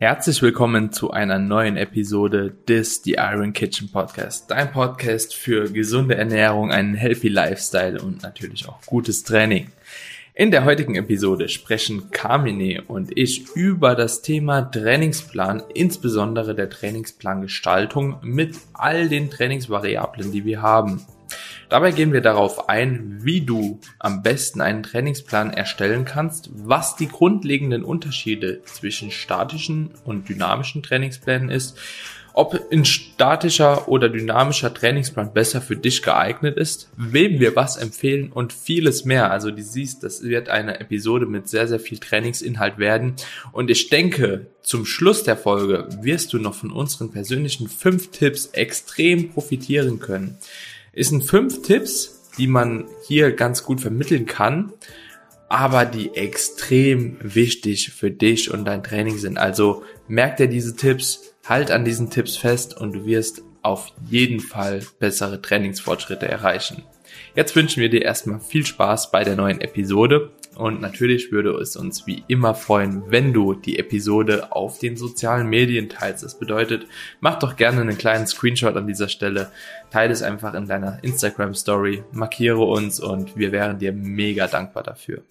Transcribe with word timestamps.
Herzlich 0.00 0.42
willkommen 0.42 0.90
zu 0.90 1.12
einer 1.12 1.38
neuen 1.38 1.76
Episode 1.76 2.50
des 2.68 3.04
The 3.04 3.12
Iron 3.12 3.52
Kitchen 3.52 3.92
Podcast. 3.92 4.50
Dein 4.50 4.72
Podcast 4.72 5.36
für 5.36 5.70
gesunde 5.70 6.16
Ernährung, 6.16 6.72
einen 6.72 6.94
healthy 6.94 7.28
Lifestyle 7.28 8.02
und 8.02 8.24
natürlich 8.24 8.68
auch 8.68 8.80
gutes 8.86 9.22
Training. 9.22 9.70
In 10.34 10.50
der 10.50 10.64
heutigen 10.64 10.96
Episode 10.96 11.48
sprechen 11.48 12.10
Carmine 12.10 12.82
und 12.88 13.16
ich 13.16 13.54
über 13.54 13.94
das 13.94 14.20
Thema 14.20 14.62
Trainingsplan, 14.62 15.62
insbesondere 15.72 16.56
der 16.56 16.70
Trainingsplangestaltung 16.70 18.16
mit 18.22 18.56
all 18.72 19.08
den 19.08 19.30
Trainingsvariablen, 19.30 20.32
die 20.32 20.44
wir 20.44 20.60
haben. 20.60 21.06
Dabei 21.74 21.90
gehen 21.90 22.12
wir 22.12 22.20
darauf 22.20 22.68
ein, 22.68 23.18
wie 23.24 23.40
du 23.40 23.80
am 23.98 24.22
besten 24.22 24.60
einen 24.60 24.84
Trainingsplan 24.84 25.50
erstellen 25.50 26.04
kannst, 26.04 26.48
was 26.52 26.94
die 26.94 27.08
grundlegenden 27.08 27.82
Unterschiede 27.82 28.62
zwischen 28.62 29.10
statischen 29.10 29.90
und 30.04 30.28
dynamischen 30.28 30.84
Trainingsplänen 30.84 31.50
ist, 31.50 31.76
ob 32.32 32.60
ein 32.70 32.84
statischer 32.84 33.88
oder 33.88 34.08
dynamischer 34.08 34.72
Trainingsplan 34.72 35.32
besser 35.32 35.60
für 35.60 35.76
dich 35.76 36.04
geeignet 36.04 36.58
ist, 36.58 36.90
wem 36.96 37.40
wir 37.40 37.56
was 37.56 37.76
empfehlen 37.76 38.30
und 38.30 38.52
vieles 38.52 39.04
mehr. 39.04 39.32
Also 39.32 39.50
du 39.50 39.60
siehst, 39.60 40.04
das 40.04 40.22
wird 40.22 40.50
eine 40.50 40.78
Episode 40.78 41.26
mit 41.26 41.48
sehr, 41.48 41.66
sehr 41.66 41.80
viel 41.80 41.98
Trainingsinhalt 41.98 42.78
werden. 42.78 43.16
Und 43.50 43.68
ich 43.68 43.90
denke, 43.90 44.46
zum 44.62 44.86
Schluss 44.86 45.24
der 45.24 45.36
Folge 45.36 45.88
wirst 46.02 46.32
du 46.32 46.38
noch 46.38 46.54
von 46.54 46.70
unseren 46.70 47.10
persönlichen 47.10 47.68
fünf 47.68 48.12
Tipps 48.12 48.46
extrem 48.52 49.30
profitieren 49.30 49.98
können. 49.98 50.38
Es 50.96 51.08
sind 51.08 51.24
fünf 51.24 51.62
Tipps, 51.62 52.30
die 52.38 52.46
man 52.46 52.86
hier 53.06 53.32
ganz 53.32 53.64
gut 53.64 53.80
vermitteln 53.80 54.26
kann, 54.26 54.72
aber 55.48 55.84
die 55.84 56.14
extrem 56.14 57.16
wichtig 57.20 57.92
für 57.92 58.10
dich 58.10 58.52
und 58.52 58.64
dein 58.64 58.82
Training 58.82 59.18
sind. 59.18 59.38
Also 59.38 59.82
merk 60.08 60.36
dir 60.36 60.48
diese 60.48 60.76
Tipps, 60.76 61.34
halt 61.44 61.70
an 61.70 61.84
diesen 61.84 62.10
Tipps 62.10 62.36
fest 62.36 62.76
und 62.76 62.92
du 62.92 63.06
wirst 63.06 63.42
auf 63.62 63.92
jeden 64.08 64.40
Fall 64.40 64.82
bessere 64.98 65.40
Trainingsfortschritte 65.40 66.28
erreichen. 66.28 66.82
Jetzt 67.34 67.56
wünschen 67.56 67.80
wir 67.80 67.88
dir 67.88 68.02
erstmal 68.02 68.40
viel 68.40 68.66
Spaß 68.66 69.10
bei 69.10 69.24
der 69.24 69.36
neuen 69.36 69.60
Episode 69.60 70.32
und 70.56 70.80
natürlich 70.80 71.32
würde 71.32 71.50
es 71.60 71.76
uns 71.76 72.06
wie 72.06 72.24
immer 72.28 72.54
freuen, 72.54 73.02
wenn 73.10 73.32
du 73.32 73.54
die 73.54 73.78
Episode 73.78 74.52
auf 74.52 74.78
den 74.78 74.96
sozialen 74.96 75.48
Medien 75.48 75.88
teilst. 75.88 76.22
Das 76.22 76.38
bedeutet, 76.38 76.86
mach 77.20 77.38
doch 77.38 77.56
gerne 77.56 77.80
einen 77.80 77.98
kleinen 77.98 78.26
Screenshot 78.26 78.76
an 78.76 78.86
dieser 78.86 79.08
Stelle, 79.08 79.50
teile 79.90 80.12
es 80.12 80.22
einfach 80.22 80.54
in 80.54 80.66
deiner 80.66 81.02
Instagram 81.02 81.54
Story, 81.54 82.04
markiere 82.12 82.62
uns 82.62 83.00
und 83.00 83.36
wir 83.36 83.52
wären 83.52 83.78
dir 83.78 83.92
mega 83.92 84.46
dankbar 84.46 84.82
dafür. 84.82 85.22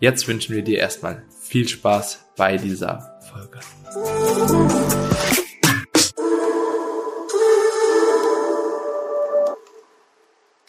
Jetzt 0.00 0.26
wünschen 0.28 0.54
wir 0.54 0.62
dir 0.62 0.78
erstmal 0.78 1.22
viel 1.40 1.68
Spaß 1.68 2.26
bei 2.36 2.56
dieser 2.56 3.18
Folge. 3.20 3.60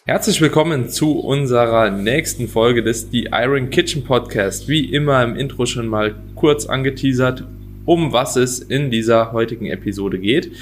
Herzlich 0.08 0.40
willkommen 0.40 0.88
zu 0.88 1.18
unserer 1.18 1.90
nächsten 1.90 2.46
Folge 2.46 2.84
des 2.84 3.10
The 3.10 3.30
Iron 3.32 3.70
Kitchen 3.70 4.04
Podcast. 4.04 4.68
Wie 4.68 4.84
immer 4.84 5.24
im 5.24 5.34
Intro 5.34 5.66
schon 5.66 5.88
mal 5.88 6.14
kurz 6.36 6.66
angeteasert, 6.66 7.42
um 7.86 8.12
was 8.12 8.36
es 8.36 8.60
in 8.60 8.92
dieser 8.92 9.32
heutigen 9.32 9.66
Episode 9.66 10.20
geht. 10.20 10.52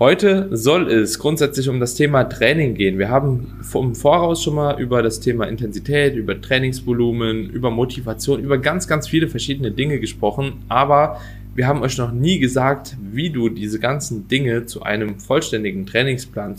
Heute 0.00 0.48
soll 0.50 0.90
es 0.90 1.20
grundsätzlich 1.20 1.68
um 1.68 1.78
das 1.78 1.94
Thema 1.94 2.24
Training 2.24 2.74
gehen. 2.74 2.98
Wir 2.98 3.08
haben 3.08 3.56
vom 3.62 3.94
Voraus 3.94 4.42
schon 4.42 4.56
mal 4.56 4.80
über 4.80 5.00
das 5.00 5.20
Thema 5.20 5.44
Intensität, 5.44 6.16
über 6.16 6.40
Trainingsvolumen, 6.40 7.50
über 7.50 7.70
Motivation, 7.70 8.42
über 8.42 8.58
ganz, 8.58 8.88
ganz 8.88 9.06
viele 9.06 9.28
verschiedene 9.28 9.70
Dinge 9.70 10.00
gesprochen. 10.00 10.54
Aber 10.68 11.20
wir 11.54 11.68
haben 11.68 11.82
euch 11.82 11.98
noch 11.98 12.10
nie 12.10 12.40
gesagt, 12.40 12.96
wie 13.12 13.30
du 13.30 13.48
diese 13.48 13.78
ganzen 13.78 14.26
Dinge 14.26 14.66
zu 14.66 14.82
einem 14.82 15.20
vollständigen 15.20 15.86
Trainingsplan 15.86 16.56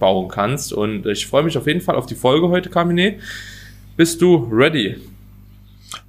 zusammenbauen 0.00 0.28
kannst. 0.28 0.72
Und 0.72 1.06
ich 1.06 1.26
freue 1.26 1.42
mich 1.44 1.56
auf 1.56 1.66
jeden 1.66 1.80
Fall 1.80 1.96
auf 1.96 2.06
die 2.06 2.14
Folge 2.14 2.48
heute, 2.48 2.70
Carmine. 2.70 3.18
Bist 3.96 4.20
du 4.22 4.48
ready? 4.50 4.96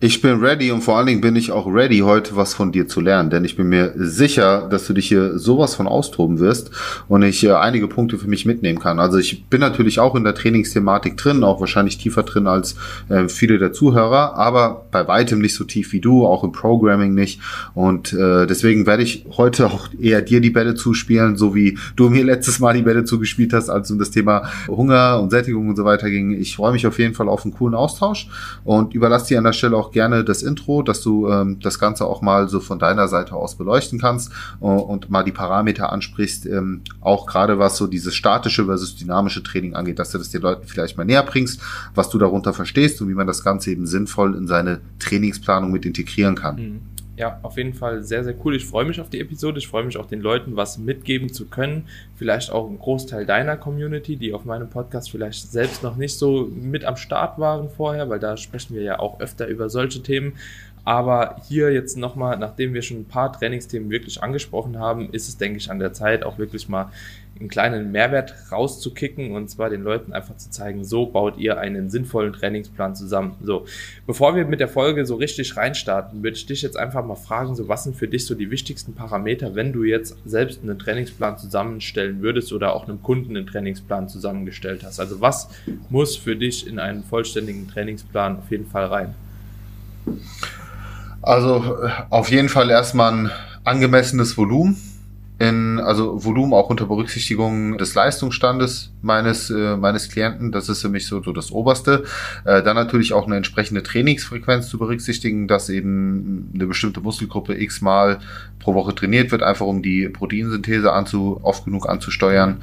Ich 0.03 0.19
bin 0.19 0.39
ready 0.39 0.71
und 0.71 0.81
vor 0.81 0.97
allen 0.97 1.05
Dingen 1.05 1.21
bin 1.21 1.35
ich 1.35 1.51
auch 1.51 1.71
ready, 1.71 1.99
heute 1.99 2.35
was 2.35 2.55
von 2.55 2.71
dir 2.71 2.87
zu 2.87 3.01
lernen, 3.01 3.29
denn 3.29 3.45
ich 3.45 3.55
bin 3.55 3.69
mir 3.69 3.93
sicher, 3.95 4.67
dass 4.67 4.87
du 4.87 4.93
dich 4.93 5.07
hier 5.07 5.37
sowas 5.37 5.75
von 5.75 5.85
austoben 5.85 6.39
wirst 6.39 6.71
und 7.07 7.21
ich 7.21 7.43
äh, 7.43 7.51
einige 7.51 7.87
Punkte 7.87 8.17
für 8.17 8.27
mich 8.27 8.47
mitnehmen 8.47 8.79
kann. 8.79 8.99
Also 8.99 9.19
ich 9.19 9.45
bin 9.45 9.61
natürlich 9.61 9.99
auch 9.99 10.15
in 10.15 10.23
der 10.23 10.33
Trainingsthematik 10.33 11.17
drin, 11.17 11.43
auch 11.43 11.59
wahrscheinlich 11.59 11.99
tiefer 11.99 12.23
drin 12.23 12.47
als 12.47 12.77
äh, 13.09 13.27
viele 13.27 13.59
der 13.59 13.73
Zuhörer, 13.73 14.35
aber 14.37 14.87
bei 14.89 15.07
weitem 15.07 15.37
nicht 15.37 15.53
so 15.53 15.65
tief 15.65 15.93
wie 15.93 15.99
du, 15.99 16.25
auch 16.25 16.43
im 16.43 16.51
Programming 16.51 17.13
nicht. 17.13 17.39
Und 17.75 18.11
äh, 18.11 18.47
deswegen 18.47 18.87
werde 18.87 19.03
ich 19.03 19.27
heute 19.37 19.67
auch 19.67 19.89
eher 19.99 20.23
dir 20.23 20.41
die 20.41 20.49
Bälle 20.49 20.73
zuspielen, 20.73 21.37
so 21.37 21.53
wie 21.53 21.77
du 21.95 22.09
mir 22.09 22.23
letztes 22.23 22.57
Mal 22.57 22.73
die 22.73 22.81
Bälle 22.81 23.03
zugespielt 23.03 23.53
hast, 23.53 23.69
als 23.69 23.91
um 23.91 23.99
das 23.99 24.09
Thema 24.09 24.49
Hunger 24.67 25.19
und 25.21 25.29
Sättigung 25.29 25.69
und 25.69 25.75
so 25.75 25.85
weiter 25.85 26.09
ging. 26.09 26.31
Ich 26.31 26.55
freue 26.55 26.71
mich 26.71 26.87
auf 26.87 26.97
jeden 26.97 27.13
Fall 27.13 27.29
auf 27.29 27.43
einen 27.43 27.53
coolen 27.53 27.75
Austausch 27.75 28.29
und 28.63 28.95
überlasse 28.95 29.27
dir 29.27 29.37
an 29.37 29.43
der 29.43 29.53
Stelle 29.53 29.77
auch 29.77 29.90
gerne 29.91 30.23
das 30.23 30.43
Intro, 30.43 30.81
dass 30.83 31.01
du 31.01 31.27
ähm, 31.27 31.59
das 31.59 31.79
Ganze 31.79 32.05
auch 32.05 32.21
mal 32.21 32.49
so 32.49 32.59
von 32.59 32.79
deiner 32.79 33.07
Seite 33.07 33.35
aus 33.35 33.55
beleuchten 33.55 33.99
kannst 33.99 34.31
äh, 34.61 34.65
und 34.65 35.09
mal 35.09 35.23
die 35.23 35.31
Parameter 35.31 35.91
ansprichst, 35.91 36.45
ähm, 36.45 36.81
auch 36.99 37.25
gerade 37.25 37.59
was 37.59 37.77
so 37.77 37.87
dieses 37.87 38.15
statische 38.15 38.65
versus 38.65 38.95
dynamische 38.95 39.43
Training 39.43 39.75
angeht, 39.75 39.99
dass 39.99 40.11
du 40.11 40.17
das 40.17 40.29
den 40.29 40.41
Leuten 40.41 40.67
vielleicht 40.67 40.97
mal 40.97 41.05
näher 41.05 41.23
bringst, 41.23 41.61
was 41.95 42.09
du 42.09 42.17
darunter 42.17 42.53
verstehst 42.53 43.01
und 43.01 43.09
wie 43.09 43.13
man 43.13 43.27
das 43.27 43.43
Ganze 43.43 43.71
eben 43.71 43.85
sinnvoll 43.85 44.35
in 44.35 44.47
seine 44.47 44.81
Trainingsplanung 44.99 45.71
mit 45.71 45.85
integrieren 45.85 46.35
kann. 46.35 46.55
Mhm 46.55 46.79
ja, 47.21 47.39
auf 47.43 47.55
jeden 47.55 47.75
Fall 47.75 48.01
sehr, 48.01 48.23
sehr 48.23 48.33
cool. 48.43 48.55
Ich 48.55 48.65
freue 48.65 48.83
mich 48.83 48.99
auf 48.99 49.11
die 49.11 49.19
Episode. 49.19 49.59
Ich 49.59 49.67
freue 49.67 49.83
mich 49.83 49.95
auch 49.95 50.07
den 50.07 50.21
Leuten 50.21 50.55
was 50.55 50.79
mitgeben 50.79 51.31
zu 51.31 51.45
können. 51.45 51.85
Vielleicht 52.15 52.51
auch 52.51 52.67
ein 52.67 52.79
Großteil 52.79 53.27
deiner 53.27 53.57
Community, 53.57 54.15
die 54.17 54.33
auf 54.33 54.43
meinem 54.43 54.71
Podcast 54.71 55.11
vielleicht 55.11 55.51
selbst 55.51 55.83
noch 55.83 55.97
nicht 55.97 56.17
so 56.17 56.49
mit 56.51 56.83
am 56.83 56.97
Start 56.97 57.37
waren 57.37 57.69
vorher, 57.69 58.09
weil 58.09 58.17
da 58.17 58.37
sprechen 58.37 58.75
wir 58.75 58.81
ja 58.81 58.97
auch 58.97 59.19
öfter 59.19 59.45
über 59.45 59.69
solche 59.69 60.01
Themen. 60.01 60.33
Aber 60.83 61.35
hier 61.47 61.71
jetzt 61.71 61.95
nochmal, 61.95 62.39
nachdem 62.39 62.73
wir 62.73 62.81
schon 62.81 63.01
ein 63.01 63.05
paar 63.05 63.31
Trainingsthemen 63.31 63.91
wirklich 63.91 64.23
angesprochen 64.23 64.79
haben, 64.79 65.11
ist 65.11 65.29
es, 65.29 65.37
denke 65.37 65.59
ich, 65.59 65.69
an 65.69 65.77
der 65.77 65.93
Zeit, 65.93 66.23
auch 66.23 66.39
wirklich 66.39 66.69
mal 66.69 66.91
einen 67.39 67.49
kleinen 67.49 67.91
Mehrwert 67.91 68.35
rauszukicken 68.51 69.31
und 69.31 69.49
zwar 69.49 69.69
den 69.69 69.81
Leuten 69.81 70.13
einfach 70.13 70.37
zu 70.37 70.49
zeigen, 70.51 70.85
so 70.85 71.07
baut 71.07 71.37
ihr 71.37 71.57
einen 71.57 71.89
sinnvollen 71.89 72.33
Trainingsplan 72.33 72.95
zusammen. 72.95 73.35
So, 73.41 73.65
bevor 74.05 74.35
wir 74.35 74.45
mit 74.45 74.59
der 74.59 74.67
Folge 74.67 75.05
so 75.05 75.15
richtig 75.15 75.57
reinstarten, 75.57 76.23
würde 76.23 76.37
ich 76.37 76.45
dich 76.45 76.61
jetzt 76.61 76.77
einfach 76.77 77.03
mal 77.03 77.15
fragen, 77.15 77.55
so 77.55 77.67
was 77.67 77.83
sind 77.83 77.95
für 77.95 78.07
dich 78.07 78.25
so 78.25 78.35
die 78.35 78.51
wichtigsten 78.51 78.93
Parameter, 78.93 79.55
wenn 79.55 79.73
du 79.73 79.83
jetzt 79.83 80.15
selbst 80.25 80.61
einen 80.61 80.77
Trainingsplan 80.77 81.37
zusammenstellen 81.37 82.21
würdest 82.21 82.53
oder 82.53 82.75
auch 82.75 82.87
einem 82.87 83.01
Kunden 83.01 83.35
einen 83.35 83.47
Trainingsplan 83.47 84.07
zusammengestellt 84.07 84.83
hast? 84.83 84.99
Also 84.99 85.19
was 85.19 85.49
muss 85.89 86.15
für 86.15 86.35
dich 86.35 86.67
in 86.67 86.79
einen 86.79 87.03
vollständigen 87.03 87.67
Trainingsplan 87.67 88.37
auf 88.37 88.51
jeden 88.51 88.67
Fall 88.67 88.85
rein? 88.85 89.15
Also 91.21 91.57
äh, 91.83 91.89
auf 92.09 92.29
jeden 92.29 92.49
Fall 92.49 92.69
erstmal 92.69 93.13
ein 93.13 93.31
angemessenes 93.63 94.37
Volumen 94.37 94.77
in, 95.41 95.79
also 95.79 96.23
Volumen 96.23 96.53
auch 96.53 96.69
unter 96.69 96.85
Berücksichtigung 96.85 97.79
des 97.79 97.95
Leistungsstandes 97.95 98.91
meines, 99.01 99.49
äh, 99.49 99.75
meines 99.75 100.07
Klienten. 100.09 100.51
Das 100.51 100.69
ist 100.69 100.83
für 100.83 100.89
mich 100.89 101.07
so, 101.07 101.23
so 101.23 101.33
das 101.33 101.51
Oberste. 101.51 102.03
Äh, 102.45 102.61
dann 102.61 102.75
natürlich 102.75 103.13
auch 103.13 103.25
eine 103.25 103.37
entsprechende 103.37 103.81
Trainingsfrequenz 103.81 104.69
zu 104.69 104.77
berücksichtigen, 104.77 105.47
dass 105.47 105.69
eben 105.69 106.51
eine 106.53 106.67
bestimmte 106.67 107.01
Muskelgruppe 107.01 107.59
x-mal 107.59 108.19
pro 108.59 108.75
Woche 108.75 108.93
trainiert 108.93 109.31
wird, 109.31 109.41
einfach 109.41 109.65
um 109.65 109.81
die 109.81 110.09
Proteinsynthese 110.09 110.93
anzu, 110.93 111.39
oft 111.41 111.65
genug 111.65 111.89
anzusteuern. 111.89 112.61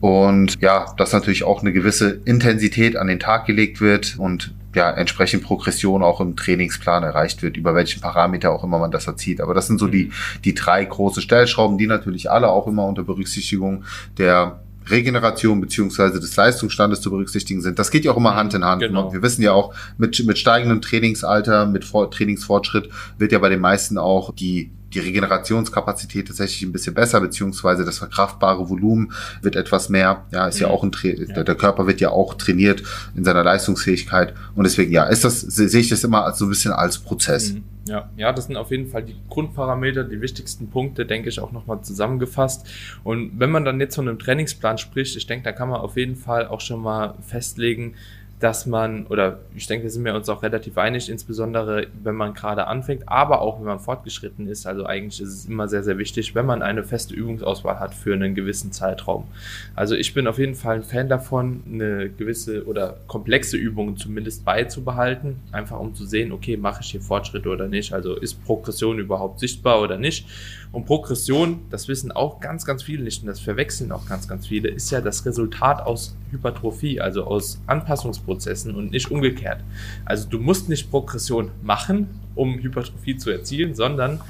Und 0.00 0.60
ja, 0.60 0.92
dass 0.98 1.14
natürlich 1.14 1.44
auch 1.44 1.62
eine 1.62 1.72
gewisse 1.72 2.20
Intensität 2.26 2.98
an 2.98 3.06
den 3.06 3.20
Tag 3.20 3.46
gelegt 3.46 3.80
wird 3.80 4.16
und 4.18 4.52
ja, 4.74 4.90
entsprechend 4.90 5.42
Progression 5.42 6.02
auch 6.02 6.20
im 6.20 6.36
Trainingsplan 6.36 7.02
erreicht 7.02 7.42
wird, 7.42 7.56
über 7.56 7.74
welchen 7.74 8.00
Parameter 8.00 8.50
auch 8.50 8.64
immer 8.64 8.78
man 8.78 8.90
das 8.90 9.06
erzieht. 9.06 9.40
Aber 9.40 9.54
das 9.54 9.66
sind 9.66 9.78
so 9.78 9.86
die, 9.86 10.10
die 10.44 10.54
drei 10.54 10.84
große 10.84 11.20
Stellschrauben, 11.20 11.78
die 11.78 11.86
natürlich 11.86 12.30
alle 12.30 12.48
auch 12.48 12.66
immer 12.66 12.86
unter 12.86 13.02
Berücksichtigung 13.02 13.84
der 14.18 14.60
Regeneration 14.88 15.60
beziehungsweise 15.60 16.18
des 16.18 16.34
Leistungsstandes 16.34 17.00
zu 17.00 17.10
berücksichtigen 17.10 17.60
sind. 17.60 17.78
Das 17.78 17.90
geht 17.90 18.04
ja 18.04 18.12
auch 18.12 18.16
immer 18.16 18.34
Hand 18.34 18.54
in 18.54 18.64
Hand. 18.64 18.82
Genau. 18.82 19.12
Wir 19.12 19.22
wissen 19.22 19.42
ja 19.42 19.52
auch, 19.52 19.74
mit, 19.96 20.24
mit 20.26 20.38
steigendem 20.38 20.80
Trainingsalter, 20.80 21.66
mit 21.66 21.84
Trainingsfortschritt 21.88 22.88
wird 23.18 23.32
ja 23.32 23.38
bei 23.38 23.48
den 23.48 23.60
meisten 23.60 23.98
auch 23.98 24.34
die 24.34 24.70
die 24.94 25.00
Regenerationskapazität 25.00 26.28
tatsächlich 26.28 26.62
ein 26.62 26.72
bisschen 26.72 26.94
besser, 26.94 27.20
beziehungsweise 27.20 27.84
das 27.84 27.98
verkraftbare 27.98 28.68
Volumen 28.68 29.12
wird 29.40 29.56
etwas 29.56 29.88
mehr. 29.88 30.24
Ja, 30.30 30.48
ist 30.48 30.60
ja 30.60 30.68
mhm. 30.68 30.74
auch 30.74 30.82
ein 30.82 30.92
Tra 30.92 31.08
ja. 31.08 31.42
der 31.42 31.54
Körper 31.54 31.86
wird 31.86 32.00
ja 32.00 32.10
auch 32.10 32.34
trainiert 32.34 32.82
in 33.14 33.24
seiner 33.24 33.44
Leistungsfähigkeit. 33.44 34.34
Und 34.54 34.64
deswegen, 34.64 34.92
ja, 34.92 35.04
ist 35.04 35.24
das, 35.24 35.40
sehe 35.40 35.80
ich 35.80 35.88
das 35.88 36.04
immer 36.04 36.32
so 36.34 36.46
ein 36.46 36.48
bisschen 36.48 36.72
als 36.72 36.98
Prozess. 36.98 37.54
Mhm. 37.54 37.64
Ja, 37.88 38.08
ja, 38.16 38.32
das 38.32 38.46
sind 38.46 38.56
auf 38.56 38.70
jeden 38.70 38.86
Fall 38.86 39.02
die 39.02 39.16
Grundparameter, 39.28 40.04
die 40.04 40.20
wichtigsten 40.20 40.68
Punkte, 40.68 41.04
denke 41.04 41.28
ich, 41.28 41.40
auch 41.40 41.50
nochmal 41.50 41.80
zusammengefasst. 41.82 42.66
Und 43.02 43.32
wenn 43.40 43.50
man 43.50 43.64
dann 43.64 43.80
jetzt 43.80 43.96
von 43.96 44.08
einem 44.08 44.20
Trainingsplan 44.20 44.78
spricht, 44.78 45.16
ich 45.16 45.26
denke, 45.26 45.44
da 45.44 45.52
kann 45.52 45.68
man 45.68 45.80
auf 45.80 45.96
jeden 45.96 46.14
Fall 46.14 46.46
auch 46.46 46.60
schon 46.60 46.80
mal 46.80 47.14
festlegen, 47.22 47.94
dass 48.42 48.66
man, 48.66 49.06
oder 49.06 49.38
ich 49.54 49.68
denke, 49.68 49.88
sind 49.88 50.04
wir 50.04 50.16
uns 50.16 50.28
auch 50.28 50.42
relativ 50.42 50.76
einig, 50.76 51.08
insbesondere 51.08 51.86
wenn 52.02 52.16
man 52.16 52.34
gerade 52.34 52.66
anfängt, 52.66 53.08
aber 53.08 53.40
auch 53.40 53.60
wenn 53.60 53.66
man 53.66 53.78
fortgeschritten 53.78 54.48
ist. 54.48 54.66
Also 54.66 54.84
eigentlich 54.84 55.20
ist 55.20 55.28
es 55.28 55.46
immer 55.46 55.68
sehr, 55.68 55.84
sehr 55.84 55.96
wichtig, 55.96 56.34
wenn 56.34 56.44
man 56.44 56.60
eine 56.60 56.82
feste 56.82 57.14
Übungsauswahl 57.14 57.78
hat 57.78 57.94
für 57.94 58.14
einen 58.14 58.34
gewissen 58.34 58.72
Zeitraum. 58.72 59.28
Also 59.76 59.94
ich 59.94 60.12
bin 60.12 60.26
auf 60.26 60.40
jeden 60.40 60.56
Fall 60.56 60.76
ein 60.76 60.82
Fan 60.82 61.08
davon, 61.08 61.62
eine 61.72 62.10
gewisse 62.10 62.66
oder 62.66 62.96
komplexe 63.06 63.56
Übung 63.56 63.96
zumindest 63.96 64.44
beizubehalten, 64.44 65.36
einfach 65.52 65.78
um 65.78 65.94
zu 65.94 66.04
sehen, 66.04 66.32
okay, 66.32 66.56
mache 66.56 66.80
ich 66.82 66.90
hier 66.90 67.00
Fortschritte 67.00 67.48
oder 67.48 67.68
nicht? 67.68 67.92
Also 67.92 68.16
ist 68.16 68.44
Progression 68.44 68.98
überhaupt 68.98 69.38
sichtbar 69.38 69.80
oder 69.80 69.98
nicht? 69.98 70.26
Und 70.72 70.86
Progression, 70.86 71.60
das 71.70 71.86
wissen 71.86 72.12
auch 72.12 72.40
ganz, 72.40 72.64
ganz 72.64 72.82
viele 72.82 73.04
nicht 73.04 73.22
und 73.22 73.28
das 73.28 73.40
verwechseln 73.40 73.92
auch 73.92 74.06
ganz, 74.06 74.26
ganz 74.26 74.46
viele, 74.46 74.70
ist 74.70 74.90
ja 74.90 75.02
das 75.02 75.24
Resultat 75.26 75.82
aus 75.82 76.16
Hypertrophie, 76.30 76.98
also 76.98 77.24
aus 77.24 77.60
Anpassungsprozessen 77.66 78.74
und 78.74 78.90
nicht 78.90 79.10
umgekehrt. 79.10 79.62
Also 80.06 80.28
du 80.28 80.38
musst 80.38 80.70
nicht 80.70 80.90
Progression 80.90 81.50
machen, 81.62 82.08
um 82.34 82.58
Hypertrophie 82.58 83.18
zu 83.18 83.30
erzielen, 83.30 83.74
sondern 83.74 84.20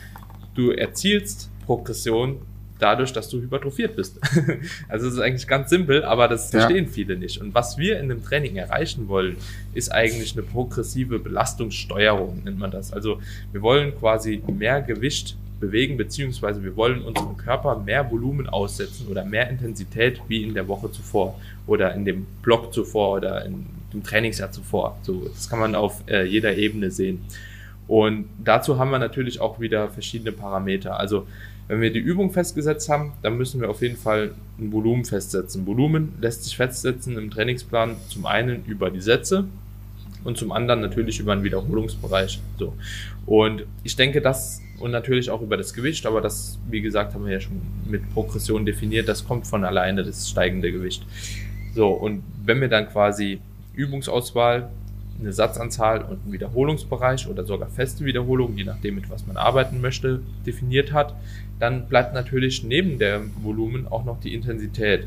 du 0.55 0.73
erzielst 0.73 1.49
Progression 1.65 2.41
dadurch, 2.83 3.13
dass 3.13 3.29
du 3.29 3.41
hypertrophiert 3.41 3.95
bist. 3.95 4.19
also 4.89 5.07
es 5.07 5.15
ist 5.15 5.21
eigentlich 5.21 5.47
ganz 5.47 5.71
simpel, 5.71 6.05
aber 6.05 6.27
das 6.27 6.51
verstehen 6.51 6.87
ja. 6.87 6.91
viele 6.91 7.17
nicht. 7.17 7.41
Und 7.41 7.55
was 7.55 7.79
wir 7.79 8.01
in 8.01 8.09
dem 8.09 8.25
Training 8.25 8.57
erreichen 8.57 9.07
wollen, 9.07 9.37
ist 9.73 9.93
eigentlich 9.93 10.33
eine 10.33 10.43
progressive 10.43 11.21
Belastungssteuerung, 11.21 12.43
nennt 12.43 12.59
man 12.59 12.73
das. 12.73 12.93
Also 12.93 13.21
wir 13.53 13.63
wollen 13.63 13.97
quasi 13.97 14.43
mehr 14.49 14.83
Gewicht 14.83 15.37
bewegen, 15.63 15.97
beziehungsweise 15.97 16.63
wir 16.63 16.77
wollen 16.77 17.03
unserem 17.03 17.37
Körper 17.37 17.79
mehr 17.79 18.11
Volumen 18.11 18.49
aussetzen 18.49 19.07
oder 19.09 19.25
mehr 19.25 19.49
Intensität 19.49 20.21
wie 20.27 20.43
in 20.43 20.55
der 20.55 20.67
Woche 20.67 20.91
zuvor 20.91 21.39
oder 21.67 21.95
in 21.95 22.05
dem 22.05 22.27
Block 22.43 22.75
zuvor 22.75 23.19
oder 23.19 23.45
in 23.47 23.65
dem 23.93 24.03
Trainingsjahr 24.03 24.51
zuvor. 24.51 24.99
So, 25.03 25.29
das 25.29 25.49
kann 25.49 25.61
man 25.61 25.77
auf 25.77 26.03
äh, 26.09 26.25
jeder 26.25 26.57
Ebene 26.57 26.91
sehen. 26.91 27.21
Und 27.87 28.27
dazu 28.45 28.79
haben 28.79 28.91
wir 28.91 28.99
natürlich 28.99 29.41
auch 29.41 29.61
wieder 29.61 29.89
verschiedene 29.89 30.33
Parameter. 30.33 30.99
Also 30.99 31.29
wenn 31.69 31.81
wir 31.81 31.93
die 31.93 32.01
Übung 32.01 32.33
festgesetzt 32.33 32.89
haben, 32.89 33.13
dann 33.23 33.39
müssen 33.39 33.61
wir 33.61 33.71
auf 33.71 33.83
jeden 33.83 33.97
Fall 33.97 34.33
ein 34.59 34.73
Volumen 34.73 35.05
festsetzen. 35.05 35.65
Volumen 35.65 36.15
lässt 36.21 36.43
sich 36.43 36.57
festsetzen 36.57 37.17
im 37.17 37.31
Trainingsplan 37.31 37.97
zum 38.09 38.27
einen 38.27 38.65
über 38.67 38.91
die 38.91 39.01
Sätze, 39.01 39.45
und 40.25 40.39
zum 40.39 40.53
anderen 40.53 40.81
natürlich 40.81 41.19
über 41.19 41.33
einen 41.33 41.45
Wiederholungsbereich. 41.45 42.41
So. 42.59 42.75
Und 43.27 43.65
ich 43.83 43.97
denke, 43.97 44.21
das 44.21 44.61
und 44.83 44.91
natürlich 44.91 45.31
auch 45.31 45.41
über 45.41 45.57
das 45.57 45.73
Gewicht, 45.73 46.05
aber 46.07 46.21
das, 46.21 46.59
wie 46.69 46.81
gesagt, 46.81 47.15
haben 47.15 47.25
wir 47.25 47.33
ja 47.33 47.41
schon 47.41 47.61
mit 47.89 48.13
Progression 48.13 48.67
definiert, 48.67 49.09
das 49.09 49.27
kommt 49.27 49.47
von 49.47 49.65
alleine, 49.65 50.03
das 50.03 50.29
steigende 50.29 50.73
Gewicht. 50.73 51.07
So, 51.75 51.89
und 51.89 52.23
wenn 52.45 52.61
wir 52.61 52.69
dann 52.69 52.89
quasi 52.89 53.41
Übungsauswahl, 53.75 54.71
eine 55.21 55.33
Satzanzahl 55.33 56.03
und 56.03 56.23
einen 56.23 56.33
Wiederholungsbereich 56.33 57.29
oder 57.29 57.45
sogar 57.45 57.69
feste 57.69 58.05
Wiederholungen, 58.05 58.59
je 58.59 58.65
nachdem, 58.65 58.97
mit 58.97 59.09
was 59.09 59.27
man 59.27 59.37
arbeiten 59.37 59.81
möchte, 59.81 60.21
definiert 60.45 60.93
hat, 60.93 61.15
dann 61.61 61.87
bleibt 61.87 62.13
natürlich 62.13 62.65
neben 62.65 62.99
der 62.99 63.21
Volumen 63.41 63.87
auch 63.87 64.05
noch 64.05 64.19
die 64.21 64.35
Intensität. 64.35 65.07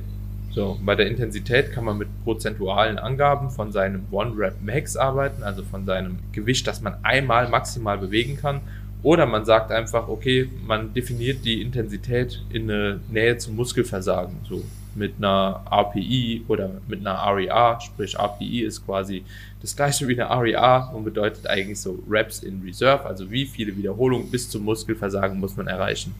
So, 0.51 0.79
bei 0.85 0.95
der 0.95 1.07
Intensität 1.07 1.73
kann 1.73 1.83
man 1.83 1.97
mit 1.97 2.07
prozentualen 2.23 2.97
Angaben 2.97 3.49
von 3.49 3.73
seinem 3.73 4.03
One-Rep-Max 4.09 4.95
arbeiten, 4.95 5.43
also 5.43 5.63
von 5.63 5.85
seinem 5.85 6.19
Gewicht, 6.31 6.65
das 6.65 6.79
man 6.79 6.95
einmal 7.03 7.49
maximal 7.49 7.97
bewegen 7.97 8.37
kann. 8.37 8.61
Oder 9.05 9.27
man 9.27 9.45
sagt 9.45 9.71
einfach, 9.71 10.07
okay, 10.07 10.49
man 10.65 10.91
definiert 10.95 11.45
die 11.45 11.61
Intensität 11.61 12.41
in 12.49 12.63
eine 12.63 12.99
Nähe 13.07 13.37
zum 13.37 13.55
Muskelversagen, 13.55 14.35
so 14.49 14.63
mit 14.95 15.13
einer 15.19 15.63
RPI 15.71 16.43
oder 16.47 16.81
mit 16.87 17.05
einer 17.05 17.13
RER, 17.13 17.79
sprich 17.81 18.17
RPI 18.17 18.61
ist 18.61 18.83
quasi 18.83 19.23
das 19.61 19.75
gleiche 19.75 20.07
wie 20.07 20.19
eine 20.19 20.27
RER 20.27 20.91
und 20.91 21.03
bedeutet 21.03 21.45
eigentlich 21.45 21.79
so 21.79 22.03
Reps 22.09 22.41
in 22.41 22.63
Reserve, 22.65 23.05
also 23.05 23.29
wie 23.29 23.45
viele 23.45 23.77
Wiederholungen 23.77 24.31
bis 24.31 24.49
zum 24.49 24.63
Muskelversagen 24.63 25.39
muss 25.39 25.55
man 25.55 25.67
erreichen. 25.67 26.15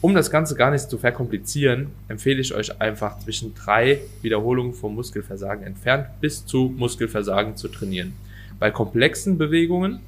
Um 0.00 0.14
das 0.14 0.30
Ganze 0.30 0.54
gar 0.54 0.70
nicht 0.70 0.88
zu 0.88 0.96
verkomplizieren, 0.96 1.88
empfehle 2.08 2.40
ich 2.40 2.54
euch 2.54 2.80
einfach 2.80 3.18
zwischen 3.18 3.54
drei 3.54 4.00
Wiederholungen 4.22 4.72
vom 4.72 4.94
Muskelversagen 4.94 5.62
entfernt 5.62 6.06
bis 6.22 6.46
zu 6.46 6.72
Muskelversagen 6.74 7.54
zu 7.56 7.68
trainieren. 7.68 8.14
Bei 8.58 8.70
komplexen 8.70 9.36
Bewegungen 9.36 10.00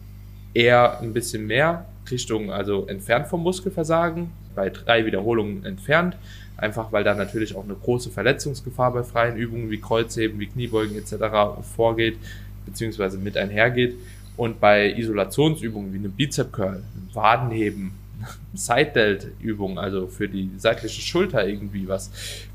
eher 0.54 1.00
ein 1.00 1.12
bisschen 1.12 1.46
mehr 1.46 1.86
Richtung, 2.10 2.50
also 2.50 2.86
entfernt 2.86 3.28
vom 3.28 3.42
Muskelversagen, 3.42 4.30
bei 4.54 4.70
drei 4.70 5.06
Wiederholungen 5.06 5.64
entfernt, 5.64 6.16
einfach 6.56 6.92
weil 6.92 7.04
da 7.04 7.14
natürlich 7.14 7.54
auch 7.54 7.64
eine 7.64 7.74
große 7.74 8.10
Verletzungsgefahr 8.10 8.92
bei 8.92 9.02
freien 9.02 9.36
Übungen 9.36 9.70
wie 9.70 9.80
Kreuzheben, 9.80 10.38
wie 10.40 10.46
Kniebeugen 10.46 10.96
etc. 10.96 11.62
vorgeht, 11.74 12.18
beziehungsweise 12.66 13.18
mit 13.18 13.36
einhergeht. 13.36 13.96
Und 14.36 14.60
bei 14.60 14.92
Isolationsübungen 14.96 15.92
wie 15.92 15.98
einem 15.98 16.12
Bizep 16.12 16.52
Curl, 16.52 16.82
Wadenheben, 17.12 17.92
Side-Delt-Übung, 18.54 19.78
also 19.78 20.06
für 20.06 20.28
die 20.28 20.50
seitliche 20.56 21.00
Schulter 21.00 21.46
irgendwie 21.46 21.86
was. 21.88 22.10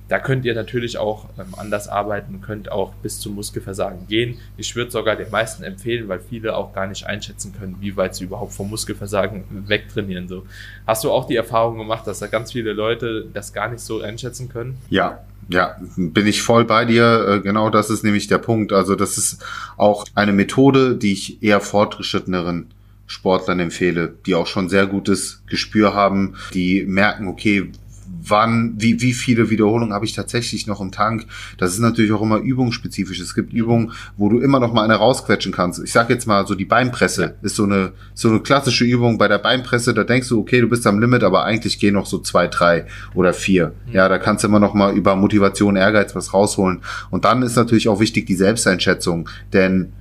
Da 0.07 0.19
könnt 0.19 0.45
ihr 0.45 0.53
natürlich 0.53 0.97
auch 0.97 1.25
ähm, 1.39 1.55
anders 1.57 1.87
arbeiten, 1.87 2.41
könnt 2.41 2.71
auch 2.71 2.93
bis 2.95 3.19
zum 3.19 3.35
Muskelversagen 3.35 4.07
gehen. 4.07 4.37
Ich 4.57 4.75
würde 4.75 4.91
sogar 4.91 5.15
den 5.15 5.31
meisten 5.31 5.63
empfehlen, 5.63 6.07
weil 6.07 6.19
viele 6.19 6.55
auch 6.55 6.73
gar 6.73 6.87
nicht 6.87 7.05
einschätzen 7.05 7.53
können, 7.57 7.77
wie 7.79 7.97
weit 7.97 8.15
sie 8.15 8.25
überhaupt 8.25 8.53
vom 8.53 8.69
Muskelversagen 8.69 9.43
wegtrainieren. 9.67 10.27
So. 10.27 10.45
Hast 10.85 11.03
du 11.03 11.11
auch 11.11 11.25
die 11.25 11.35
Erfahrung 11.35 11.77
gemacht, 11.77 12.05
dass 12.05 12.19
da 12.19 12.27
ganz 12.27 12.51
viele 12.51 12.73
Leute 12.73 13.25
das 13.33 13.53
gar 13.53 13.69
nicht 13.69 13.81
so 13.81 14.01
einschätzen 14.01 14.49
können? 14.49 14.77
Ja, 14.89 15.19
ja, 15.49 15.75
bin 15.95 16.27
ich 16.27 16.41
voll 16.41 16.65
bei 16.65 16.85
dir. 16.85 17.25
Äh, 17.27 17.39
genau 17.41 17.69
das 17.69 17.89
ist 17.89 18.03
nämlich 18.03 18.27
der 18.27 18.39
Punkt. 18.39 18.73
Also 18.73 18.95
das 18.95 19.17
ist 19.17 19.43
auch 19.77 20.05
eine 20.15 20.33
Methode, 20.33 20.95
die 20.95 21.13
ich 21.13 21.43
eher 21.43 21.61
fortgeschritteneren 21.61 22.67
Sportlern 23.07 23.59
empfehle, 23.59 24.15
die 24.25 24.33
auch 24.35 24.47
schon 24.47 24.69
sehr 24.69 24.87
gutes 24.87 25.43
Gespür 25.47 25.93
haben, 25.93 26.35
die 26.53 26.85
merken, 26.85 27.27
okay, 27.27 27.71
wann, 28.07 28.75
wie, 28.77 29.01
wie 29.01 29.13
viele 29.13 29.49
Wiederholungen 29.49 29.93
habe 29.93 30.05
ich 30.05 30.13
tatsächlich 30.13 30.67
noch 30.67 30.81
im 30.81 30.91
Tank. 30.91 31.25
Das 31.57 31.73
ist 31.73 31.79
natürlich 31.79 32.11
auch 32.11 32.21
immer 32.21 32.37
übungsspezifisch. 32.37 33.19
Es 33.19 33.35
gibt 33.35 33.53
Übungen, 33.53 33.91
wo 34.17 34.29
du 34.29 34.39
immer 34.39 34.59
noch 34.59 34.73
mal 34.73 34.83
eine 34.83 34.95
rausquetschen 34.95 35.51
kannst. 35.51 35.83
Ich 35.83 35.91
sage 35.91 36.13
jetzt 36.13 36.25
mal 36.25 36.45
so 36.47 36.55
die 36.55 36.65
Beinpresse 36.65 37.23
ja. 37.23 37.31
ist 37.41 37.55
so 37.55 37.63
eine 37.63 37.93
so 38.13 38.29
eine 38.29 38.39
klassische 38.39 38.85
Übung 38.85 39.17
bei 39.17 39.27
der 39.27 39.39
Beinpresse. 39.39 39.93
Da 39.93 40.03
denkst 40.03 40.29
du, 40.29 40.39
okay, 40.39 40.61
du 40.61 40.67
bist 40.67 40.85
am 40.87 40.99
Limit, 40.99 41.23
aber 41.23 41.45
eigentlich 41.45 41.79
gehen 41.79 41.93
noch 41.93 42.05
so 42.05 42.19
zwei, 42.19 42.47
drei 42.47 42.85
oder 43.13 43.33
vier. 43.33 43.73
Mhm. 43.87 43.93
Ja, 43.93 44.09
da 44.09 44.17
kannst 44.17 44.43
du 44.43 44.47
immer 44.47 44.59
noch 44.59 44.73
mal 44.73 44.95
über 44.95 45.15
Motivation, 45.15 45.75
Ehrgeiz 45.75 46.15
was 46.15 46.33
rausholen. 46.33 46.81
Und 47.09 47.25
dann 47.25 47.41
ist 47.41 47.55
natürlich 47.55 47.89
auch 47.89 47.99
wichtig 47.99 48.25
die 48.25 48.35
Selbsteinschätzung, 48.35 49.29
denn 49.53 49.91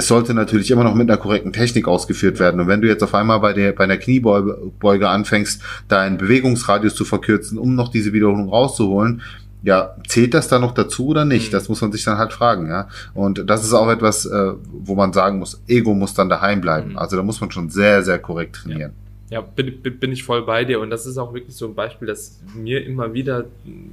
es 0.00 0.08
sollte 0.08 0.32
natürlich 0.32 0.70
immer 0.70 0.82
noch 0.82 0.94
mit 0.94 1.10
einer 1.10 1.18
korrekten 1.18 1.52
Technik 1.52 1.86
ausgeführt 1.86 2.40
werden. 2.40 2.58
Und 2.58 2.68
wenn 2.68 2.80
du 2.80 2.88
jetzt 2.88 3.02
auf 3.02 3.14
einmal 3.14 3.38
bei 3.40 3.52
der, 3.52 3.72
bei 3.72 3.84
einer 3.84 3.98
Kniebeuge 3.98 5.08
anfängst, 5.08 5.62
deinen 5.88 6.16
Bewegungsradius 6.16 6.94
zu 6.94 7.04
verkürzen, 7.04 7.58
um 7.58 7.74
noch 7.74 7.88
diese 7.88 8.14
Wiederholung 8.14 8.48
rauszuholen, 8.48 9.20
ja, 9.62 9.94
zählt 10.08 10.32
das 10.32 10.48
da 10.48 10.58
noch 10.58 10.72
dazu 10.72 11.08
oder 11.08 11.26
nicht? 11.26 11.48
Mhm. 11.48 11.52
Das 11.52 11.68
muss 11.68 11.82
man 11.82 11.92
sich 11.92 12.02
dann 12.02 12.16
halt 12.16 12.32
fragen, 12.32 12.68
ja. 12.68 12.88
Und 13.12 13.50
das 13.50 13.62
ist 13.62 13.74
auch 13.74 13.90
etwas, 13.90 14.24
äh, 14.24 14.52
wo 14.72 14.94
man 14.94 15.12
sagen 15.12 15.38
muss, 15.38 15.60
Ego 15.68 15.92
muss 15.92 16.14
dann 16.14 16.30
daheim 16.30 16.62
bleiben. 16.62 16.92
Mhm. 16.92 16.98
Also 16.98 17.16
da 17.16 17.22
muss 17.22 17.42
man 17.42 17.50
schon 17.50 17.68
sehr, 17.68 18.02
sehr 18.02 18.18
korrekt 18.18 18.56
trainieren. 18.56 18.92
Ja. 18.92 19.09
Ja, 19.30 19.40
bin, 19.42 19.80
bin 19.80 20.10
ich 20.10 20.24
voll 20.24 20.42
bei 20.42 20.64
dir. 20.64 20.80
Und 20.80 20.90
das 20.90 21.06
ist 21.06 21.16
auch 21.16 21.32
wirklich 21.32 21.54
so 21.54 21.66
ein 21.66 21.76
Beispiel, 21.76 22.08
das 22.08 22.40
mir 22.52 22.84
immer 22.84 23.14
wieder 23.14 23.44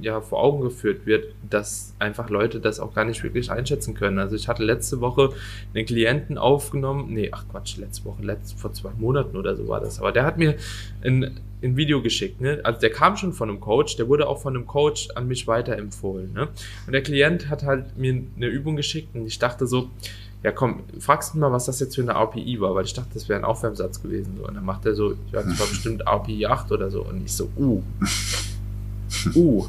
ja, 0.02 0.20
vor 0.20 0.42
Augen 0.42 0.62
geführt 0.62 1.06
wird, 1.06 1.32
dass 1.48 1.94
einfach 2.00 2.28
Leute 2.28 2.58
das 2.58 2.80
auch 2.80 2.92
gar 2.92 3.04
nicht 3.04 3.22
wirklich 3.22 3.48
einschätzen 3.48 3.94
können. 3.94 4.18
Also 4.18 4.34
ich 4.34 4.48
hatte 4.48 4.64
letzte 4.64 5.00
Woche 5.00 5.30
einen 5.74 5.86
Klienten 5.86 6.38
aufgenommen, 6.38 7.14
nee, 7.14 7.30
ach 7.32 7.44
Quatsch, 7.48 7.76
letzte 7.76 8.04
Woche, 8.06 8.22
letzt, 8.22 8.58
vor 8.58 8.72
zwei 8.72 8.90
Monaten 8.98 9.36
oder 9.36 9.54
so 9.54 9.68
war 9.68 9.80
das. 9.80 10.00
Aber 10.00 10.10
der 10.10 10.24
hat 10.24 10.38
mir 10.38 10.56
ein, 11.04 11.38
ein 11.62 11.76
Video 11.76 12.02
geschickt. 12.02 12.40
Ne? 12.40 12.60
Also 12.64 12.80
der 12.80 12.90
kam 12.90 13.16
schon 13.16 13.32
von 13.32 13.48
einem 13.48 13.60
Coach, 13.60 13.94
der 13.94 14.08
wurde 14.08 14.26
auch 14.28 14.42
von 14.42 14.56
einem 14.56 14.66
Coach 14.66 15.08
an 15.14 15.28
mich 15.28 15.46
weiterempfohlen. 15.46 16.32
Ne? 16.32 16.48
Und 16.86 16.92
der 16.92 17.02
Klient 17.02 17.48
hat 17.48 17.62
halt 17.62 17.96
mir 17.96 18.22
eine 18.36 18.46
Übung 18.46 18.74
geschickt 18.74 19.14
und 19.14 19.24
ich 19.24 19.38
dachte 19.38 19.68
so, 19.68 19.90
ja 20.42 20.52
komm, 20.52 20.84
fragst 21.00 21.34
du 21.34 21.38
mal, 21.38 21.50
was 21.50 21.66
das 21.66 21.80
jetzt 21.80 21.96
für 21.96 22.02
eine 22.02 22.12
RPI 22.12 22.60
war, 22.60 22.74
weil 22.74 22.84
ich 22.84 22.94
dachte, 22.94 23.10
das 23.14 23.28
wäre 23.28 23.38
ein 23.38 23.44
Aufwärmsatz 23.44 24.00
gewesen. 24.00 24.36
So. 24.38 24.46
Und 24.46 24.54
dann 24.54 24.64
macht 24.64 24.86
er 24.86 24.94
so, 24.94 25.12
ja, 25.32 25.42
das 25.42 25.58
war 25.58 25.66
bestimmt 25.66 26.02
RPI 26.06 26.46
8 26.46 26.70
oder 26.72 26.90
so. 26.90 27.02
Und 27.02 27.24
ich 27.24 27.32
so, 27.32 27.50
uh, 27.56 27.82
uh, 29.34 29.66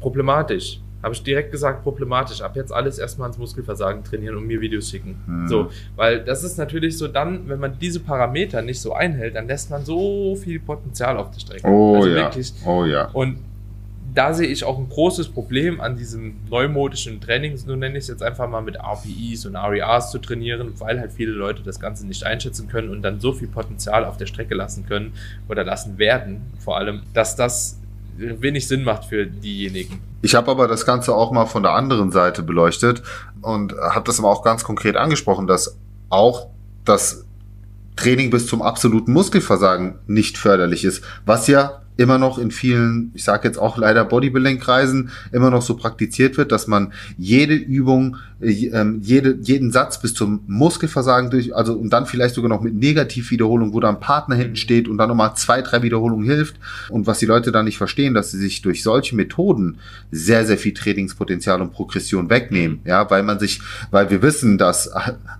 problematisch. 0.00 0.80
Habe 1.02 1.14
ich 1.14 1.22
direkt 1.22 1.50
gesagt, 1.50 1.82
problematisch. 1.82 2.42
Ab 2.42 2.54
jetzt 2.54 2.72
alles 2.72 2.98
erstmal 2.98 3.28
ins 3.28 3.38
Muskelversagen 3.38 4.04
trainieren 4.04 4.36
und 4.36 4.46
mir 4.46 4.60
Videos 4.60 4.88
schicken. 4.88 5.20
Mhm. 5.26 5.48
So, 5.48 5.70
weil 5.96 6.24
das 6.24 6.44
ist 6.44 6.58
natürlich 6.58 6.96
so 6.96 7.08
dann, 7.08 7.48
wenn 7.48 7.58
man 7.58 7.76
diese 7.80 7.98
Parameter 7.98 8.62
nicht 8.62 8.80
so 8.80 8.92
einhält, 8.92 9.34
dann 9.34 9.48
lässt 9.48 9.70
man 9.70 9.84
so 9.84 10.36
viel 10.36 10.60
Potenzial 10.60 11.16
auf 11.16 11.32
der 11.32 11.40
Strecke. 11.40 11.66
Oh 11.66 11.96
also 11.96 12.08
ja. 12.08 12.14
Wirklich. 12.14 12.52
Oh 12.64 12.84
ja. 12.84 13.08
Und 13.12 13.38
da 14.14 14.34
sehe 14.34 14.48
ich 14.48 14.64
auch 14.64 14.78
ein 14.78 14.88
großes 14.88 15.28
Problem 15.28 15.80
an 15.80 15.96
diesem 15.96 16.34
neumodischen 16.50 17.20
Training, 17.20 17.56
so 17.56 17.74
nenne 17.74 17.96
ich 17.96 18.04
es 18.04 18.08
jetzt 18.08 18.22
einfach 18.22 18.48
mal 18.48 18.60
mit 18.60 18.76
RPEs 18.76 19.46
und 19.46 19.56
RERs 19.56 20.10
zu 20.10 20.18
trainieren, 20.18 20.74
weil 20.78 21.00
halt 21.00 21.12
viele 21.12 21.32
Leute 21.32 21.62
das 21.62 21.80
Ganze 21.80 22.06
nicht 22.06 22.24
einschätzen 22.24 22.68
können 22.68 22.90
und 22.90 23.02
dann 23.02 23.20
so 23.20 23.32
viel 23.32 23.48
Potenzial 23.48 24.04
auf 24.04 24.18
der 24.18 24.26
Strecke 24.26 24.54
lassen 24.54 24.86
können 24.86 25.14
oder 25.48 25.64
lassen 25.64 25.98
werden, 25.98 26.42
vor 26.58 26.76
allem, 26.76 27.02
dass 27.14 27.36
das 27.36 27.78
wenig 28.16 28.68
Sinn 28.68 28.84
macht 28.84 29.06
für 29.06 29.26
diejenigen. 29.26 30.00
Ich 30.20 30.34
habe 30.34 30.50
aber 30.50 30.68
das 30.68 30.84
Ganze 30.84 31.14
auch 31.14 31.32
mal 31.32 31.46
von 31.46 31.62
der 31.62 31.72
anderen 31.72 32.12
Seite 32.12 32.42
beleuchtet 32.42 33.02
und 33.40 33.72
habe 33.72 34.04
das 34.06 34.18
aber 34.18 34.30
auch 34.30 34.42
ganz 34.42 34.62
konkret 34.62 34.96
angesprochen, 34.96 35.46
dass 35.46 35.78
auch 36.10 36.48
das 36.84 37.24
Training 37.96 38.30
bis 38.30 38.46
zum 38.46 38.62
absoluten 38.62 39.12
Muskelversagen 39.12 39.98
nicht 40.06 40.36
förderlich 40.36 40.84
ist, 40.84 41.02
was 41.24 41.46
ja 41.46 41.81
immer 41.96 42.18
noch 42.18 42.38
in 42.38 42.50
vielen, 42.50 43.10
ich 43.14 43.24
sage 43.24 43.46
jetzt 43.46 43.58
auch 43.58 43.76
leider 43.76 44.04
Bodybuilding-Kreisen, 44.04 45.10
immer 45.32 45.50
noch 45.50 45.62
so 45.62 45.76
praktiziert 45.76 46.36
wird, 46.36 46.52
dass 46.52 46.66
man 46.66 46.92
jede 47.18 47.54
Übung, 47.54 48.16
jede, 48.42 49.38
jeden 49.40 49.70
Satz 49.70 50.00
bis 50.00 50.14
zum 50.14 50.40
Muskelversagen 50.46 51.30
durch, 51.30 51.54
also 51.54 51.74
und 51.74 51.90
dann 51.92 52.06
vielleicht 52.06 52.34
sogar 52.34 52.48
noch 52.48 52.60
mit 52.60 52.74
Negativwiederholung, 52.74 53.72
wo 53.72 53.80
da 53.80 53.88
ein 53.88 54.00
Partner 54.00 54.34
hinten 54.34 54.56
steht 54.56 54.88
und 54.88 54.98
dann 54.98 55.08
nochmal 55.08 55.34
zwei, 55.36 55.62
drei 55.62 55.82
Wiederholungen 55.82 56.26
hilft. 56.26 56.56
Und 56.88 57.06
was 57.06 57.18
die 57.18 57.26
Leute 57.26 57.52
dann 57.52 57.64
nicht 57.64 57.78
verstehen, 57.78 58.14
dass 58.14 58.30
sie 58.30 58.38
sich 58.38 58.62
durch 58.62 58.82
solche 58.82 59.14
Methoden 59.14 59.78
sehr, 60.10 60.44
sehr 60.44 60.58
viel 60.58 60.74
Trainingspotenzial 60.74 61.60
und 61.60 61.72
Progression 61.72 62.30
wegnehmen. 62.30 62.80
Ja, 62.84 63.08
weil 63.10 63.22
man 63.22 63.38
sich, 63.38 63.60
weil 63.90 64.10
wir 64.10 64.22
wissen, 64.22 64.58
dass 64.58 64.90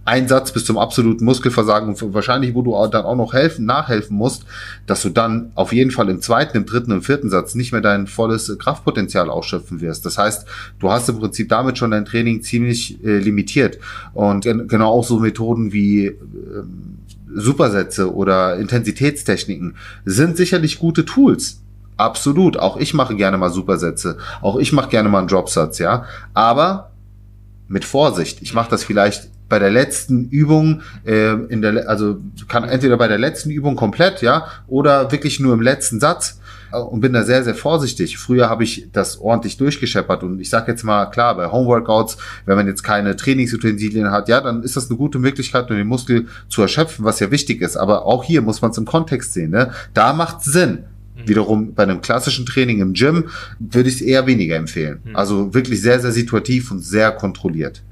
ein 0.05 0.29
Satz 0.29 0.53
bis 0.53 0.65
zum 0.65 0.79
absoluten 0.79 1.25
Muskelversagen 1.25 1.89
und 1.89 2.15
wahrscheinlich, 2.15 2.55
wo 2.55 2.63
du 2.63 2.73
dann 2.91 3.05
auch 3.05 3.17
noch 3.17 3.33
helfen, 3.33 3.67
nachhelfen 3.67 4.17
musst, 4.17 4.45
dass 4.87 5.03
du 5.03 5.09
dann 5.09 5.51
auf 5.55 5.73
jeden 5.73 5.91
Fall 5.91 6.09
im 6.09 6.21
zweiten, 6.21 6.57
im 6.57 6.67
dritten, 6.67 6.93
im 6.93 7.03
vierten 7.03 7.31
Satz 7.31 7.55
nicht 7.55 7.73
mehr 7.73 7.81
dein 7.81 8.07
volles 8.07 8.57
Kraftpotenzial 8.59 9.31
ausschöpfen 9.31 9.81
wirst. 9.81 10.07
Das 10.07 10.19
heißt, 10.19 10.47
du 10.79 10.91
hast 10.91 11.09
im 11.09 11.19
Prinzip 11.19 11.49
damit 11.49 11.79
schon 11.79 11.91
dein 11.91 12.05
Training 12.05 12.43
ziemlich 12.43 12.92
äh, 13.05 13.19
limitiert. 13.19 13.79
Und 14.15 14.45
genau 14.45 14.91
auch 14.91 15.05
so 15.05 15.19
Methoden 15.19 15.73
wie 15.73 16.07
äh, 16.07 16.17
Supersätze 17.35 18.15
oder 18.15 18.57
Intensitätstechniken 18.57 19.77
sind 20.05 20.37
sicherlich 20.37 20.79
gute 20.79 21.05
Tools. 21.05 21.61
Absolut. 21.97 22.57
Auch 22.57 22.77
ich 22.77 22.95
mache 22.95 23.17
gerne 23.17 23.39
mal 23.39 23.51
Supersätze. 23.51 24.19
Auch 24.41 24.59
ich 24.59 24.73
mache 24.73 24.91
gerne 24.91 25.09
mal 25.09 25.21
einen 25.21 25.29
Dropsatz, 25.29 25.79
ja. 25.79 26.05
Aber 26.35 26.91
mit 27.69 27.85
Vorsicht. 27.85 28.43
Ich 28.43 28.55
mache 28.55 28.71
das 28.71 28.85
vielleicht 28.85 29.29
bei 29.49 29.59
der 29.59 29.71
letzten 29.71 30.29
Übung, 30.31 30.81
äh, 31.05 31.33
in 31.33 31.61
der, 31.61 31.89
also 31.89 32.17
kann 32.49 32.65
entweder 32.65 32.97
bei 32.97 33.09
der 33.09 33.19
letzten 33.19 33.51
Übung 33.51 33.77
komplett, 33.77 34.23
ja, 34.23 34.47
oder 34.67 35.13
wirklich 35.13 35.41
nur 35.41 35.53
im 35.53 35.61
letzten 35.61 36.01
Satz 36.01 36.41
und 36.73 37.01
bin 37.01 37.13
da 37.13 37.23
sehr, 37.23 37.45
sehr 37.45 37.55
vorsichtig. 37.55 38.19
Früher 38.19 38.49
habe 38.49 38.65
ich 38.65 38.89
das 38.93 39.21
ordentlich 39.21 39.57
durchgescheppert 39.57 40.23
und 40.23 40.41
ich 40.41 40.51
sage 40.51 40.73
jetzt 40.73 40.83
mal, 40.85 41.07
klar, 41.07 41.37
bei 41.37 41.51
Homeworkouts, 41.51 42.17
wenn 42.47 42.57
man 42.57 42.67
jetzt 42.67 42.83
keine 42.83 43.17
Trainingsutensilien 43.17 44.11
hat, 44.11 44.29
ja, 44.29 44.41
dann 44.41 44.63
ist 44.63 44.77
das 44.77 44.89
eine 44.89 44.97
gute 44.97 45.19
Möglichkeit, 45.19 45.71
um 45.71 45.77
den 45.77 45.87
Muskel 45.87 46.27
zu 46.49 46.63
erschöpfen, 46.63 47.05
was 47.05 47.21
ja 47.21 47.31
wichtig 47.31 47.61
ist. 47.61 47.77
Aber 47.77 48.07
auch 48.07 48.25
hier 48.25 48.43
muss 48.43 48.63
man 48.63 48.71
es 48.71 48.79
im 48.79 48.85
Kontext 48.85 49.33
sehen. 49.33 49.51
Ne? 49.51 49.73
Da 49.95 50.13
macht 50.13 50.43
Sinn. 50.43 50.85
Mhm. 51.15 51.29
Wiederum 51.29 51.75
bei 51.75 51.83
einem 51.83 52.01
klassischen 52.01 52.47
Training 52.47 52.81
im 52.81 52.95
Gym 52.95 53.29
würde 53.59 53.89
ich 53.89 53.97
es 53.97 54.01
eher 54.01 54.27
weniger 54.27 54.57
empfehlen. 54.57 55.01
Mhm. 55.05 55.17
Also 55.17 55.55
wirklich 55.55 55.81
sehr, 55.81 56.01
sehr 56.01 56.13
situativ 56.13 56.71
und 56.71 56.81
sehr 56.81 57.13
kontrolliert 57.13 57.83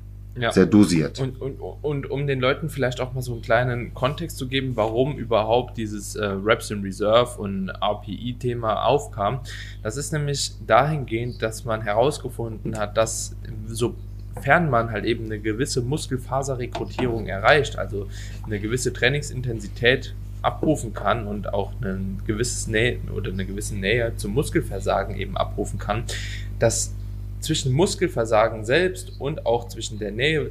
ja. 0.41 0.53
sehr 0.53 0.67
dosiert. 0.67 1.21
Und, 1.21 1.41
und, 1.41 1.61
und 1.61 2.11
um 2.11 2.27
den 2.27 2.41
Leuten 2.41 2.69
vielleicht 2.69 3.01
auch 3.01 3.13
mal 3.13 3.23
so 3.23 3.33
einen 3.33 3.43
kleinen 3.43 3.95
Kontext 3.95 4.39
zu 4.39 4.49
geben, 4.49 4.73
warum 4.75 5.17
überhaupt 5.17 5.77
dieses 5.77 6.17
äh, 6.17 6.25
Reps 6.25 6.71
in 6.71 6.83
Reserve 6.83 7.41
und 7.41 7.71
RPI-Thema 7.71 8.85
aufkam, 8.85 9.41
das 9.83 9.97
ist 9.97 10.13
nämlich 10.13 10.53
dahingehend, 10.67 11.43
dass 11.43 11.65
man 11.65 11.83
herausgefunden 11.83 12.79
hat, 12.79 12.97
dass 12.97 13.37
sofern 13.67 14.71
man 14.71 14.91
halt 14.91 15.05
eben 15.05 15.27
eine 15.27 15.41
gewisse 15.41 15.81
Muskelfaserrekrutierung 15.83 17.27
erreicht, 17.27 17.79
also 17.79 18.09
eine 18.47 18.61
gewisse 18.61 18.93
Trainingsintensität 18.93 20.15
abrufen 20.43 20.95
kann 20.95 21.27
und 21.27 21.53
auch 21.53 21.73
ein 21.83 22.23
gewisses 22.27 22.67
Nähe 22.67 22.99
oder 23.15 23.31
eine 23.31 23.45
gewisse 23.45 23.77
Nähe 23.77 24.15
zum 24.17 24.33
Muskelversagen 24.33 25.17
eben 25.17 25.37
abrufen 25.37 25.79
kann, 25.79 26.05
dass 26.59 26.95
zwischen 27.41 27.73
Muskelversagen 27.73 28.65
selbst 28.65 29.13
und 29.19 29.47
auch 29.47 29.69
zwischen 29.69 29.99
der 29.99 30.13
Nähe 30.13 30.51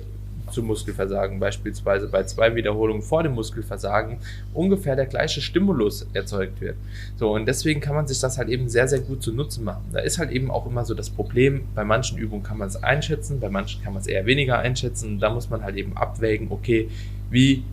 zum 0.52 0.66
Muskelversagen, 0.66 1.40
beispielsweise 1.40 2.08
bei 2.08 2.24
zwei 2.24 2.56
Wiederholungen 2.56 3.02
vor 3.02 3.24
dem 3.24 3.34
Muskelversagen, 3.34 4.18
ungefähr 4.54 4.96
der 4.96 5.06
gleiche 5.06 5.42
Stimulus 5.42 6.08
erzeugt 6.14 6.60
wird. 6.62 6.76
So, 7.18 7.32
und 7.34 7.46
deswegen 7.46 7.80
kann 7.80 7.96
man 7.96 8.08
sich 8.08 8.20
das 8.20 8.38
halt 8.38 8.50
eben 8.50 8.68
sehr, 8.68 8.88
sehr 8.88 9.00
gut 9.00 9.22
zu 9.22 9.32
Nutzen 9.32 9.64
machen. 9.64 9.84
Da 9.94 10.00
ist 10.00 10.18
halt 10.18 10.32
eben 10.32 10.52
auch 10.52 10.66
immer 10.66 10.86
so 10.86 10.94
das 10.94 11.10
Problem, 11.10 11.66
bei 11.76 11.84
manchen 11.84 12.18
Übungen 12.18 12.44
kann 12.44 12.58
man 12.58 12.68
es 12.68 12.82
einschätzen, 12.84 13.40
bei 13.40 13.50
manchen 13.50 13.84
kann 13.84 13.94
man 13.94 14.02
es 14.02 14.08
eher 14.08 14.26
weniger 14.26 14.60
einschätzen. 14.60 15.20
Da 15.20 15.30
muss 15.30 15.50
man 15.50 15.64
halt 15.64 15.76
eben 15.76 15.96
abwägen, 15.96 16.48
okay, 16.50 16.90
wie 17.30 17.64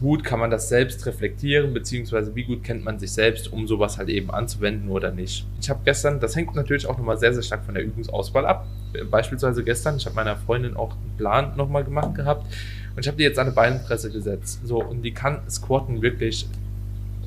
gut 0.00 0.24
kann 0.24 0.38
man 0.38 0.50
das 0.50 0.68
selbst 0.68 1.04
reflektieren, 1.06 1.74
beziehungsweise 1.74 2.34
wie 2.34 2.44
gut 2.44 2.62
kennt 2.62 2.84
man 2.84 2.98
sich 2.98 3.12
selbst, 3.12 3.52
um 3.52 3.66
sowas 3.66 3.98
halt 3.98 4.08
eben 4.08 4.30
anzuwenden 4.30 4.90
oder 4.90 5.10
nicht. 5.10 5.46
Ich 5.60 5.70
habe 5.70 5.80
gestern, 5.84 6.20
das 6.20 6.36
hängt 6.36 6.54
natürlich 6.54 6.86
auch 6.86 6.96
nochmal 6.96 7.18
sehr, 7.18 7.34
sehr 7.34 7.42
stark 7.42 7.64
von 7.64 7.74
der 7.74 7.84
Übungsauswahl 7.84 8.46
ab. 8.46 8.66
Beispielsweise 9.10 9.64
gestern, 9.64 9.96
ich 9.96 10.06
habe 10.06 10.16
meiner 10.16 10.36
Freundin 10.36 10.76
auch 10.76 10.92
einen 10.92 11.16
Plan 11.16 11.56
nochmal 11.56 11.84
gemacht 11.84 12.14
gehabt 12.14 12.46
und 12.94 13.00
ich 13.00 13.08
habe 13.08 13.16
die 13.16 13.24
jetzt 13.24 13.38
an 13.38 13.46
eine 13.46 13.54
Beinpresse 13.54 14.10
gesetzt. 14.10 14.60
So, 14.64 14.82
und 14.82 15.02
die 15.02 15.12
kann 15.12 15.40
squatten 15.50 16.00
wirklich, 16.00 16.48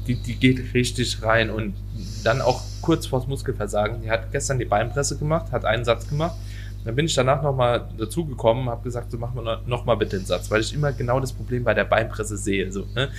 die, 0.07 0.15
die 0.15 0.35
geht 0.35 0.73
richtig 0.73 1.21
rein 1.23 1.49
und 1.49 1.75
dann 2.23 2.41
auch 2.41 2.61
kurz 2.81 3.05
vors 3.05 3.27
Muskelversagen. 3.27 4.01
Die 4.01 4.09
hat 4.09 4.31
gestern 4.31 4.59
die 4.59 4.65
Beinpresse 4.65 5.17
gemacht, 5.17 5.51
hat 5.51 5.65
einen 5.65 5.85
Satz 5.85 6.07
gemacht 6.07 6.35
dann 6.83 6.95
bin 6.95 7.05
ich 7.05 7.13
danach 7.13 7.41
nochmal 7.41 7.87
dazugekommen, 7.97 8.69
habe 8.69 8.83
gesagt, 8.83 9.11
so 9.11 9.17
machen 9.17 9.43
wir 9.43 9.61
nochmal 9.67 9.97
bitte 9.97 10.17
den 10.17 10.25
Satz, 10.25 10.49
weil 10.49 10.61
ich 10.61 10.73
immer 10.73 10.91
genau 10.91 11.19
das 11.19 11.31
Problem 11.31 11.63
bei 11.63 11.73
der 11.73 11.85
Beinpresse 11.85 12.37
sehe. 12.37 12.71
So, 12.71 12.85
ne? 12.95 13.09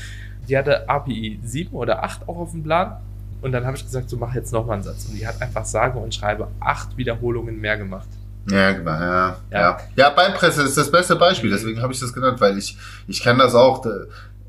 Die 0.48 0.58
hatte 0.58 0.88
API 0.88 1.38
7 1.44 1.72
oder 1.72 2.02
8 2.02 2.28
auch 2.28 2.36
auf 2.36 2.50
dem 2.50 2.64
Plan. 2.64 2.96
Und 3.40 3.52
dann 3.52 3.66
habe 3.66 3.76
ich 3.76 3.84
gesagt, 3.84 4.08
so 4.08 4.16
mach 4.16 4.34
jetzt 4.34 4.52
nochmal 4.52 4.74
einen 4.74 4.84
Satz. 4.84 5.06
Und 5.06 5.18
die 5.18 5.26
hat 5.26 5.40
einfach 5.42 5.64
sage 5.64 5.98
und 5.98 6.14
schreibe 6.14 6.48
acht 6.60 6.96
Wiederholungen 6.96 7.60
mehr 7.60 7.76
gemacht. 7.76 8.08
Ja, 8.48 8.72
genau, 8.72 8.90
ja. 8.90 9.36
Ja, 9.50 9.60
ja. 9.60 9.78
ja 9.96 10.10
Beinpresse 10.10 10.62
ist 10.62 10.76
das 10.76 10.90
beste 10.90 11.16
Beispiel, 11.16 11.50
deswegen 11.50 11.80
habe 11.80 11.92
ich 11.92 12.00
das 12.00 12.12
genannt, 12.12 12.40
weil 12.40 12.58
ich, 12.58 12.76
ich 13.06 13.22
kenne 13.22 13.38
das 13.38 13.54
auch. 13.54 13.84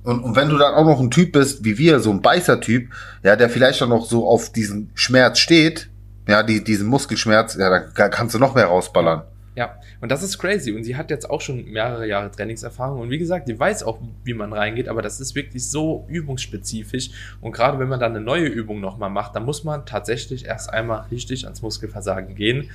Und, 0.04 0.24
und 0.24 0.36
wenn 0.36 0.50
du 0.50 0.58
dann 0.58 0.74
auch 0.74 0.86
noch 0.86 1.00
ein 1.00 1.12
Typ 1.12 1.34
bist, 1.34 1.64
wie 1.64 1.78
wir, 1.78 2.00
so 2.00 2.12
ein 2.12 2.22
Beißer-Typ, 2.22 2.90
ja, 3.24 3.36
der 3.36 3.50
vielleicht 3.50 3.82
auch 3.84 3.88
noch 3.88 4.06
so 4.06 4.28
auf 4.28 4.52
diesen 4.52 4.92
Schmerz 4.96 5.40
steht, 5.40 5.90
ja, 6.28 6.44
die, 6.44 6.64
diesen 6.64 6.88
Muskelschmerz, 6.88 7.56
ja, 7.56 7.70
da 7.70 8.10
kannst 8.10 8.36
du 8.36 8.40
noch 8.40 8.56
mehr 8.56 8.66
rausballern. 8.66 9.24
Ja, 9.56 9.76
und 10.02 10.12
das 10.12 10.24
ist 10.24 10.40
crazy. 10.40 10.72
Und 10.72 10.84
sie 10.84 10.96
hat 10.96 11.12
jetzt 11.12 11.30
auch 11.30 11.42
schon 11.42 11.66
mehrere 11.66 12.08
Jahre 12.08 12.32
Trainingserfahrung. 12.32 13.02
Und 13.02 13.10
wie 13.12 13.20
gesagt, 13.20 13.48
die 13.48 13.60
weiß 13.60 13.84
auch, 13.84 14.00
wie 14.24 14.34
man 14.34 14.52
reingeht, 14.52 14.88
aber 14.88 15.04
das 15.04 15.20
ist 15.20 15.36
wirklich 15.36 15.70
so 15.70 16.06
übungsspezifisch. 16.10 17.12
Und 17.40 17.52
gerade 17.52 17.78
wenn 17.78 17.88
man 17.88 18.00
dann 18.00 18.16
eine 18.16 18.22
neue 18.22 18.48
Übung 18.48 18.80
nochmal 18.82 19.12
macht, 19.12 19.36
dann 19.36 19.46
muss 19.46 19.64
man 19.64 19.86
tatsächlich 19.86 20.46
erst 20.46 20.72
einmal 20.72 21.06
richtig 21.12 21.46
ans 21.46 21.62
Muskelversagen 21.62 22.36
gehen, 22.36 22.72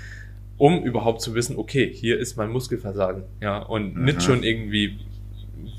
um 0.57 0.83
überhaupt 0.85 1.21
zu 1.21 1.35
wissen, 1.35 1.57
okay, 1.57 1.93
hier 1.93 2.19
ist 2.19 2.37
mein 2.37 2.51
Muskelversagen. 2.51 3.25
Ja, 3.41 3.59
und 3.59 3.97
mhm. 3.97 4.05
nicht 4.05 4.23
schon 4.23 4.45
irgendwie 4.45 4.99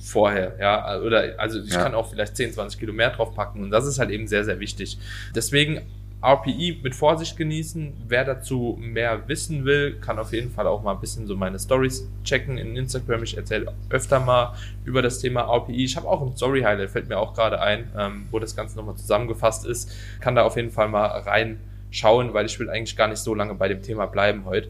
vorher, 0.01 0.57
ja, 0.59 0.99
oder 0.99 1.35
also 1.37 1.61
ich 1.61 1.73
ja. 1.73 1.83
kann 1.83 1.93
auch 1.93 2.09
vielleicht 2.09 2.35
10, 2.35 2.53
20 2.53 2.79
Kilo 2.79 2.93
mehr 2.93 3.09
drauf 3.11 3.35
packen 3.35 3.63
und 3.63 3.71
das 3.71 3.85
ist 3.85 3.99
halt 3.99 4.09
eben 4.09 4.27
sehr, 4.27 4.43
sehr 4.45 4.59
wichtig. 4.59 4.97
Deswegen 5.35 5.81
RPI 6.21 6.79
mit 6.83 6.95
Vorsicht 6.95 7.37
genießen. 7.37 7.93
Wer 8.07 8.25
dazu 8.25 8.77
mehr 8.79 9.27
wissen 9.27 9.63
will, 9.63 9.99
kann 10.01 10.19
auf 10.19 10.33
jeden 10.33 10.51
Fall 10.51 10.67
auch 10.67 10.83
mal 10.83 10.93
ein 10.93 10.99
bisschen 10.99 11.27
so 11.27 11.35
meine 11.35 11.57
Stories 11.57 12.09
checken 12.23 12.57
in 12.57 12.75
Instagram. 12.75 13.23
Ich 13.23 13.37
erzähle 13.37 13.73
öfter 13.89 14.19
mal 14.19 14.53
über 14.83 15.01
das 15.01 15.19
Thema 15.19 15.41
RPI. 15.41 15.85
Ich 15.85 15.95
habe 15.95 16.07
auch 16.07 16.21
ein 16.21 16.35
Story-Highlight, 16.35 16.89
fällt 16.89 17.07
mir 17.07 17.17
auch 17.17 17.33
gerade 17.33 17.61
ein, 17.61 17.89
ähm, 17.97 18.25
wo 18.31 18.39
das 18.39 18.55
Ganze 18.55 18.77
nochmal 18.77 18.95
zusammengefasst 18.95 19.65
ist. 19.65 19.91
Kann 20.19 20.35
da 20.35 20.43
auf 20.43 20.57
jeden 20.57 20.71
Fall 20.71 20.89
mal 20.89 21.05
reinschauen, 21.05 22.33
weil 22.33 22.45
ich 22.45 22.59
will 22.59 22.69
eigentlich 22.69 22.97
gar 22.97 23.07
nicht 23.07 23.19
so 23.19 23.33
lange 23.33 23.55
bei 23.55 23.69
dem 23.69 23.81
Thema 23.81 24.05
bleiben 24.05 24.43
heute. 24.43 24.69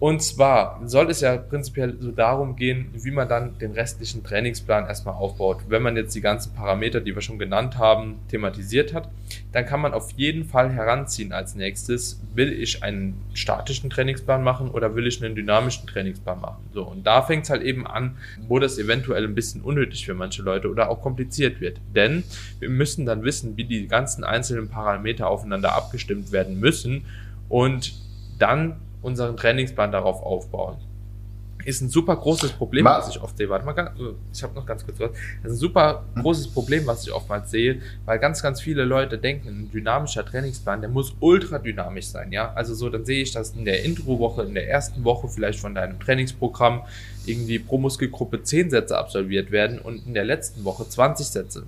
Und 0.00 0.22
zwar 0.22 0.80
soll 0.86 1.10
es 1.10 1.20
ja 1.20 1.36
prinzipiell 1.36 1.94
so 2.00 2.10
darum 2.10 2.56
gehen, 2.56 2.88
wie 2.94 3.10
man 3.10 3.28
dann 3.28 3.58
den 3.58 3.72
restlichen 3.72 4.24
Trainingsplan 4.24 4.86
erstmal 4.86 5.14
aufbaut. 5.14 5.58
Wenn 5.68 5.82
man 5.82 5.94
jetzt 5.94 6.14
die 6.14 6.22
ganzen 6.22 6.54
Parameter, 6.54 7.02
die 7.02 7.14
wir 7.14 7.20
schon 7.20 7.38
genannt 7.38 7.76
haben, 7.76 8.16
thematisiert 8.28 8.94
hat, 8.94 9.10
dann 9.52 9.66
kann 9.66 9.82
man 9.82 9.92
auf 9.92 10.12
jeden 10.12 10.46
Fall 10.46 10.72
heranziehen 10.72 11.32
als 11.32 11.54
nächstes, 11.54 12.18
will 12.34 12.50
ich 12.50 12.82
einen 12.82 13.20
statischen 13.34 13.90
Trainingsplan 13.90 14.42
machen 14.42 14.70
oder 14.70 14.96
will 14.96 15.06
ich 15.06 15.22
einen 15.22 15.34
dynamischen 15.34 15.86
Trainingsplan 15.86 16.40
machen. 16.40 16.64
So, 16.72 16.84
und 16.84 17.06
da 17.06 17.20
fängt 17.20 17.44
es 17.44 17.50
halt 17.50 17.62
eben 17.62 17.86
an, 17.86 18.16
wo 18.48 18.58
das 18.58 18.78
eventuell 18.78 19.24
ein 19.24 19.34
bisschen 19.34 19.60
unnötig 19.60 20.06
für 20.06 20.14
manche 20.14 20.40
Leute 20.40 20.70
oder 20.70 20.88
auch 20.88 21.02
kompliziert 21.02 21.60
wird. 21.60 21.78
Denn 21.94 22.24
wir 22.58 22.70
müssen 22.70 23.04
dann 23.04 23.22
wissen, 23.22 23.58
wie 23.58 23.64
die 23.64 23.86
ganzen 23.86 24.24
einzelnen 24.24 24.70
Parameter 24.70 25.28
aufeinander 25.28 25.74
abgestimmt 25.74 26.32
werden 26.32 26.58
müssen 26.58 27.04
und 27.50 27.92
dann 28.38 28.76
unseren 29.02 29.36
Trainingsplan 29.36 29.92
darauf 29.92 30.22
aufbauen. 30.22 30.76
Ist 31.64 31.82
ein 31.82 31.90
super 31.90 32.16
großes 32.16 32.52
Problem, 32.52 32.86
was 32.86 33.10
ich 33.10 33.20
oft 33.20 33.36
sehe. 33.36 33.48
Warte 33.50 33.66
mal, 33.66 33.72
ganz, 33.72 33.90
ich 34.32 34.42
habe 34.42 34.54
noch 34.54 34.64
ganz 34.64 34.84
kurz 34.84 34.98
was. 34.98 35.10
Das 35.42 35.52
ist 35.52 35.58
ein 35.58 35.60
super 35.60 36.04
großes 36.20 36.48
Problem, 36.48 36.86
was 36.86 37.06
ich 37.06 37.12
oftmals 37.12 37.50
sehe, 37.50 37.82
weil 38.06 38.18
ganz, 38.18 38.42
ganz 38.42 38.62
viele 38.62 38.84
Leute 38.84 39.18
denken, 39.18 39.48
ein 39.48 39.70
dynamischer 39.70 40.24
Trainingsplan, 40.24 40.80
der 40.80 40.88
muss 40.88 41.14
ultra 41.20 41.58
dynamisch 41.58 42.06
sein, 42.06 42.32
ja. 42.32 42.52
Also 42.54 42.74
so, 42.74 42.88
dann 42.88 43.04
sehe 43.04 43.22
ich, 43.22 43.32
dass 43.32 43.50
in 43.50 43.66
der 43.66 43.84
Intro-Woche, 43.84 44.42
in 44.44 44.54
der 44.54 44.70
ersten 44.70 45.04
Woche 45.04 45.28
vielleicht 45.28 45.60
von 45.60 45.74
deinem 45.74 46.00
Trainingsprogramm 46.00 46.82
irgendwie 47.26 47.58
pro 47.58 47.76
Muskelgruppe 47.76 48.42
10 48.42 48.70
Sätze 48.70 48.96
absolviert 48.96 49.50
werden 49.50 49.80
und 49.80 50.06
in 50.06 50.14
der 50.14 50.24
letzten 50.24 50.64
Woche 50.64 50.88
20 50.88 51.26
Sätze. 51.26 51.64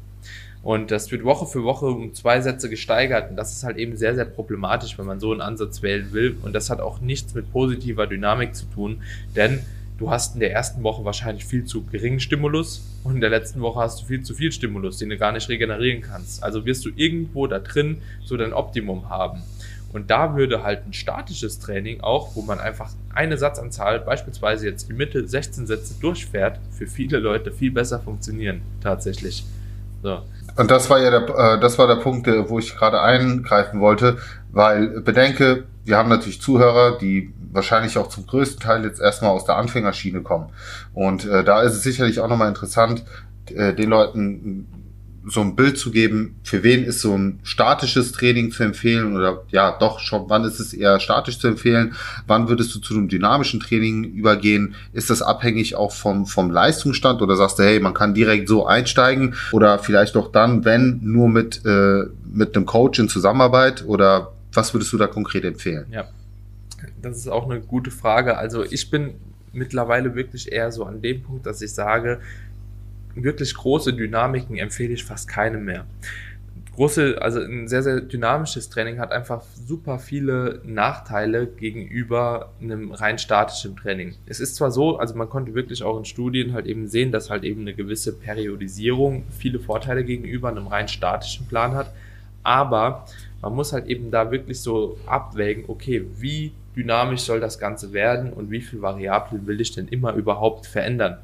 Und 0.63 0.93
das 0.93 1.11
wird 1.11 1.25
Woche 1.25 1.47
für 1.47 1.65
Woche 1.65 1.87
um 1.87 2.15
zwei 2.15 2.41
Sätze 2.41 2.71
gesteigert. 2.71 3.31
Und 3.31 3.37
das 3.37 3.53
ist 3.53 3.65
halt 3.65 3.79
eben 3.79 3.97
sehr, 3.97 4.15
sehr 4.15 4.25
problematisch, 4.25 4.97
wenn 4.97 5.07
man 5.07 5.19
so 5.19 5.33
einen 5.33 5.41
Ansatz 5.41 5.83
wählen 5.83 6.13
will. 6.13 6.37
Und 6.43 6.53
das 6.53 6.71
hat 6.71 6.81
auch 6.81 7.01
nichts 7.01 7.35
mit 7.35 7.51
positiver 7.53 8.07
Dynamik 8.07 8.55
zu 8.55 8.67
tun, 8.67 9.03
denn 9.35 9.61
du 9.99 10.11
hast 10.11 10.35
in 10.35 10.41
der 10.41 10.53
ersten 10.53 10.83
Woche 10.83 11.05
wahrscheinlich 11.05 11.45
viel 11.45 11.65
zu 11.65 11.85
geringen 11.85 12.21
Stimulus 12.21 12.83
und 13.05 13.17
in 13.17 13.21
der 13.21 13.31
letzten 13.31 13.61
Woche 13.61 13.81
hast 13.81 14.01
du 14.01 14.07
viel 14.07 14.23
zu 14.23 14.35
viel 14.35 14.53
Stimulus, 14.53 14.99
den 14.99 15.11
du 15.11 15.17
gar 15.17 15.33
nicht 15.33 15.49
regenerieren 15.49 16.01
kannst. 16.01 16.43
Also 16.43 16.65
wirst 16.65 16.85
du 16.85 16.91
irgendwo 16.95 17.47
da 17.47 17.59
drin 17.59 17.99
so 18.25 18.37
dein 18.37 18.53
Optimum 18.53 19.09
haben. 19.09 19.43
Und 19.93 20.11
da 20.11 20.37
würde 20.37 20.63
halt 20.63 20.87
ein 20.87 20.93
statisches 20.93 21.59
Training 21.59 22.01
auch, 22.01 22.35
wo 22.35 22.43
man 22.43 22.59
einfach 22.59 22.91
eine 23.15 23.37
Satzanzahl, 23.37 24.01
beispielsweise 24.01 24.67
jetzt 24.67 24.89
die 24.89 24.95
Mitte 24.95 25.29
16 25.29 25.67
Sätze 25.67 25.95
durchfährt, 26.01 26.61
für 26.71 26.87
viele 26.87 27.19
Leute 27.19 27.53
viel 27.53 27.71
besser 27.71 28.01
funktionieren, 28.01 28.63
tatsächlich. 28.81 29.45
So. 30.03 30.23
Und 30.57 30.71
das 30.71 30.91
war 30.91 31.01
ja 31.01 31.11
der, 31.11 31.29
äh, 31.29 31.61
das 31.61 31.79
war 31.79 31.87
der 31.87 31.97
Punkt, 31.97 32.27
wo 32.27 32.59
ich 32.59 32.77
gerade 32.77 33.01
eingreifen 33.01 33.81
wollte, 33.81 34.19
weil 34.51 35.01
bedenke, 35.01 35.65
wir 35.85 35.97
haben 35.97 36.09
natürlich 36.09 36.41
Zuhörer, 36.41 36.99
die 36.99 37.33
wahrscheinlich 37.53 37.99
auch 37.99 38.09
zum 38.09 38.27
größten 38.27 38.61
Teil 38.61 38.85
jetzt 38.85 39.01
erstmal 39.01 39.31
aus 39.31 39.45
der 39.45 39.57
Anfängerschiene 39.57 40.23
kommen. 40.23 40.51
Und 40.95 41.27
äh, 41.27 41.45
da 41.45 41.63
ist 41.63 41.75
es 41.75 41.83
sicherlich 41.83 42.21
auch 42.21 42.29
nochmal 42.29 42.49
interessant, 42.49 43.05
äh, 43.55 43.75
den 43.75 43.91
Leuten 43.91 44.82
so 45.27 45.41
ein 45.41 45.55
Bild 45.55 45.79
zu 45.79 45.91
geben, 45.91 46.37
für 46.43 46.63
wen 46.63 46.85
ist 46.85 47.01
so 47.01 47.17
ein 47.17 47.39
statisches 47.43 48.13
Training 48.13 48.51
zu 48.51 48.65
empfehlen 48.65 49.17
oder 49.17 49.45
ja, 49.51 49.77
doch 49.79 50.01
schon, 50.01 50.29
wann 50.29 50.45
ist 50.45 50.59
es 50.59 50.75
eher 50.75 50.99
statisch 51.01 51.39
zu 51.39 51.49
empfehlen? 51.49 51.95
Wann 52.27 52.49
würdest 52.49 52.75
du 52.75 52.81
zu 52.81 52.95
einem 52.95 53.09
dynamischen 53.09 53.61
Training 53.61 54.05
übergehen? 54.05 54.75
Ist 54.93 55.11
das 55.11 55.23
abhängig 55.23 55.77
auch 55.77 55.93
vom, 55.93 56.27
vom 56.27 56.51
Leistungsstand 56.51 57.23
oder 57.23 57.37
sagst 57.37 57.59
du, 57.59 57.63
hey, 57.63 57.79
man 57.79 57.95
kann 57.95 58.15
direkt 58.15 58.49
so 58.49 58.67
einsteigen 58.67 59.35
oder 59.53 59.79
vielleicht 59.79 60.17
doch 60.17 60.33
dann, 60.33 60.65
wenn, 60.65 61.01
nur 61.03 61.29
mit, 61.29 61.65
äh, 61.65 62.05
mit 62.25 62.57
einem 62.57 62.67
Coach 62.67 62.99
in 62.99 63.09
Zusammenarbeit 63.09 63.85
oder 63.87 64.33
was 64.53 64.75
würdest 64.75 64.93
du 64.93 64.99
da 64.99 65.07
konkret 65.07 65.45
empfehlen? 65.45 65.87
Ja, 65.91 66.05
das 67.01 67.17
ist 67.17 67.29
auch 67.29 67.49
eine 67.49 67.61
gute 67.61 67.91
Frage. 67.91 68.37
Also 68.39 68.65
ich 68.65 68.91
bin 68.91 69.15
mittlerweile 69.53 70.15
wirklich 70.15 70.51
eher 70.51 70.73
so 70.73 70.85
an 70.85 71.01
dem 71.03 71.23
Punkt, 71.23 71.47
dass 71.47 71.63
ich 71.63 71.73
sage, 71.73 72.21
wirklich 73.15 73.55
große 73.55 73.93
Dynamiken 73.95 74.57
empfehle 74.57 74.95
ich 74.95 75.05
fast 75.05 75.29
keinem 75.29 75.65
mehr. 75.65 75.87
Große, 76.75 77.19
also 77.21 77.41
ein 77.41 77.69
sehr, 77.69 77.83
sehr 77.83 78.01
dynamisches 78.01 78.71
Training 78.71 78.99
hat 78.99 79.13
einfach 79.13 79.43
super 79.43 79.99
viele 79.99 80.63
Nachteile 80.65 81.47
gegenüber 81.47 82.51
einem 82.63 82.93
rein 82.93 83.19
statischen 83.19 83.77
Training. 83.77 84.15
Es 84.25 84.41
ist 84.41 84.57
zwar 84.57 84.71
so, 84.71 84.97
also 84.97 85.15
man 85.15 85.29
konnte 85.29 85.55
wirklich 85.55 85.83
auch 85.83 85.99
in 85.99 86.07
Studien 86.07 86.55
halt 86.55 86.65
eben 86.65 86.89
sehen, 86.89 87.13
dass 87.13 87.29
halt 87.29 87.45
eben 87.45 87.61
eine 87.61 87.75
gewisse 87.75 88.15
Periodisierung 88.15 89.25
viele 89.39 89.61
Vorteile 89.61 90.03
gegenüber 90.03 90.49
einem 90.49 90.67
rein 90.67 90.89
statischen 90.89 91.47
Plan 91.47 91.75
hat, 91.75 91.93
aber 92.43 93.05
man 93.43 93.55
muss 93.55 93.75
halt 93.75 93.87
eben 93.89 94.11
da 94.11 94.31
wirklich 94.31 94.61
so 94.61 94.99
abwägen, 95.05 95.65
okay, 95.69 96.07
wie 96.19 96.53
dynamisch 96.77 97.21
soll 97.21 97.41
das 97.41 97.59
Ganze 97.59 97.93
werden 97.93 98.33
und 98.33 98.51
wie 98.51 98.61
viele 98.61 98.83
Variablen 98.83 99.47
will 99.47 99.61
ich 99.61 99.73
denn 99.73 99.89
immer 99.89 100.15
überhaupt 100.15 100.67
verändern? 100.67 101.19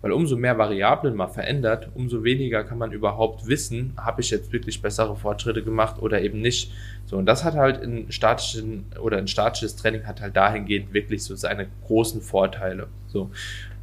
Weil 0.00 0.12
umso 0.12 0.36
mehr 0.36 0.58
Variablen 0.58 1.14
man 1.14 1.30
verändert, 1.30 1.88
umso 1.94 2.24
weniger 2.24 2.64
kann 2.64 2.78
man 2.78 2.92
überhaupt 2.92 3.46
wissen, 3.46 3.94
habe 3.96 4.20
ich 4.20 4.30
jetzt 4.30 4.52
wirklich 4.52 4.82
bessere 4.82 5.16
Fortschritte 5.16 5.62
gemacht 5.62 6.00
oder 6.00 6.20
eben 6.20 6.40
nicht. 6.40 6.72
So, 7.06 7.16
und 7.16 7.26
das 7.26 7.44
hat 7.44 7.54
halt 7.54 7.82
in 7.82 8.10
statischen 8.12 8.86
oder 9.00 9.18
ein 9.18 9.28
statisches 9.28 9.76
Training 9.76 10.06
hat 10.06 10.20
halt 10.20 10.36
dahingehend 10.36 10.92
wirklich 10.92 11.22
so 11.22 11.34
seine 11.36 11.68
großen 11.86 12.20
Vorteile. 12.20 12.88
So, 13.06 13.30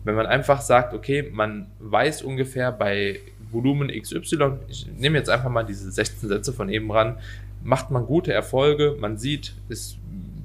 wenn 0.03 0.15
man 0.15 0.25
einfach 0.25 0.61
sagt, 0.61 0.93
okay, 0.93 1.29
man 1.31 1.67
weiß 1.79 2.23
ungefähr 2.23 2.71
bei 2.71 3.19
Volumen 3.51 3.89
XY, 3.89 4.53
ich 4.67 4.87
nehme 4.97 5.17
jetzt 5.17 5.29
einfach 5.29 5.49
mal 5.49 5.63
diese 5.63 5.91
16 5.91 6.29
Sätze 6.29 6.53
von 6.53 6.69
eben 6.69 6.91
ran, 6.91 7.17
macht 7.63 7.91
man 7.91 8.05
gute 8.05 8.33
Erfolge, 8.33 8.95
man 8.99 9.17
sieht, 9.17 9.53
es, 9.69 9.97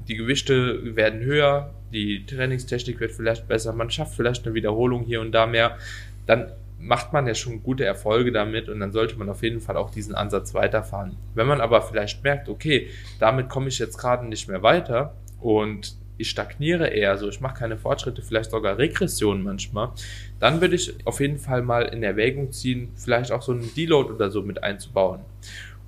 die 0.08 0.16
Gewichte 0.16 0.96
werden 0.96 1.20
höher, 1.20 1.74
die 1.92 2.24
Trainingstechnik 2.26 3.00
wird 3.00 3.12
vielleicht 3.12 3.48
besser, 3.48 3.72
man 3.72 3.90
schafft 3.90 4.14
vielleicht 4.14 4.44
eine 4.44 4.54
Wiederholung 4.54 5.04
hier 5.04 5.20
und 5.20 5.32
da 5.32 5.46
mehr, 5.46 5.78
dann 6.26 6.52
macht 6.78 7.12
man 7.12 7.26
ja 7.26 7.34
schon 7.34 7.62
gute 7.62 7.84
Erfolge 7.84 8.32
damit 8.32 8.68
und 8.68 8.80
dann 8.80 8.92
sollte 8.92 9.16
man 9.16 9.28
auf 9.28 9.42
jeden 9.42 9.60
Fall 9.60 9.76
auch 9.76 9.90
diesen 9.90 10.14
Ansatz 10.14 10.54
weiterfahren. 10.54 11.16
Wenn 11.34 11.46
man 11.46 11.60
aber 11.60 11.82
vielleicht 11.82 12.22
merkt, 12.22 12.48
okay, 12.48 12.88
damit 13.18 13.48
komme 13.48 13.68
ich 13.68 13.78
jetzt 13.78 13.98
gerade 13.98 14.26
nicht 14.26 14.48
mehr 14.48 14.62
weiter 14.62 15.14
und 15.40 15.96
ich 16.18 16.30
stagniere 16.30 16.88
eher, 16.88 17.16
so 17.18 17.28
ich 17.28 17.40
mache 17.40 17.58
keine 17.58 17.76
Fortschritte, 17.76 18.22
vielleicht 18.22 18.50
sogar 18.50 18.78
Regressionen 18.78 19.42
manchmal, 19.42 19.90
dann 20.38 20.60
würde 20.60 20.76
ich 20.76 20.94
auf 21.04 21.20
jeden 21.20 21.38
Fall 21.38 21.62
mal 21.62 21.82
in 21.82 22.02
Erwägung 22.02 22.52
ziehen, 22.52 22.88
vielleicht 22.94 23.32
auch 23.32 23.42
so 23.42 23.52
einen 23.52 23.74
Deload 23.74 24.12
oder 24.12 24.30
so 24.30 24.42
mit 24.42 24.62
einzubauen. 24.62 25.20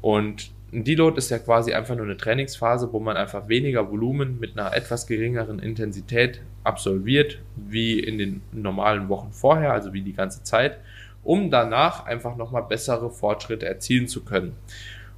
Und 0.01 0.51
ein 0.73 0.85
Deload 0.85 1.17
ist 1.17 1.31
ja 1.31 1.39
quasi 1.39 1.73
einfach 1.73 1.97
nur 1.97 2.05
eine 2.05 2.17
Trainingsphase, 2.17 2.93
wo 2.93 3.01
man 3.01 3.17
einfach 3.17 3.49
weniger 3.49 3.91
Volumen 3.91 4.39
mit 4.39 4.59
einer 4.59 4.75
etwas 4.75 5.07
geringeren 5.07 5.61
Intensität 5.61 6.43
absolviert, 6.63 7.39
wie 7.57 7.99
in 8.01 8.19
den 8.19 8.43
normalen 8.53 9.09
Wochen 9.09 9.33
vorher, 9.33 9.73
also 9.73 9.95
wie 9.95 10.03
die 10.03 10.13
ganze 10.13 10.43
Zeit, 10.43 10.79
um 11.23 11.51
danach 11.51 12.05
einfach 12.05 12.37
nochmal 12.37 12.65
bessere 12.65 13.11
Fortschritte 13.11 13.67
erzielen 13.67 14.09
zu 14.09 14.25
können. 14.25 14.57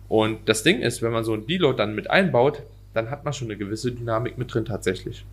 Und 0.08 0.48
das 0.48 0.62
Ding 0.62 0.80
ist, 0.80 1.02
wenn 1.02 1.12
man 1.12 1.24
so 1.24 1.34
ein 1.34 1.46
Deload 1.46 1.78
dann 1.78 1.94
mit 1.94 2.10
einbaut, 2.10 2.62
dann 2.94 3.10
hat 3.10 3.24
man 3.24 3.32
schon 3.32 3.48
eine 3.48 3.56
gewisse 3.56 3.92
Dynamik 3.92 4.38
mit 4.38 4.52
drin 4.52 4.64
tatsächlich. 4.64 5.24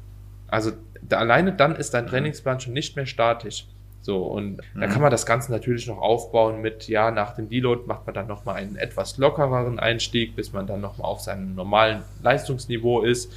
Also 0.47 0.71
alleine 1.11 1.53
dann 1.53 1.75
ist 1.75 1.93
dein 1.93 2.07
Trainingsplan 2.07 2.59
schon 2.59 2.73
nicht 2.73 2.95
mehr 2.95 3.05
statisch. 3.05 3.67
So, 4.01 4.23
und 4.23 4.57
mhm. 4.73 4.79
da 4.79 4.87
kann 4.87 5.01
man 5.01 5.11
das 5.11 5.25
Ganze 5.25 5.51
natürlich 5.51 5.87
noch 5.87 5.99
aufbauen 5.99 6.61
mit, 6.61 6.87
ja, 6.87 7.11
nach 7.11 7.35
dem 7.35 7.49
Deload 7.49 7.83
macht 7.87 8.05
man 8.05 8.15
dann 8.15 8.27
nochmal 8.27 8.55
einen 8.55 8.77
etwas 8.77 9.17
lockereren 9.17 9.79
Einstieg, 9.79 10.35
bis 10.35 10.53
man 10.53 10.65
dann 10.65 10.81
nochmal 10.81 11.09
auf 11.09 11.19
seinem 11.19 11.55
normalen 11.55 12.03
Leistungsniveau 12.23 13.01
ist. 13.01 13.31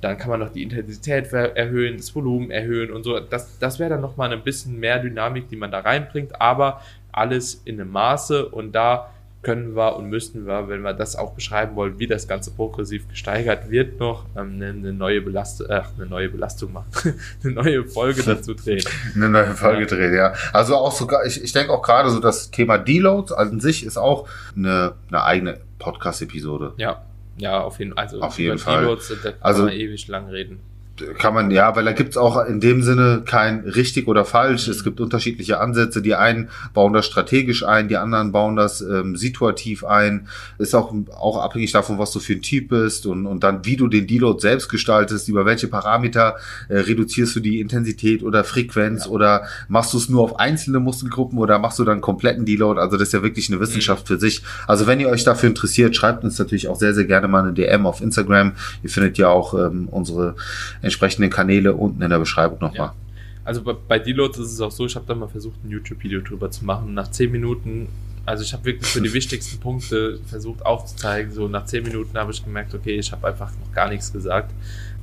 Dann 0.00 0.18
kann 0.18 0.30
man 0.30 0.40
noch 0.40 0.50
die 0.50 0.62
Intensität 0.62 1.32
erhöhen, 1.32 1.96
das 1.96 2.14
Volumen 2.14 2.50
erhöhen 2.50 2.90
und 2.90 3.02
so. 3.02 3.18
Das, 3.18 3.58
das 3.58 3.78
wäre 3.78 3.90
dann 3.90 4.00
nochmal 4.00 4.32
ein 4.32 4.42
bisschen 4.42 4.78
mehr 4.78 4.98
Dynamik, 4.98 5.48
die 5.48 5.56
man 5.56 5.70
da 5.70 5.80
reinbringt, 5.80 6.40
aber 6.40 6.82
alles 7.12 7.62
in 7.64 7.80
einem 7.80 7.90
Maße 7.92 8.46
und 8.48 8.72
da 8.72 9.10
können 9.46 9.76
wir 9.76 9.94
und 9.94 10.06
müssten 10.10 10.44
wir, 10.44 10.68
wenn 10.68 10.82
wir 10.82 10.92
das 10.92 11.14
auch 11.14 11.32
beschreiben 11.32 11.76
wollen, 11.76 12.00
wie 12.00 12.08
das 12.08 12.26
Ganze 12.26 12.50
progressiv 12.50 13.08
gesteigert 13.08 13.70
wird, 13.70 14.00
noch 14.00 14.24
ähm, 14.36 14.54
eine, 14.56 14.70
eine, 14.70 14.92
neue 14.92 15.20
Belastung, 15.20 15.68
äh, 15.68 15.82
eine 15.96 16.06
neue 16.06 16.28
Belastung 16.28 16.72
machen, 16.72 17.14
eine 17.44 17.52
neue 17.52 17.84
Folge 17.84 18.24
dazu 18.24 18.54
drehen. 18.54 18.82
eine 19.14 19.28
neue 19.28 19.54
Folge 19.54 19.82
ja. 19.82 19.86
drehen, 19.86 20.14
ja. 20.14 20.34
Also 20.52 20.74
auch 20.74 20.90
sogar, 20.90 21.24
ich, 21.24 21.40
ich 21.44 21.52
denke 21.52 21.72
auch 21.72 21.82
gerade 21.82 22.10
so 22.10 22.18
das 22.18 22.50
Thema 22.50 22.76
Deloads 22.76 23.30
an 23.30 23.60
sich 23.60 23.86
ist 23.86 23.98
auch 23.98 24.28
eine, 24.56 24.94
eine 25.10 25.22
eigene 25.22 25.60
Podcast-Episode. 25.78 26.72
Ja, 26.76 27.04
ja, 27.36 27.60
auf 27.60 27.78
jeden, 27.78 27.96
also 27.96 28.20
auf 28.22 28.40
jeden 28.40 28.58
Fall. 28.58 28.80
Deloads, 28.80 29.12
da 29.22 29.30
kann 29.30 29.40
also, 29.42 29.62
man 29.66 29.74
ewig 29.74 30.08
lang 30.08 30.28
reden 30.28 30.58
kann 31.18 31.34
man, 31.34 31.50
ja, 31.50 31.74
weil 31.76 31.84
da 31.84 31.92
gibt's 31.92 32.16
auch 32.16 32.44
in 32.46 32.60
dem 32.60 32.82
Sinne 32.82 33.22
kein 33.24 33.60
richtig 33.60 34.08
oder 34.08 34.24
falsch. 34.24 34.68
Es 34.68 34.84
gibt 34.84 35.00
unterschiedliche 35.00 35.60
Ansätze. 35.60 36.02
Die 36.02 36.14
einen 36.14 36.48
bauen 36.74 36.92
das 36.92 37.06
strategisch 37.06 37.64
ein, 37.64 37.88
die 37.88 37.96
anderen 37.96 38.32
bauen 38.32 38.56
das 38.56 38.80
ähm, 38.80 39.16
situativ 39.16 39.84
ein. 39.84 40.28
Ist 40.58 40.74
auch, 40.74 40.94
auch 41.18 41.42
abhängig 41.42 41.72
davon, 41.72 41.98
was 41.98 42.12
du 42.12 42.20
für 42.20 42.34
ein 42.34 42.42
Typ 42.42 42.68
bist 42.68 43.06
und, 43.06 43.26
und 43.26 43.44
dann, 43.44 43.64
wie 43.64 43.76
du 43.76 43.88
den 43.88 44.06
Deload 44.06 44.40
selbst 44.40 44.68
gestaltest, 44.68 45.28
über 45.28 45.46
welche 45.46 45.68
Parameter 45.68 46.36
äh, 46.68 46.78
reduzierst 46.78 47.36
du 47.36 47.40
die 47.40 47.60
Intensität 47.60 48.22
oder 48.22 48.44
Frequenz 48.44 49.06
ja. 49.06 49.10
oder 49.10 49.42
machst 49.68 49.92
du 49.92 49.98
es 49.98 50.08
nur 50.08 50.22
auf 50.22 50.38
einzelne 50.38 50.80
Muskelgruppen 50.80 51.38
oder 51.38 51.58
machst 51.58 51.78
du 51.78 51.84
dann 51.84 52.00
kompletten 52.00 52.44
Deload? 52.44 52.80
Also 52.80 52.96
das 52.96 53.08
ist 53.08 53.12
ja 53.12 53.22
wirklich 53.22 53.50
eine 53.50 53.60
Wissenschaft 53.60 54.04
mhm. 54.04 54.14
für 54.14 54.20
sich. 54.20 54.42
Also 54.66 54.86
wenn 54.86 55.00
ihr 55.00 55.08
euch 55.08 55.24
dafür 55.24 55.48
interessiert, 55.48 55.94
schreibt 55.96 56.24
uns 56.24 56.38
natürlich 56.38 56.68
auch 56.68 56.76
sehr, 56.76 56.94
sehr 56.94 57.04
gerne 57.04 57.28
mal 57.28 57.42
eine 57.42 57.52
DM 57.52 57.86
auf 57.86 58.00
Instagram. 58.00 58.52
Ihr 58.82 58.90
findet 58.90 59.18
ja 59.18 59.28
auch 59.28 59.54
ähm, 59.54 59.88
unsere 59.90 60.36
entsprechenden 60.86 61.30
Kanäle 61.30 61.74
unten 61.74 62.02
in 62.02 62.10
der 62.10 62.18
Beschreibung 62.18 62.58
nochmal. 62.60 62.88
Ja. 62.88 62.94
Also 63.44 63.62
bei, 63.62 63.74
bei 63.74 63.98
Deloads 63.98 64.38
ist 64.38 64.52
es 64.52 64.60
auch 64.60 64.72
so, 64.72 64.86
ich 64.86 64.96
habe 64.96 65.06
da 65.06 65.14
mal 65.14 65.28
versucht, 65.28 65.62
ein 65.64 65.70
YouTube-Video 65.70 66.20
drüber 66.20 66.50
zu 66.50 66.64
machen. 66.64 66.94
Nach 66.94 67.08
10 67.08 67.30
Minuten, 67.30 67.88
also 68.24 68.42
ich 68.42 68.52
habe 68.52 68.64
wirklich 68.64 68.90
für 68.90 69.00
die 69.00 69.12
wichtigsten 69.12 69.60
Punkte 69.60 70.18
versucht 70.26 70.66
aufzuzeigen. 70.66 71.32
So 71.32 71.46
nach 71.46 71.64
10 71.64 71.84
Minuten 71.84 72.18
habe 72.18 72.32
ich 72.32 72.42
gemerkt, 72.42 72.74
okay, 72.74 72.98
ich 72.98 73.12
habe 73.12 73.28
einfach 73.28 73.52
noch 73.52 73.72
gar 73.72 73.88
nichts 73.88 74.12
gesagt. 74.12 74.52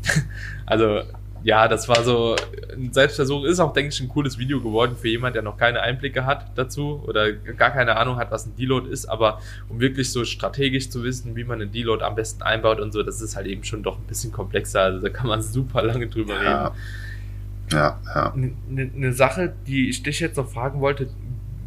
also 0.66 1.04
ja, 1.44 1.68
das 1.68 1.90
war 1.90 2.04
so 2.04 2.36
ein 2.74 2.94
Selbstversuch. 2.94 3.44
Ist 3.44 3.60
auch, 3.60 3.74
denke 3.74 3.94
ich, 3.94 4.00
ein 4.00 4.08
cooles 4.08 4.38
Video 4.38 4.62
geworden 4.62 4.96
für 4.96 5.10
jemand, 5.10 5.36
der 5.36 5.42
noch 5.42 5.58
keine 5.58 5.82
Einblicke 5.82 6.26
hat 6.26 6.52
dazu 6.56 7.04
oder 7.06 7.34
gar 7.34 7.72
keine 7.72 7.98
Ahnung 7.98 8.16
hat, 8.18 8.32
was 8.32 8.46
ein 8.46 8.56
Deload 8.56 8.90
ist. 8.90 9.06
Aber 9.08 9.40
um 9.68 9.82
wirklich 9.82 10.12
so 10.12 10.24
strategisch 10.24 10.90
zu 10.90 11.04
wissen, 11.04 11.36
wie 11.36 11.44
man 11.44 11.62
einen 11.62 11.72
Deload 11.72 12.04
am 12.04 12.16
besten 12.16 12.44
einbaut 12.44 12.80
und 12.80 12.94
so, 12.94 13.04
das 13.04 13.22
ist 13.22 13.36
halt 13.36 13.48
eben 13.48 13.66
schon 13.66 13.84
doch 13.84 13.98
ein 13.98 14.06
bisschen 14.08 14.32
komplexer. 14.32 14.82
Also 14.82 15.00
da 15.00 15.10
kann 15.10 15.28
man 15.28 15.42
super 15.42 15.84
lange 15.84 16.08
drüber 16.08 16.42
ja. 16.42 16.68
reden. 16.68 16.76
Ja, 17.72 18.00
ja. 18.16 18.34
Eine 18.34 18.56
ne 18.70 19.14
Sache, 19.14 19.54
die 19.68 19.90
ich 19.90 20.02
dich 20.02 20.22
jetzt 20.22 20.38
noch 20.38 20.50
fragen 20.50 20.80
wollte, 20.80 21.10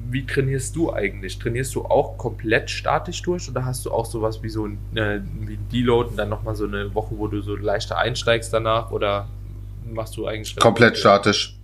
wie 0.09 0.25
trainierst 0.25 0.75
du 0.77 0.93
eigentlich? 0.93 1.39
Trainierst 1.39 1.75
du 1.75 1.85
auch 1.85 2.17
komplett 2.17 2.71
statisch 2.71 3.21
durch 3.23 3.49
oder 3.51 3.65
hast 3.65 3.85
du 3.85 3.91
auch 3.91 4.07
sowas 4.07 4.43
wie 4.43 4.49
so 4.49 4.67
ein, 4.67 4.79
äh, 4.95 5.21
wie 5.41 5.55
ein 5.55 5.69
Deload 5.71 6.11
und 6.11 6.17
dann 6.17 6.29
nochmal 6.29 6.55
so 6.55 6.65
eine 6.65 6.95
Woche, 6.95 7.19
wo 7.19 7.27
du 7.27 7.43
so 7.43 7.57
leichter 7.57 7.99
einsteigst 7.99 8.53
danach 8.53 8.91
oder 8.93 9.27
machst 9.93 10.17
du 10.17 10.27
eigentlich? 10.27 10.57
Komplett 10.57 10.99
statisch. 10.99 11.55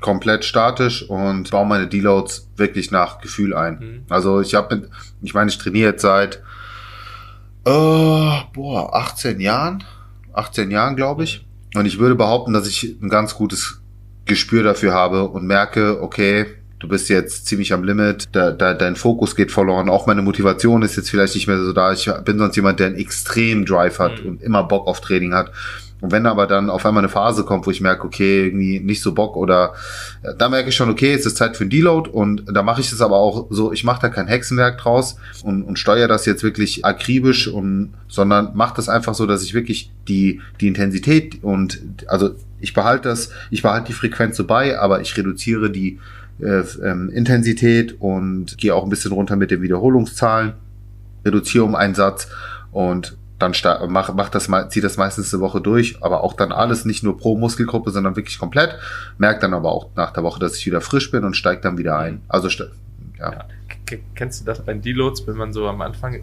komplett 0.00 0.44
statisch 0.44 1.08
und 1.08 1.50
baue 1.50 1.66
meine 1.66 1.88
Deloads 1.88 2.48
wirklich 2.56 2.90
nach 2.90 3.20
Gefühl 3.20 3.54
ein. 3.54 3.78
Mhm. 3.78 4.04
Also 4.08 4.40
ich 4.40 4.54
habe, 4.54 4.88
ich 5.22 5.34
meine, 5.34 5.50
ich 5.50 5.58
trainiere 5.58 5.90
jetzt 5.90 6.02
seit 6.02 6.36
äh, 7.64 8.40
boah, 8.52 8.94
18 8.94 9.40
Jahren, 9.40 9.84
18 10.32 10.70
Jahren 10.70 10.96
glaube 10.96 11.24
ich. 11.24 11.44
Und 11.74 11.86
ich 11.86 11.98
würde 11.98 12.14
behaupten, 12.14 12.52
dass 12.52 12.66
ich 12.66 12.96
ein 13.02 13.08
ganz 13.08 13.34
gutes 13.34 13.80
Gespür 14.24 14.62
dafür 14.62 14.92
habe 14.94 15.28
und 15.28 15.46
merke, 15.46 16.00
okay, 16.02 16.46
du 16.78 16.88
bist 16.88 17.08
jetzt 17.08 17.46
ziemlich 17.46 17.72
am 17.72 17.82
Limit, 17.82 18.28
da, 18.32 18.52
da, 18.52 18.74
dein 18.74 18.96
Fokus 18.96 19.34
geht 19.34 19.50
verloren, 19.50 19.88
auch 19.88 20.06
meine 20.06 20.22
Motivation 20.22 20.82
ist 20.82 20.96
jetzt 20.96 21.10
vielleicht 21.10 21.34
nicht 21.34 21.46
mehr 21.46 21.58
so 21.58 21.72
da. 21.72 21.92
Ich 21.92 22.10
bin 22.24 22.38
sonst 22.38 22.56
jemand, 22.56 22.80
der 22.80 22.88
einen 22.88 22.96
extrem 22.96 23.64
Drive 23.64 23.98
hat 23.98 24.22
mhm. 24.22 24.28
und 24.28 24.42
immer 24.42 24.62
Bock 24.62 24.86
auf 24.86 25.00
Training 25.00 25.34
hat. 25.34 25.50
Und 26.00 26.12
wenn 26.12 26.26
aber 26.26 26.46
dann 26.46 26.70
auf 26.70 26.86
einmal 26.86 27.02
eine 27.02 27.08
Phase 27.08 27.44
kommt, 27.44 27.66
wo 27.66 27.70
ich 27.70 27.80
merke, 27.80 28.06
okay, 28.06 28.46
irgendwie 28.46 28.78
nicht 28.78 29.02
so 29.02 29.14
Bock 29.14 29.36
oder 29.36 29.74
äh, 30.22 30.32
da 30.36 30.48
merke 30.48 30.68
ich 30.68 30.76
schon, 30.76 30.90
okay, 30.90 31.12
es 31.12 31.26
ist 31.26 31.36
Zeit 31.36 31.56
für 31.56 31.64
ein 31.64 31.70
Deload 31.70 32.10
und 32.10 32.44
da 32.46 32.62
mache 32.62 32.80
ich 32.80 32.92
es 32.92 33.00
aber 33.00 33.16
auch 33.16 33.48
so, 33.50 33.72
ich 33.72 33.82
mache 33.82 34.02
da 34.02 34.08
kein 34.08 34.28
Hexenwerk 34.28 34.78
draus 34.78 35.16
und, 35.42 35.64
und 35.64 35.78
steuere 35.78 36.06
das 36.06 36.24
jetzt 36.24 36.42
wirklich 36.42 36.84
akribisch 36.84 37.48
und 37.48 37.94
sondern 38.06 38.52
mache 38.54 38.76
das 38.76 38.88
einfach 38.88 39.14
so, 39.14 39.26
dass 39.26 39.42
ich 39.42 39.54
wirklich 39.54 39.90
die, 40.06 40.40
die 40.60 40.68
Intensität 40.68 41.42
und 41.42 41.80
also 42.06 42.30
ich 42.60 42.74
behalte 42.74 43.08
das, 43.08 43.30
ich 43.50 43.62
behalte 43.62 43.88
die 43.88 43.92
Frequenz 43.92 44.36
so 44.36 44.46
bei, 44.46 44.78
aber 44.78 45.00
ich 45.00 45.16
reduziere 45.16 45.70
die 45.70 45.98
äh, 46.40 46.62
ähm, 46.84 47.10
Intensität 47.10 48.00
und 48.00 48.56
gehe 48.58 48.74
auch 48.74 48.84
ein 48.84 48.90
bisschen 48.90 49.12
runter 49.12 49.34
mit 49.34 49.50
den 49.50 49.62
Wiederholungszahlen, 49.62 50.52
reduziere 51.24 51.64
um 51.64 51.74
einen 51.74 51.94
Satz 51.94 52.28
und 52.70 53.16
dann 53.38 53.54
mach, 53.88 54.12
mach 54.14 54.28
das 54.30 54.48
mal, 54.48 54.68
zieht 54.68 54.84
das 54.84 54.96
meistens 54.96 55.32
eine 55.32 55.40
Woche 55.40 55.60
durch, 55.60 56.02
aber 56.02 56.24
auch 56.24 56.34
dann 56.34 56.50
alles 56.50 56.84
nicht 56.84 57.04
nur 57.04 57.16
pro 57.16 57.36
Muskelgruppe, 57.36 57.90
sondern 57.90 58.16
wirklich 58.16 58.38
komplett. 58.38 58.76
Merkt 59.16 59.42
dann 59.42 59.54
aber 59.54 59.70
auch 59.70 59.90
nach 59.94 60.12
der 60.12 60.24
Woche, 60.24 60.40
dass 60.40 60.56
ich 60.56 60.66
wieder 60.66 60.80
frisch 60.80 61.10
bin 61.10 61.24
und 61.24 61.34
steigt 61.34 61.64
dann 61.64 61.78
wieder 61.78 61.98
ein. 61.98 62.20
Also 62.28 62.48
ja. 62.48 62.66
ja. 63.20 63.44
Kennst 64.14 64.40
du 64.40 64.44
das 64.44 64.64
bei 64.64 64.74
Deloads, 64.74 65.26
wenn 65.26 65.36
man 65.36 65.52
so 65.52 65.66
am 65.68 65.80
Anfang 65.80 66.20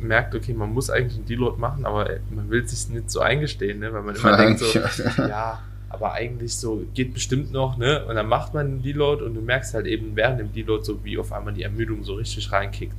merkt, 0.00 0.34
okay, 0.34 0.54
man 0.54 0.72
muss 0.72 0.88
eigentlich 0.88 1.16
einen 1.16 1.26
Deload 1.26 1.58
machen, 1.58 1.84
aber 1.84 2.08
man 2.30 2.48
will 2.50 2.66
sich 2.66 2.88
nicht 2.88 3.10
so 3.10 3.20
eingestehen, 3.20 3.80
ne? 3.80 3.92
weil 3.92 4.02
man 4.02 4.14
immer 4.14 4.36
denkt 4.38 4.60
so, 4.60 4.78
ja, 5.18 5.60
aber 5.88 6.12
eigentlich 6.12 6.54
so 6.56 6.84
geht 6.94 7.14
bestimmt 7.14 7.52
noch, 7.52 7.76
ne? 7.76 8.04
Und 8.06 8.16
dann 8.16 8.28
macht 8.28 8.54
man 8.54 8.66
einen 8.66 8.82
Deload 8.82 9.24
und 9.24 9.34
du 9.34 9.40
merkst 9.40 9.74
halt 9.74 9.86
eben 9.86 10.14
während 10.14 10.40
dem 10.40 10.52
Deload 10.52 10.84
so, 10.84 11.04
wie 11.04 11.16
auf 11.18 11.32
einmal 11.32 11.54
die 11.54 11.62
Ermüdung 11.62 12.04
so 12.04 12.14
richtig 12.14 12.50
reinkickt. 12.52 12.94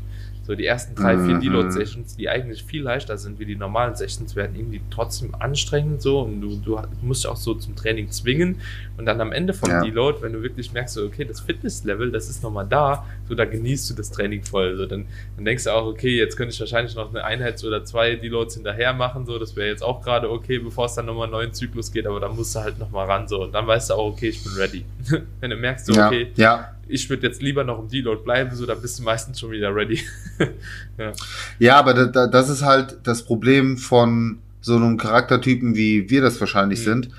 So 0.48 0.56
die 0.56 0.66
ersten 0.66 0.96
drei, 0.96 1.18
vier 1.18 1.36
mhm. 1.36 1.42
Deload-Sessions, 1.42 2.16
die 2.16 2.30
eigentlich 2.30 2.64
viel 2.64 2.82
leichter 2.82 3.18
sind 3.18 3.38
wie 3.38 3.44
die 3.44 3.58
normalen 3.58 3.96
Sessions, 3.96 4.34
werden 4.38 4.56
irgendwie 4.56 4.80
trotzdem 4.90 5.36
anstrengend 5.36 6.02
so 6.02 6.22
und 6.22 6.40
du, 6.40 6.56
du 6.56 6.80
musst 7.02 7.26
dich 7.26 7.30
auch 7.30 7.36
so 7.36 7.54
zum 7.54 7.76
Training 7.76 8.12
zwingen 8.12 8.62
und 8.96 9.06
dann 9.06 9.20
am 9.20 9.34
Ende 9.34 9.54
vom 9.54 9.70
ja. 9.70 9.82
Deload, 9.82 10.22
wenn 10.22 10.32
du 10.32 10.42
wirklich 10.42 10.72
merkst, 10.72 10.94
so, 10.94 11.04
okay, 11.04 11.26
das 11.26 11.42
Fitness-Level, 11.42 12.12
das 12.14 12.30
ist 12.30 12.44
nochmal 12.44 12.66
da, 12.66 13.06
so 13.28 13.36
da 13.36 13.44
genießt 13.44 13.90
du 13.90 13.94
das 13.96 14.10
Training 14.10 14.42
voll. 14.42 14.78
So, 14.78 14.86
dann, 14.86 15.08
dann 15.36 15.44
denkst 15.44 15.66
du 15.66 15.74
auch, 15.74 15.86
okay, 15.86 16.16
jetzt 16.16 16.38
könnte 16.38 16.54
ich 16.54 16.60
wahrscheinlich 16.62 16.96
noch 16.96 17.10
eine 17.10 17.26
Einheit 17.26 17.62
oder 17.66 17.84
zwei 17.84 18.16
Deloads 18.16 18.54
hinterher 18.54 18.94
machen, 18.94 19.26
so, 19.26 19.38
das 19.40 19.54
wäre 19.58 19.68
jetzt 19.68 19.84
auch 19.84 20.02
gerade 20.02 20.32
okay, 20.32 20.60
bevor 20.60 20.86
es 20.86 20.94
dann 20.94 21.08
nochmal 21.08 21.26
einen 21.26 21.34
neuen 21.34 21.54
Zyklus 21.54 21.92
geht, 21.92 22.08
aber 22.08 22.22
dann 22.22 22.38
musst 22.38 22.56
du 22.56 22.62
halt 22.62 22.80
nochmal 22.80 23.06
ran, 23.06 23.28
so, 23.28 23.44
und 23.44 23.52
dann 23.52 23.68
weißt 23.68 23.90
du 23.90 23.96
auch, 23.96 24.14
okay, 24.14 24.30
ich 24.30 24.42
bin 24.42 24.54
ready. 24.54 24.86
wenn 25.42 25.50
du 25.50 25.58
merkst, 25.58 25.88
so, 25.88 25.94
ja. 25.94 26.08
okay, 26.08 26.32
ja 26.38 26.77
ich 26.90 27.10
würde 27.10 27.28
jetzt 27.28 27.42
lieber 27.42 27.64
noch 27.64 27.80
im 27.80 27.88
Deload 27.90 28.24
bleiben, 28.24 28.56
so, 28.56 28.66
da 28.66 28.76
bist 28.76 29.00
du 29.00 29.04
meistens 29.04 29.40
schon 29.40 29.52
wieder 29.52 29.74
ready. 29.74 30.02
ja. 30.98 31.12
ja, 31.60 31.76
aber 31.78 31.94
da, 31.94 32.06
da, 32.06 32.28
das 32.28 32.50
ist 32.50 32.64
halt 32.64 32.98
das 33.04 33.24
Problem 33.24 33.78
von 33.78 34.40
so 34.62 34.76
einem 34.76 34.98
Charaktertypen, 34.98 35.76
wie 35.76 36.10
wir 36.10 36.22
das 36.22 36.40
wahrscheinlich 36.40 36.80
mhm. 36.80 36.84
sind. 36.84 37.10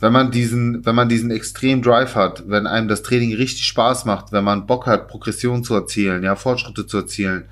Wenn 0.00 0.12
man 0.12 0.30
diesen, 0.30 0.84
wenn 0.84 0.94
man 0.94 1.08
diesen 1.08 1.30
extrem 1.30 1.80
Drive 1.80 2.14
hat, 2.14 2.44
wenn 2.48 2.66
einem 2.66 2.88
das 2.88 3.02
Training 3.02 3.34
richtig 3.34 3.64
Spaß 3.66 4.04
macht, 4.04 4.32
wenn 4.32 4.44
man 4.44 4.66
Bock 4.66 4.86
hat, 4.86 5.08
Progression 5.08 5.64
zu 5.64 5.74
erzielen, 5.74 6.22
ja, 6.24 6.36
Fortschritte 6.36 6.86
zu 6.86 6.98
erzielen, 6.98 7.44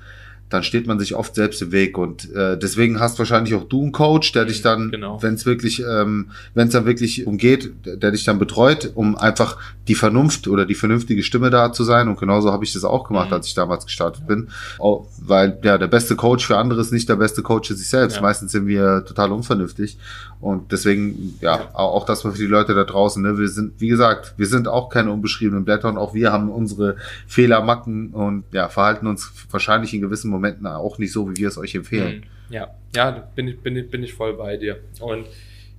dann 0.53 0.61
steht 0.61 0.85
man 0.85 0.99
sich 0.99 1.15
oft 1.15 1.33
selbst 1.33 1.63
im 1.63 1.71
Weg. 1.71 1.97
Und 1.97 2.31
äh, 2.35 2.59
deswegen 2.59 2.99
hast 2.99 3.17
wahrscheinlich 3.17 3.55
auch 3.55 3.63
du 3.63 3.81
einen 3.81 3.91
Coach, 3.91 4.33
der 4.33 4.45
dich 4.45 4.61
dann, 4.61 4.91
genau. 4.91 5.21
wenn 5.23 5.33
es 5.33 5.47
wirklich, 5.47 5.83
ähm, 5.83 6.29
wenn 6.53 6.67
es 6.67 6.73
dann 6.73 6.85
wirklich 6.85 7.25
umgeht, 7.25 7.73
der, 7.85 8.11
dich 8.11 8.23
dann 8.23 8.37
betreut, 8.37 8.91
um 8.93 9.17
einfach 9.17 9.57
die 9.87 9.95
Vernunft 9.95 10.47
oder 10.47 10.67
die 10.67 10.75
vernünftige 10.75 11.23
Stimme 11.23 11.49
da 11.49 11.73
zu 11.73 11.83
sein. 11.83 12.07
Und 12.07 12.19
genauso 12.19 12.51
habe 12.51 12.63
ich 12.63 12.71
das 12.71 12.83
auch 12.83 13.07
gemacht, 13.07 13.29
mhm. 13.29 13.33
als 13.33 13.47
ich 13.47 13.55
damals 13.55 13.85
gestartet 13.85 14.27
bin. 14.27 14.49
Auch, 14.77 15.07
weil 15.17 15.57
ja, 15.63 15.79
der 15.79 15.87
beste 15.87 16.15
Coach 16.15 16.45
für 16.45 16.57
andere 16.57 16.81
ist 16.81 16.93
nicht 16.93 17.09
der 17.09 17.15
beste 17.15 17.41
Coach 17.41 17.69
für 17.69 17.75
sich 17.75 17.89
selbst. 17.89 18.17
Ja. 18.17 18.21
Meistens 18.21 18.51
sind 18.51 18.67
wir 18.67 19.03
total 19.05 19.31
unvernünftig. 19.31 19.97
Und 20.39 20.71
deswegen, 20.73 21.35
ja, 21.39 21.55
ja. 21.55 21.69
Auch, 21.73 22.05
das 22.05 22.21
für 22.21 22.33
die 22.33 22.45
Leute 22.45 22.75
da 22.75 22.83
draußen. 22.83 23.23
Ne? 23.23 23.37
Wir 23.37 23.47
sind, 23.47 23.79
wie 23.79 23.87
gesagt, 23.87 24.33
wir 24.37 24.45
sind 24.45 24.67
auch 24.67 24.89
keine 24.89 25.09
unbeschriebenen 25.11 25.63
Blätter 25.63 25.87
und 25.87 25.97
auch 25.97 26.13
wir 26.13 26.33
haben 26.33 26.49
unsere 26.49 26.97
Fehler, 27.25 27.63
Macken 27.63 28.09
und 28.09 28.43
ja, 28.51 28.67
verhalten 28.67 29.07
uns 29.07 29.31
wahrscheinlich 29.49 29.93
in 29.93 30.01
gewissen 30.01 30.29
Momenten 30.29 30.42
Momenten 30.43 30.67
auch 30.67 30.97
nicht 30.97 31.11
so, 31.11 31.29
wie 31.29 31.37
wir 31.37 31.47
es 31.47 31.57
euch 31.57 31.73
empfehlen. 31.75 32.25
Mhm. 32.49 32.53
Ja, 32.53 32.75
ja, 32.95 33.11
bin 33.35 33.47
ich, 33.47 33.59
bin 33.59 33.75
ich, 33.77 33.89
bin 33.89 34.03
ich 34.03 34.13
voll 34.13 34.33
bei 34.33 34.57
dir. 34.57 34.79
Und 34.99 35.25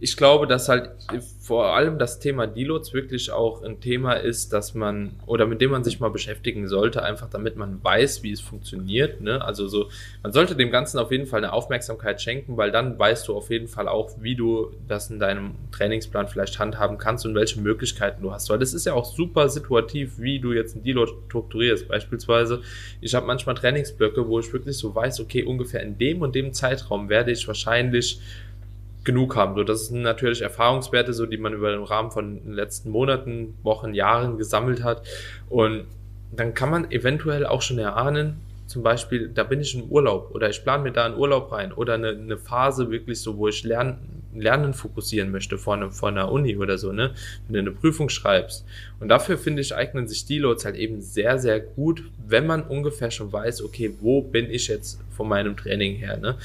ich 0.00 0.16
glaube, 0.16 0.46
dass 0.46 0.68
halt 0.68 0.90
vor 1.40 1.74
allem 1.74 1.98
das 1.98 2.18
Thema 2.18 2.46
Deloads 2.46 2.92
wirklich 2.92 3.30
auch 3.30 3.62
ein 3.62 3.80
Thema 3.80 4.14
ist, 4.14 4.52
dass 4.52 4.74
man 4.74 5.12
oder 5.26 5.46
mit 5.46 5.60
dem 5.60 5.70
man 5.70 5.84
sich 5.84 6.00
mal 6.00 6.10
beschäftigen 6.10 6.68
sollte, 6.68 7.02
einfach 7.02 7.30
damit 7.30 7.56
man 7.56 7.82
weiß, 7.82 8.22
wie 8.22 8.32
es 8.32 8.40
funktioniert. 8.40 9.20
Ne? 9.20 9.42
Also 9.42 9.68
so, 9.68 9.88
man 10.22 10.32
sollte 10.32 10.56
dem 10.56 10.70
Ganzen 10.70 10.98
auf 10.98 11.10
jeden 11.10 11.26
Fall 11.26 11.44
eine 11.44 11.52
Aufmerksamkeit 11.52 12.20
schenken, 12.20 12.56
weil 12.56 12.70
dann 12.70 12.98
weißt 12.98 13.28
du 13.28 13.36
auf 13.36 13.50
jeden 13.50 13.68
Fall 13.68 13.88
auch, 13.88 14.10
wie 14.20 14.34
du 14.34 14.72
das 14.88 15.10
in 15.10 15.18
deinem 15.18 15.54
Trainingsplan 15.70 16.28
vielleicht 16.28 16.58
handhaben 16.58 16.98
kannst 16.98 17.24
und 17.24 17.34
welche 17.34 17.60
Möglichkeiten 17.60 18.22
du 18.22 18.32
hast. 18.32 18.50
Weil 18.50 18.58
das 18.58 18.74
ist 18.74 18.86
ja 18.86 18.94
auch 18.94 19.04
super 19.04 19.48
situativ, 19.48 20.18
wie 20.18 20.40
du 20.40 20.52
jetzt 20.52 20.76
ein 20.76 20.82
Deload 20.82 21.12
strukturierst. 21.28 21.88
Beispielsweise, 21.88 22.62
ich 23.00 23.14
habe 23.14 23.26
manchmal 23.26 23.54
Trainingsblöcke, 23.54 24.26
wo 24.26 24.40
ich 24.40 24.52
wirklich 24.52 24.76
so 24.76 24.94
weiß, 24.94 25.20
okay, 25.20 25.44
ungefähr 25.44 25.82
in 25.82 25.98
dem 25.98 26.22
und 26.22 26.34
dem 26.34 26.52
Zeitraum 26.52 27.08
werde 27.08 27.30
ich 27.30 27.46
wahrscheinlich 27.46 28.20
genug 29.04 29.36
haben. 29.36 29.54
So, 29.54 29.64
das 29.64 29.88
sind 29.88 30.02
natürlich 30.02 30.42
Erfahrungswerte, 30.42 31.12
so 31.12 31.26
die 31.26 31.36
man 31.36 31.52
über 31.52 31.70
den 31.70 31.82
Rahmen 31.82 32.10
von 32.10 32.42
den 32.42 32.52
letzten 32.52 32.90
Monaten, 32.90 33.54
Wochen, 33.62 33.94
Jahren 33.94 34.38
gesammelt 34.38 34.82
hat. 34.82 35.02
Und 35.48 35.84
dann 36.32 36.54
kann 36.54 36.70
man 36.70 36.90
eventuell 36.90 37.46
auch 37.46 37.62
schon 37.62 37.78
erahnen, 37.78 38.40
zum 38.66 38.82
Beispiel, 38.82 39.28
da 39.28 39.44
bin 39.44 39.60
ich 39.60 39.74
im 39.74 39.84
Urlaub 39.90 40.30
oder 40.34 40.48
ich 40.48 40.62
plane 40.62 40.82
mir 40.82 40.92
da 40.92 41.04
einen 41.04 41.16
Urlaub 41.16 41.52
rein 41.52 41.72
oder 41.72 41.94
eine, 41.94 42.08
eine 42.08 42.38
Phase 42.38 42.90
wirklich 42.90 43.20
so, 43.20 43.36
wo 43.36 43.48
ich 43.48 43.62
Lernen, 43.62 44.22
Lernen 44.34 44.72
fokussieren 44.72 45.30
möchte 45.30 45.58
vor, 45.58 45.74
eine, 45.74 45.90
vor 45.90 46.08
einer 46.08 46.32
Uni 46.32 46.56
oder 46.56 46.78
so, 46.78 46.90
ne? 46.90 47.12
Wenn 47.46 47.66
du 47.66 47.70
eine 47.70 47.78
Prüfung 47.78 48.08
schreibst. 48.08 48.64
Und 49.00 49.08
dafür 49.08 49.36
finde 49.36 49.60
ich, 49.60 49.74
eignen 49.74 50.08
sich 50.08 50.24
Deloads 50.24 50.64
halt 50.64 50.76
eben 50.76 51.02
sehr, 51.02 51.38
sehr 51.38 51.60
gut, 51.60 52.04
wenn 52.26 52.46
man 52.46 52.62
ungefähr 52.62 53.10
schon 53.10 53.32
weiß, 53.32 53.62
okay, 53.62 53.94
wo 54.00 54.22
bin 54.22 54.50
ich 54.50 54.68
jetzt 54.68 54.98
von 55.10 55.28
meinem 55.28 55.56
Training 55.56 55.96
her, 55.96 56.16
ne? 56.16 56.36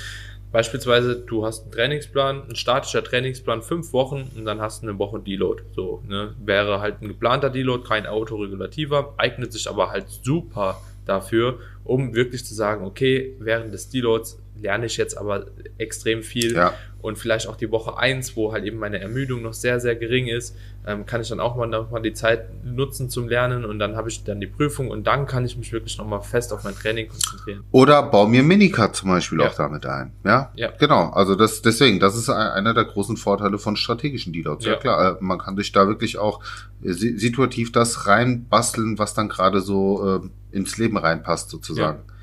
Beispielsweise, 0.51 1.15
du 1.15 1.45
hast 1.45 1.63
einen 1.63 1.71
Trainingsplan, 1.71 2.49
ein 2.49 2.55
statischer 2.55 3.03
Trainingsplan, 3.03 3.61
fünf 3.61 3.93
Wochen 3.93 4.31
und 4.35 4.45
dann 4.45 4.59
hast 4.59 4.81
du 4.81 4.87
eine 4.89 4.97
Woche 4.97 5.19
Deload. 5.19 5.63
So, 5.75 6.01
ne? 6.07 6.33
Wäre 6.43 6.81
halt 6.81 7.01
ein 7.01 7.07
geplanter 7.09 7.49
Deload, 7.51 7.87
kein 7.87 8.07
autoregulativer, 8.07 9.13
eignet 9.17 9.53
sich 9.53 9.69
aber 9.69 9.91
halt 9.91 10.09
super 10.09 10.81
dafür, 11.09 11.59
um 11.83 12.13
wirklich 12.13 12.45
zu 12.45 12.53
sagen, 12.53 12.85
okay, 12.85 13.35
während 13.39 13.73
des 13.73 13.89
Deloads 13.89 14.39
lerne 14.61 14.85
ich 14.85 14.97
jetzt 14.97 15.17
aber 15.17 15.47
extrem 15.77 16.21
viel 16.21 16.53
ja. 16.53 16.73
und 17.01 17.17
vielleicht 17.17 17.47
auch 17.47 17.55
die 17.55 17.71
Woche 17.71 17.97
eins, 17.97 18.35
wo 18.35 18.51
halt 18.51 18.65
eben 18.65 18.77
meine 18.77 18.99
Ermüdung 18.99 19.41
noch 19.41 19.53
sehr, 19.53 19.79
sehr 19.79 19.95
gering 19.95 20.27
ist, 20.27 20.55
ähm, 20.85 21.05
kann 21.05 21.21
ich 21.21 21.29
dann 21.29 21.39
auch 21.39 21.55
mal, 21.55 21.67
noch 21.67 21.91
mal 21.91 22.01
die 22.01 22.13
Zeit 22.13 22.49
nutzen 22.63 23.09
zum 23.09 23.27
Lernen 23.27 23.65
und 23.65 23.79
dann 23.79 23.95
habe 23.95 24.09
ich 24.09 24.23
dann 24.23 24.39
die 24.39 24.47
Prüfung 24.47 24.89
und 24.89 25.07
dann 25.07 25.25
kann 25.25 25.45
ich 25.45 25.57
mich 25.57 25.71
wirklich 25.71 25.97
nochmal 25.97 26.21
fest 26.21 26.53
auf 26.53 26.63
mein 26.63 26.75
Training 26.75 27.07
konzentrieren. 27.07 27.63
Oder 27.71 28.03
bau 28.03 28.27
mir 28.27 28.43
Minicard 28.43 28.95
zum 28.95 29.09
Beispiel 29.09 29.39
ja. 29.39 29.47
auch 29.47 29.55
damit 29.55 29.85
ein. 29.85 30.11
Ja? 30.23 30.51
ja, 30.55 30.71
genau. 30.77 31.09
Also 31.09 31.35
das, 31.35 31.61
deswegen, 31.61 31.99
das 31.99 32.15
ist 32.15 32.29
einer 32.29 32.73
der 32.73 32.85
großen 32.85 33.17
Vorteile 33.17 33.57
von 33.57 33.75
strategischen 33.75 34.33
Deloads. 34.33 34.65
Ja, 34.65 34.73
ja 34.73 34.77
klar, 34.79 35.17
äh, 35.17 35.23
man 35.23 35.39
kann 35.39 35.55
sich 35.57 35.71
da 35.71 35.87
wirklich 35.87 36.17
auch 36.17 36.43
äh, 36.83 36.91
situativ 36.91 37.71
das 37.71 38.07
reinbasteln, 38.07 38.99
was 38.99 39.13
dann 39.13 39.29
gerade 39.29 39.61
so 39.61 40.21
äh, 40.23 40.29
ins 40.51 40.77
Leben 40.77 40.97
reinpasst 40.97 41.49
sozusagen. 41.49 41.99
Ja. 42.07 42.13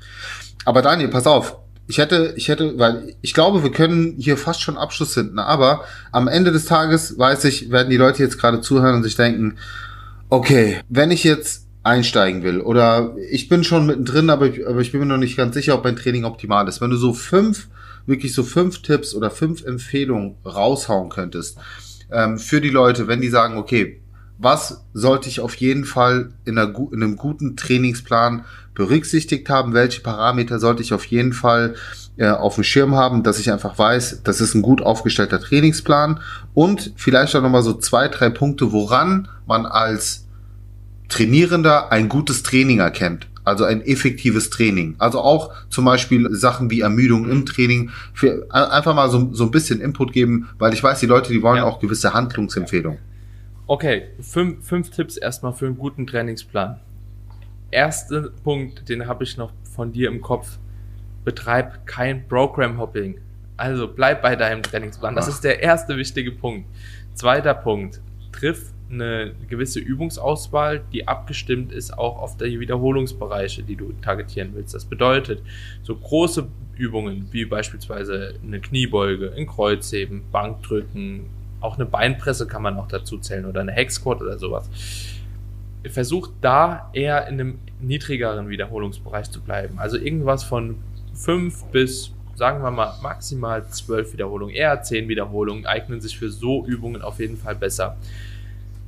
Aber 0.65 0.81
Daniel, 0.81 1.09
pass 1.09 1.27
auf, 1.27 1.57
ich 1.87 1.97
hätte, 1.97 2.33
ich 2.35 2.49
hätte, 2.49 2.77
weil 2.77 3.15
ich 3.21 3.33
glaube, 3.33 3.63
wir 3.63 3.71
können 3.71 4.15
hier 4.17 4.35
fast 4.37 4.61
schon 4.61 4.77
Abschluss 4.77 5.13
finden, 5.13 5.39
aber 5.39 5.85
am 6.11 6.27
Ende 6.27 6.51
des 6.51 6.65
Tages 6.65 7.17
weiß 7.17 7.45
ich, 7.45 7.71
werden 7.71 7.89
die 7.89 7.97
Leute 7.97 8.21
jetzt 8.21 8.37
gerade 8.37 8.59
zuhören 8.59 8.95
und 8.95 9.03
sich 9.03 9.15
denken, 9.15 9.57
okay, 10.29 10.81
wenn 10.89 11.11
ich 11.11 11.23
jetzt 11.23 11.67
einsteigen 11.83 12.43
will 12.43 12.59
oder 12.59 13.15
ich 13.31 13.47
bin 13.47 13.63
schon 13.63 13.85
mittendrin, 13.85 14.29
aber 14.29 14.47
ich, 14.47 14.67
aber 14.67 14.81
ich 14.81 14.91
bin 14.91 14.99
mir 14.99 15.05
noch 15.05 15.17
nicht 15.17 15.37
ganz 15.37 15.53
sicher, 15.53 15.75
ob 15.75 15.85
mein 15.85 15.95
Training 15.95 16.25
optimal 16.25 16.67
ist. 16.67 16.81
Wenn 16.81 16.89
du 16.89 16.97
so 16.97 17.13
fünf, 17.13 17.69
wirklich 18.05 18.33
so 18.33 18.43
fünf 18.43 18.81
Tipps 18.81 19.15
oder 19.15 19.31
fünf 19.31 19.63
Empfehlungen 19.63 20.35
raushauen 20.45 21.07
könntest 21.07 21.57
ähm, 22.11 22.37
für 22.37 22.59
die 22.59 22.69
Leute, 22.69 23.07
wenn 23.07 23.21
die 23.21 23.29
sagen, 23.29 23.57
okay, 23.57 24.01
was 24.39 24.83
sollte 24.93 25.29
ich 25.29 25.39
auf 25.39 25.55
jeden 25.55 25.85
Fall 25.85 26.31
in, 26.45 26.57
einer, 26.57 26.73
in, 26.91 27.03
einem 27.03 27.15
guten 27.15 27.55
Trainingsplan 27.55 28.45
berücksichtigt 28.75 29.49
haben? 29.49 29.73
Welche 29.73 30.01
Parameter 30.01 30.59
sollte 30.59 30.83
ich 30.83 30.93
auf 30.93 31.05
jeden 31.05 31.33
Fall 31.33 31.75
äh, 32.17 32.29
auf 32.29 32.55
dem 32.55 32.63
Schirm 32.63 32.95
haben, 32.95 33.23
dass 33.23 33.39
ich 33.39 33.51
einfach 33.51 33.77
weiß, 33.77 34.21
das 34.23 34.41
ist 34.41 34.53
ein 34.53 34.61
gut 34.61 34.81
aufgestellter 34.81 35.39
Trainingsplan 35.39 36.19
und 36.53 36.93
vielleicht 36.95 37.35
auch 37.35 37.41
nochmal 37.41 37.63
so 37.63 37.73
zwei, 37.73 38.07
drei 38.07 38.29
Punkte, 38.29 38.71
woran 38.71 39.27
man 39.47 39.65
als 39.65 40.25
Trainierender 41.09 41.91
ein 41.91 42.09
gutes 42.09 42.43
Training 42.43 42.79
erkennt. 42.79 43.27
Also 43.45 43.63
ein 43.63 43.81
effektives 43.81 44.49
Training. 44.49 44.95
Also 44.97 45.21
auch 45.21 45.53
zum 45.69 45.85
Beispiel 45.85 46.27
Sachen 46.35 46.69
wie 46.69 46.81
Ermüdung 46.81 47.29
im 47.29 47.45
Training. 47.45 47.91
Für, 48.13 48.45
einfach 48.49 48.93
mal 48.93 49.09
so, 49.09 49.29
so 49.33 49.45
ein 49.45 49.51
bisschen 49.51 49.79
Input 49.79 50.11
geben, 50.11 50.49
weil 50.59 50.73
ich 50.73 50.83
weiß, 50.83 50.99
die 50.99 51.05
Leute, 51.05 51.31
die 51.31 51.41
wollen 51.41 51.57
ja. 51.57 51.63
auch 51.63 51.79
gewisse 51.79 52.13
Handlungsempfehlungen. 52.13 52.99
Okay, 53.69 54.07
fünf, 54.21 54.65
fünf 54.65 54.91
Tipps 54.91 55.17
erstmal 55.17 55.51
für 55.51 55.65
einen 55.65 55.77
guten 55.77 56.07
Trainingsplan. 56.07 56.79
Erster 57.69 58.29
Punkt, 58.41 58.87
den 58.87 59.07
habe 59.07 59.25
ich 59.25 59.35
noch 59.35 59.51
von 59.75 59.91
dir 59.91 60.07
im 60.07 60.21
Kopf. 60.21 60.57
Betreib 61.25 61.85
kein 61.85 62.25
Program 62.29 62.79
Hopping. 62.79 63.19
Also 63.57 63.89
bleib 63.89 64.21
bei 64.21 64.37
deinem 64.37 64.63
Trainingsplan. 64.63 65.15
Das 65.15 65.27
ist 65.27 65.43
der 65.43 65.61
erste 65.61 65.97
wichtige 65.97 66.31
Punkt. 66.31 66.65
Zweiter 67.13 67.53
Punkt. 67.53 67.99
Triff 68.31 68.71
eine 68.89 69.33
gewisse 69.49 69.81
Übungsauswahl, 69.81 70.81
die 70.93 71.05
abgestimmt 71.05 71.73
ist 71.73 71.97
auch 71.97 72.21
auf 72.21 72.37
die 72.37 72.61
Wiederholungsbereiche, 72.61 73.63
die 73.63 73.75
du 73.75 73.91
targetieren 74.01 74.51
willst. 74.53 74.75
Das 74.75 74.85
bedeutet, 74.85 75.41
so 75.83 75.93
große 75.93 76.47
Übungen 76.77 77.27
wie 77.31 77.43
beispielsweise 77.43 78.35
eine 78.41 78.61
Kniebeuge, 78.61 79.33
ein 79.35 79.45
Kreuzheben, 79.45 80.23
Bankdrücken, 80.31 81.25
auch 81.61 81.75
eine 81.75 81.85
Beinpresse 81.85 82.47
kann 82.47 82.61
man 82.61 82.77
auch 82.77 82.87
dazu 82.87 83.17
zählen 83.17 83.45
oder 83.45 83.61
eine 83.61 83.71
Hexquad 83.71 84.21
oder 84.21 84.37
sowas. 84.37 84.69
Versucht 85.85 86.31
da 86.41 86.89
eher 86.93 87.27
in 87.27 87.35
einem 87.35 87.59
niedrigeren 87.79 88.49
Wiederholungsbereich 88.49 89.31
zu 89.31 89.41
bleiben. 89.41 89.79
Also 89.79 89.97
irgendwas 89.97 90.43
von 90.43 90.77
fünf 91.13 91.63
bis 91.65 92.11
sagen 92.37 92.61
wir 92.61 92.69
mal 92.69 92.93
maximal 93.01 93.67
zwölf 93.67 94.13
Wiederholungen, 94.13 94.53
eher 94.53 94.83
zehn 94.83 95.09
Wiederholungen 95.09 95.65
eignen 95.65 96.01
sich 96.01 96.19
für 96.19 96.29
so 96.29 96.65
Übungen 96.65 97.01
auf 97.01 97.19
jeden 97.19 97.35
Fall 97.35 97.55
besser. 97.55 97.97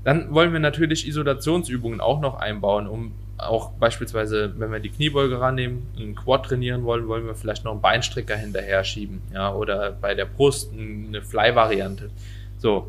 Dann 0.03 0.32
wollen 0.34 0.53
wir 0.53 0.60
natürlich 0.60 1.08
Isolationsübungen 1.08 1.99
auch 1.99 2.21
noch 2.21 2.39
einbauen, 2.39 2.88
um 2.88 3.12
auch 3.38 3.71
beispielsweise, 3.71 4.53
wenn 4.58 4.71
wir 4.71 4.79
die 4.79 4.89
Kniebeuge 4.89 5.39
rannehmen, 5.39 5.88
einen 5.97 6.15
Quad 6.15 6.45
trainieren 6.45 6.84
wollen, 6.84 7.08
wollen 7.08 7.25
wir 7.25 7.36
vielleicht 7.36 7.63
noch 7.63 7.71
einen 7.71 7.82
Beinstrecker 7.82 8.36
hinterher 8.36 8.84
schieben, 8.84 9.21
ja, 9.34 9.53
oder 9.53 9.93
bei 9.93 10.13
der 10.13 10.25
Brust 10.25 10.71
eine 10.73 11.21
Fly-Variante. 11.21 12.12
So. 12.60 12.88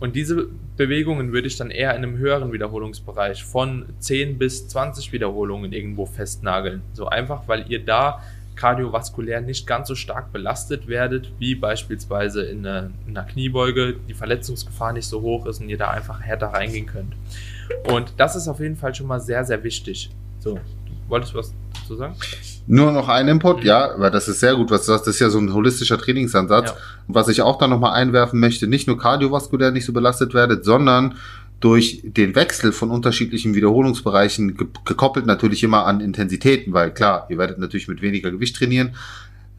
Und 0.00 0.16
diese 0.16 0.48
Bewegungen 0.76 1.32
würde 1.32 1.46
ich 1.46 1.56
dann 1.56 1.70
eher 1.70 1.90
in 1.90 1.98
einem 1.98 2.16
höheren 2.16 2.52
Wiederholungsbereich 2.52 3.44
von 3.44 3.86
10 4.00 4.38
bis 4.38 4.66
20 4.68 5.12
Wiederholungen 5.12 5.72
irgendwo 5.72 6.06
festnageln. 6.06 6.82
So 6.92 7.06
einfach, 7.06 7.46
weil 7.46 7.70
ihr 7.70 7.84
da 7.84 8.22
kardiovaskulär 8.56 9.40
nicht 9.40 9.66
ganz 9.66 9.88
so 9.88 9.94
stark 9.94 10.32
belastet 10.32 10.86
werdet, 10.86 11.32
wie 11.38 11.54
beispielsweise 11.54 12.42
in 12.42 12.66
einer, 12.66 12.90
in 13.06 13.16
einer, 13.16 13.26
Kniebeuge, 13.26 13.96
die 14.08 14.14
Verletzungsgefahr 14.14 14.92
nicht 14.92 15.06
so 15.06 15.22
hoch 15.22 15.46
ist 15.46 15.60
und 15.60 15.68
ihr 15.68 15.78
da 15.78 15.90
einfach 15.90 16.20
härter 16.20 16.48
reingehen 16.48 16.86
könnt. 16.86 17.14
Und 17.90 18.14
das 18.18 18.36
ist 18.36 18.48
auf 18.48 18.60
jeden 18.60 18.76
Fall 18.76 18.94
schon 18.94 19.06
mal 19.06 19.20
sehr, 19.20 19.44
sehr 19.44 19.62
wichtig. 19.64 20.10
So, 20.38 20.58
du 21.12 21.34
wolltest 21.34 21.34
was 21.34 21.54
dazu 21.82 21.96
sagen? 21.96 22.14
Nur 22.66 22.92
noch 22.92 23.08
ein 23.08 23.28
Input, 23.28 23.60
mhm. 23.60 23.66
ja, 23.66 23.90
weil 23.98 24.10
das 24.10 24.28
ist 24.28 24.40
sehr 24.40 24.54
gut, 24.54 24.70
was 24.70 24.86
du 24.86 24.92
sagst, 24.92 25.06
das 25.06 25.14
ist 25.14 25.20
ja 25.20 25.30
so 25.30 25.38
ein 25.38 25.52
holistischer 25.52 25.98
Trainingsansatz. 25.98 26.70
Ja. 26.70 26.76
Und 27.06 27.14
was 27.14 27.28
ich 27.28 27.42
auch 27.42 27.58
dann 27.58 27.70
nochmal 27.70 27.94
einwerfen 27.94 28.40
möchte, 28.40 28.66
nicht 28.66 28.86
nur 28.86 28.98
kardiovaskulär 28.98 29.70
nicht 29.70 29.84
so 29.84 29.92
belastet 29.92 30.34
werdet, 30.34 30.64
sondern 30.64 31.16
durch 31.60 32.00
den 32.02 32.34
Wechsel 32.34 32.72
von 32.72 32.90
unterschiedlichen 32.90 33.54
Wiederholungsbereichen 33.54 34.56
gekoppelt 34.84 35.26
natürlich 35.26 35.62
immer 35.62 35.86
an 35.86 36.00
Intensitäten, 36.00 36.72
weil 36.72 36.92
klar, 36.92 37.26
ihr 37.28 37.38
werdet 37.38 37.58
natürlich 37.58 37.86
mit 37.86 38.02
weniger 38.02 38.32
Gewicht 38.32 38.56
trainieren, 38.56 38.96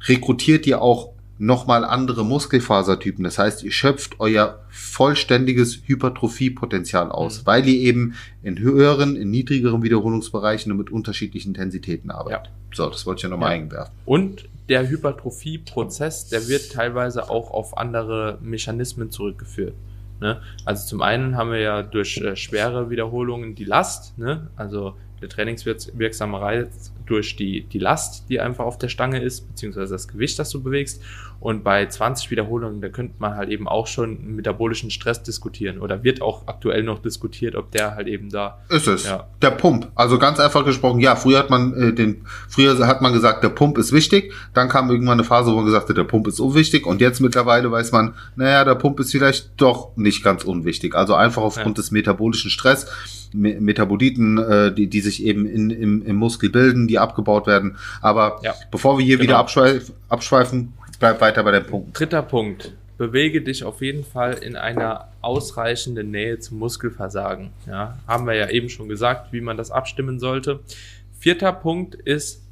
rekrutiert 0.07 0.67
ihr 0.67 0.81
auch 0.81 1.12
nochmal 1.37 1.83
andere 1.83 2.23
Muskelfasertypen. 2.23 3.23
Das 3.23 3.37
heißt, 3.37 3.63
ihr 3.63 3.71
schöpft 3.71 4.19
euer 4.19 4.59
vollständiges 4.69 5.81
Hypertrophiepotenzial 5.85 7.11
aus, 7.11 7.41
mhm. 7.41 7.45
weil 7.45 7.67
ihr 7.67 7.79
eben 7.79 8.15
in 8.43 8.59
höheren, 8.59 9.15
in 9.15 9.31
niedrigeren 9.31 9.83
Wiederholungsbereichen 9.83 10.71
und 10.71 10.77
mit 10.77 10.89
unterschiedlichen 10.91 11.49
Intensitäten 11.49 12.11
arbeitet. 12.11 12.47
Ja. 12.47 12.75
So, 12.75 12.89
das 12.89 13.05
wollte 13.05 13.19
ich 13.19 13.23
ja 13.23 13.29
nochmal 13.29 13.55
ja. 13.55 13.63
einwerfen. 13.63 13.93
Und 14.05 14.49
der 14.69 14.87
Hypertrophieprozess, 14.87 16.29
der 16.29 16.47
wird 16.47 16.71
teilweise 16.71 17.29
auch 17.29 17.51
auf 17.51 17.77
andere 17.77 18.37
Mechanismen 18.41 19.11
zurückgeführt. 19.11 19.73
Ne? 20.21 20.41
Also 20.63 20.87
zum 20.87 21.01
einen 21.01 21.35
haben 21.35 21.51
wir 21.51 21.59
ja 21.59 21.83
durch 21.83 22.17
äh, 22.17 22.35
schwere 22.35 22.89
Wiederholungen 22.89 23.55
die 23.55 23.65
Last, 23.65 24.17
ne? 24.17 24.47
also 24.55 24.95
der 25.21 25.27
trainingswirksame 25.29 26.39
Reiz 26.39 26.92
durch 27.05 27.35
die, 27.35 27.63
die 27.63 27.79
Last, 27.79 28.29
die 28.29 28.39
einfach 28.39 28.65
auf 28.65 28.77
der 28.77 28.89
Stange 28.89 29.21
ist, 29.21 29.41
beziehungsweise 29.47 29.93
das 29.93 30.07
Gewicht, 30.07 30.39
das 30.39 30.49
du 30.49 30.61
bewegst. 30.61 31.01
Und 31.43 31.65
bei 31.65 31.85
20 31.85 32.31
Wiederholungen, 32.31 32.79
da 32.79 32.87
könnte 32.87 33.15
man 33.19 33.35
halt 33.35 33.49
eben 33.49 33.67
auch 33.67 33.85
schon 33.85 34.33
metabolischen 34.37 34.89
Stress 34.91 35.23
diskutieren 35.23 35.79
oder 35.79 36.01
wird 36.01 36.21
auch 36.21 36.47
aktuell 36.47 36.83
noch 36.83 36.99
diskutiert, 36.99 37.57
ob 37.57 37.69
der 37.69 37.95
halt 37.95 38.07
eben 38.07 38.29
da. 38.29 38.59
Ist 38.69 38.87
es. 38.87 39.03
Ja. 39.03 39.27
Der 39.41 39.51
Pump. 39.51 39.91
Also 39.93 40.17
ganz 40.17 40.39
einfach 40.39 40.63
gesprochen, 40.63 41.01
ja, 41.01 41.17
früher 41.17 41.39
hat 41.39 41.49
man 41.49 41.73
äh, 41.73 41.93
den, 41.93 42.21
früher 42.47 42.87
hat 42.87 43.01
man 43.01 43.11
gesagt, 43.11 43.43
der 43.43 43.49
Pump 43.49 43.77
ist 43.77 43.91
wichtig. 43.91 44.31
Dann 44.53 44.69
kam 44.69 44.89
irgendwann 44.89 45.19
eine 45.19 45.25
Phase, 45.25 45.51
wo 45.51 45.57
man 45.57 45.65
gesagt 45.65 45.89
hat, 45.89 45.97
der 45.97 46.05
Pump 46.05 46.27
ist 46.27 46.39
unwichtig. 46.39 46.85
Und 46.85 47.01
jetzt 47.01 47.19
mittlerweile 47.19 47.69
weiß 47.69 47.91
man, 47.91 48.13
naja, 48.37 48.63
der 48.63 48.75
Pump 48.75 49.01
ist 49.01 49.11
vielleicht 49.11 49.51
doch 49.57 49.97
nicht 49.97 50.23
ganz 50.23 50.45
unwichtig. 50.45 50.95
Also 50.95 51.13
einfach 51.13 51.41
aufgrund 51.41 51.77
ja. 51.77 51.81
des 51.81 51.91
metabolischen 51.91 52.51
Stress. 52.51 52.87
Metaboliten, 53.35 54.37
äh, 54.37 54.73
die, 54.73 54.87
die 54.87 55.01
sich 55.01 55.25
eben 55.25 55.47
in, 55.47 55.71
im, 55.71 56.05
im 56.05 56.15
Muskel 56.15 56.51
bilden, 56.51 56.87
die 56.87 56.99
abgebaut 56.99 57.47
werden. 57.47 57.77
Aber 57.99 58.39
ja. 58.43 58.53
bevor 58.71 58.97
wir 58.99 59.03
hier 59.03 59.17
genau. 59.17 59.23
wieder 59.23 59.39
abschweif, 59.39 59.91
abschweifen, 60.07 60.71
bleib 61.03 61.19
weiter 61.19 61.43
bei 61.43 61.51
dem 61.51 61.65
Punkt. 61.65 61.99
Dritter 61.99 62.21
Punkt. 62.21 62.71
Bewege 62.97 63.41
dich 63.41 63.65
auf 63.65 63.81
jeden 63.81 64.05
Fall 64.05 64.35
in 64.35 64.55
einer 64.55 65.09
ausreichenden 65.19 66.11
Nähe 66.11 66.39
zum 66.39 66.59
Muskelversagen. 66.59 67.49
Ja, 67.67 67.97
haben 68.07 68.25
wir 68.25 68.35
ja 68.35 68.49
eben 68.49 68.69
schon 68.69 68.87
gesagt, 68.87 69.33
wie 69.33 69.41
man 69.41 69.57
das 69.57 69.69
abstimmen 69.69 70.17
sollte. 70.21 70.61
Vierter 71.19 71.51
Punkt 71.51 71.95
ist, 71.95 72.43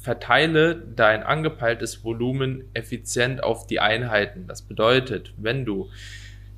verteile 0.00 0.76
dein 0.76 1.22
angepeiltes 1.22 2.02
Volumen 2.02 2.64
effizient 2.72 3.44
auf 3.44 3.66
die 3.66 3.80
Einheiten. 3.80 4.46
Das 4.46 4.62
bedeutet, 4.62 5.34
wenn 5.36 5.66
du 5.66 5.90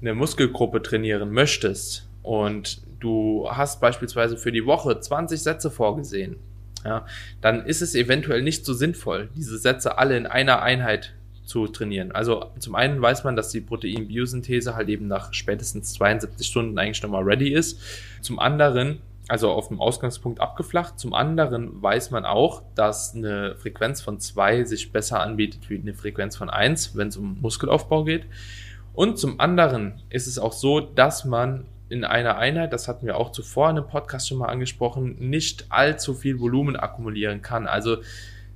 eine 0.01 0.15
Muskelgruppe 0.15 0.81
trainieren 0.81 1.33
möchtest 1.33 2.09
und 2.23 2.83
du 3.01 3.49
hast 3.51 3.81
beispielsweise 3.81 4.37
für 4.37 4.53
die 4.53 4.65
Woche 4.65 5.01
20 5.01 5.43
Sätze 5.43 5.73
vorgesehen, 5.73 6.37
ja, 6.85 7.05
dann 7.41 7.67
ist 7.67 7.83
es 7.83 7.97
eventuell 7.97 8.43
nicht 8.43 8.65
so 8.65 8.75
sinnvoll, 8.75 9.29
diese 9.35 9.59
Sätze 9.59 9.99
alle 9.99 10.17
in 10.17 10.27
einer 10.27 10.63
Einheit 10.63 11.15
zu 11.45 11.67
trainieren. 11.67 12.13
Also 12.13 12.47
zum 12.59 12.75
einen 12.75 13.01
weiß 13.01 13.25
man, 13.25 13.37
dass 13.37 13.51
die 13.51 13.61
Proteinbiosynthese 13.61 14.75
halt 14.75 14.89
eben 14.89 15.09
nach 15.09 15.33
spätestens 15.35 15.93
72 15.95 16.47
Stunden 16.47 16.79
eigentlich 16.79 17.03
nochmal 17.03 17.25
ready 17.25 17.53
ist. 17.53 17.81
Zum 18.21 18.39
anderen, 18.39 19.01
also 19.29 19.51
auf 19.51 19.69
dem 19.69 19.81
Ausgangspunkt 19.81 20.41
abgeflacht. 20.41 20.99
Zum 20.99 21.15
anderen 21.15 21.83
weiß 21.83 22.11
man 22.11 22.25
auch, 22.25 22.63
dass 22.75 23.15
eine 23.15 23.57
Frequenz 23.57 24.01
von 24.01 24.21
2 24.21 24.65
sich 24.65 24.93
besser 24.93 25.21
anbietet 25.21 25.69
wie 25.69 25.79
eine 25.79 25.95
Frequenz 25.95 26.37
von 26.37 26.51
1, 26.51 26.97
wenn 26.97 27.09
es 27.09 27.17
um 27.17 27.39
Muskelaufbau 27.41 28.05
geht. 28.05 28.25
Und 28.95 29.19
zum 29.19 29.41
anderen 29.41 30.03
ist 30.11 30.27
es 30.27 30.39
auch 30.39 30.53
so, 30.53 30.81
dass 30.81 31.25
man 31.25 31.65
in 31.89 32.05
einer 32.05 32.39
Einheit, 32.39 32.73
das 32.73 32.89
hatten 32.89 33.07
wir 33.07 33.17
auch 33.19 33.33
zuvor 33.33 33.69
in 33.69 33.77
einem 33.77 33.87
Podcast 33.87 34.29
schon 34.29 34.39
mal 34.39 34.49
angesprochen, 34.49 35.17
nicht 35.19 35.67
allzu 35.69 36.15
viel 36.15 36.41
Volumen 36.41 36.75
akkumulieren 36.75 37.43
kann. 37.43 37.67
Also 37.67 37.99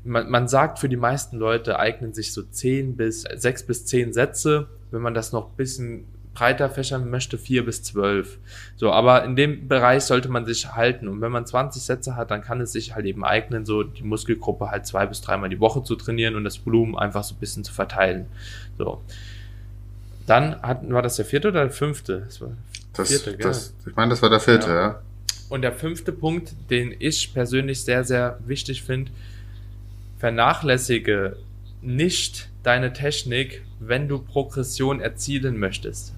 man, 0.06 0.30
man 0.30 0.48
sagt, 0.48 0.78
für 0.78 0.88
die 0.88 0.96
meisten 0.96 1.36
Leute 1.36 1.78
eignen 1.78 2.14
sich 2.14 2.32
so 2.32 2.42
10 2.42 2.96
bis 2.96 3.22
6 3.22 3.64
bis 3.64 3.86
10 3.86 4.12
Sätze. 4.12 4.68
Wenn 4.90 5.02
man 5.02 5.14
das 5.14 5.32
noch 5.32 5.50
ein 5.50 5.56
bisschen 5.56 6.06
breiter 6.36 6.70
fächern 6.70 7.10
möchte, 7.10 7.38
4 7.38 7.64
bis 7.64 7.82
12. 7.82 8.38
So, 8.76 8.92
aber 8.92 9.24
in 9.24 9.36
dem 9.36 9.68
Bereich 9.68 10.04
sollte 10.04 10.28
man 10.28 10.44
sich 10.44 10.74
halten. 10.74 11.08
Und 11.08 11.20
wenn 11.20 11.32
man 11.32 11.46
20 11.46 11.82
Sätze 11.82 12.14
hat, 12.14 12.30
dann 12.30 12.42
kann 12.42 12.60
es 12.60 12.72
sich 12.72 12.94
halt 12.94 13.06
eben 13.06 13.24
eignen, 13.24 13.66
so 13.66 13.82
die 13.82 14.04
Muskelgruppe 14.04 14.70
halt 14.70 14.86
zwei 14.86 15.06
bis 15.06 15.20
dreimal 15.22 15.48
die 15.48 15.60
Woche 15.60 15.82
zu 15.82 15.96
trainieren 15.96 16.36
und 16.36 16.44
das 16.44 16.64
Volumen 16.64 16.96
einfach 16.96 17.24
so 17.24 17.34
ein 17.34 17.38
bisschen 17.38 17.64
zu 17.64 17.72
verteilen. 17.72 18.26
So. 18.78 19.02
Dann 20.26 20.60
hatten, 20.62 20.92
war 20.92 21.02
das 21.02 21.16
der 21.16 21.24
vierte 21.24 21.48
oder 21.48 21.62
der 21.62 21.70
fünfte? 21.70 22.22
Das 22.26 22.40
war 22.40 22.50
das, 22.92 23.08
vierte, 23.08 23.36
das, 23.36 23.74
ich 23.86 23.96
meine, 23.96 24.10
das 24.10 24.22
war 24.22 24.30
der 24.30 24.40
vierte, 24.40 24.68
ja. 24.68 24.74
ja. 24.74 25.02
Und 25.48 25.62
der 25.62 25.72
fünfte 25.72 26.12
Punkt, 26.12 26.54
den 26.70 26.94
ich 26.98 27.32
persönlich 27.32 27.84
sehr, 27.84 28.02
sehr 28.04 28.38
wichtig 28.46 28.82
finde, 28.82 29.12
vernachlässige 30.18 31.36
nicht 31.82 32.48
deine 32.62 32.92
Technik, 32.92 33.62
wenn 33.78 34.08
du 34.08 34.18
Progression 34.18 35.00
erzielen 35.00 35.58
möchtest. 35.58 36.14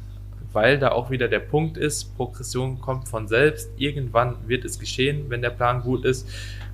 Weil 0.53 0.79
da 0.79 0.93
auch 0.93 1.11
wieder 1.11 1.29
der 1.29 1.41
Punkt 1.41 1.77
ist, 1.77 2.17
Progression 2.17 2.81
kommt 2.81 3.09
von 3.09 3.29
selbst. 3.29 3.71
Irgendwann 3.77 4.37
wird 4.47 4.65
es 4.65 4.79
geschehen, 4.79 5.27
wenn 5.29 5.43
der 5.43 5.51
Plan 5.51 5.83
gut 5.83 6.05
ist. 6.05 6.27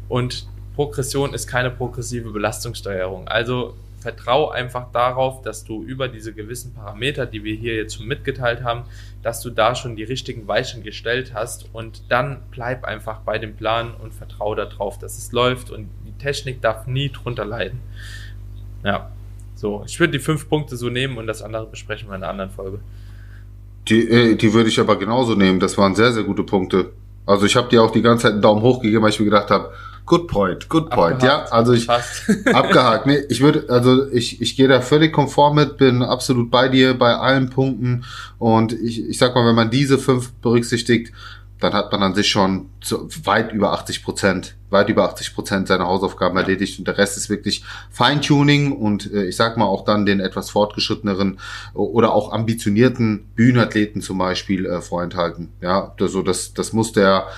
Und 0.09 0.47
Progression 0.77 1.35
ist 1.35 1.47
keine 1.49 1.71
progressive 1.71 2.31
Belastungssteuerung. 2.31 3.27
Also 3.27 3.75
vertrau 4.05 4.51
einfach 4.51 4.93
darauf, 4.93 5.41
dass 5.41 5.65
du 5.65 5.83
über 5.83 6.09
diese 6.09 6.35
gewissen 6.35 6.75
Parameter, 6.75 7.25
die 7.25 7.43
wir 7.43 7.55
hier 7.55 7.75
jetzt 7.75 7.97
schon 7.97 8.07
mitgeteilt 8.07 8.63
haben, 8.63 8.83
dass 9.23 9.41
du 9.41 9.49
da 9.49 9.75
schon 9.75 9.97
die 9.97 10.05
richtigen 10.05 10.47
Weichen 10.47 10.83
gestellt 10.83 11.33
hast 11.33 11.71
und 11.73 12.03
dann 12.11 12.43
bleib 12.51 12.85
einfach 12.85 13.21
bei 13.21 13.39
dem 13.39 13.57
Plan 13.57 13.95
und 13.95 14.13
vertrau 14.13 14.55
darauf, 14.55 14.99
dass 14.99 15.17
es 15.17 15.33
läuft 15.33 15.71
und 15.71 15.89
die 16.07 16.13
Technik 16.23 16.61
darf 16.61 16.87
nie 16.87 17.09
drunter 17.09 17.47
leiden. 17.47 17.81
Ja. 18.85 19.11
So, 19.55 19.83
ich 19.87 19.99
würde 19.99 20.13
die 20.13 20.19
fünf 20.19 20.51
Punkte 20.51 20.77
so 20.77 20.91
nehmen 20.91 21.17
und 21.17 21.27
das 21.27 21.41
andere 21.41 21.65
besprechen 21.67 22.11
wir 22.11 22.17
in 22.17 22.23
einer 22.23 22.31
anderen 22.31 22.51
Folge. 22.51 22.81
Die, 23.89 24.07
äh, 24.07 24.37
die 24.37 24.53
würde 24.53 24.69
ich 24.69 24.79
aber 24.79 24.99
genauso 24.99 25.35
nehmen. 25.35 25.61
Das 25.61 25.79
waren 25.79 25.95
sehr, 25.95 26.13
sehr 26.13 26.25
gute 26.25 26.43
Punkte. 26.43 26.93
Also 27.25 27.47
ich 27.47 27.57
habe 27.57 27.71
dir 27.71 27.83
auch 27.83 27.91
die 27.91 28.03
ganze 28.03 28.25
Zeit 28.25 28.33
einen 28.33 28.43
Daumen 28.43 28.61
hoch 28.61 28.83
gegeben, 28.83 29.03
weil 29.03 29.11
ich 29.11 29.19
mir 29.21 29.25
gedacht 29.25 29.51
habe, 29.51 29.73
good 30.07 30.29
point, 30.29 30.69
good 30.69 30.91
point. 30.91 31.15
Abgehakt. 31.15 31.49
Ja, 31.51 31.53
also 31.53 31.73
ich 31.73 31.89
abgehakt. 32.53 33.07
Nee, 33.07 33.23
ich 33.29 33.41
würde, 33.41 33.67
also 33.69 34.11
ich, 34.11 34.41
ich 34.41 34.57
gehe 34.57 34.69
da 34.69 34.81
völlig 34.81 35.13
konform 35.13 35.57
mit, 35.57 35.77
bin 35.77 36.03
absolut 36.03 36.51
bei 36.51 36.69
dir 36.69 36.95
bei 36.95 37.15
allen 37.15 37.51
Punkten. 37.51 38.05
Und 38.39 38.73
ich, 38.73 39.09
ich 39.09 39.19
sag 39.19 39.35
mal, 39.35 39.47
wenn 39.47 39.55
man 39.55 39.71
diese 39.71 39.99
fünf 39.99 40.33
berücksichtigt, 40.35 41.13
dann 41.61 41.73
hat 41.73 41.91
man 41.93 42.03
an 42.03 42.15
sich 42.15 42.29
schon 42.29 42.69
zu, 42.81 43.09
weit 43.25 43.53
über 43.53 43.73
80 43.73 44.05
Prozent, 44.05 44.57
weit 44.71 44.89
über 44.91 45.05
80 45.05 45.35
Prozent 45.35 45.69
seiner 45.69 45.87
Hausaufgaben 45.87 46.37
erledigt 46.37 46.79
und 46.79 46.87
der 46.87 46.99
Rest 46.99 47.17
ist 47.17 47.31
wirklich 47.31 47.65
Feintuning 47.91 48.73
und 48.73 49.11
äh, 49.13 49.25
ich 49.25 49.37
sag 49.37 49.57
mal 49.57 49.65
auch 49.65 49.85
dann 49.85 50.05
den 50.05 50.21
etwas 50.21 50.51
fortgeschritteneren 50.51 51.39
oder 51.73 52.13
auch 52.13 52.33
ambitionierten 52.33 53.31
Bühnenathleten 53.35 54.03
zum 54.03 54.19
Beispiel 54.19 54.67
äh, 54.67 54.83
vorenthalten. 54.83 55.53
Ja, 55.63 55.95
so 55.99 56.23
das, 56.23 56.53
das 56.53 56.73
muss 56.73 56.93
der 56.93 57.29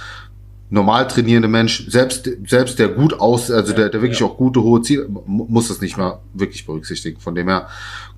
normal 0.69 1.07
trainierende 1.07 1.49
Mensch, 1.49 1.89
selbst, 1.89 2.29
selbst 2.47 2.79
der 2.79 2.89
gut 2.89 3.21
aus, 3.21 3.51
also 3.51 3.73
ja, 3.73 3.79
der, 3.79 3.89
der 3.91 4.03
wirklich 4.03 4.21
ja. 4.21 4.27
auch 4.27 4.37
gute 4.37 4.63
hohe 4.63 4.83
Ziele, 4.83 5.09
muss 5.27 5.69
das 5.69 5.81
nicht 5.81 5.97
mal 5.97 6.21
wirklich 6.35 6.67
berücksichtigen. 6.67 7.21
Von 7.21 7.35
dem 7.37 7.49
her, 7.49 7.69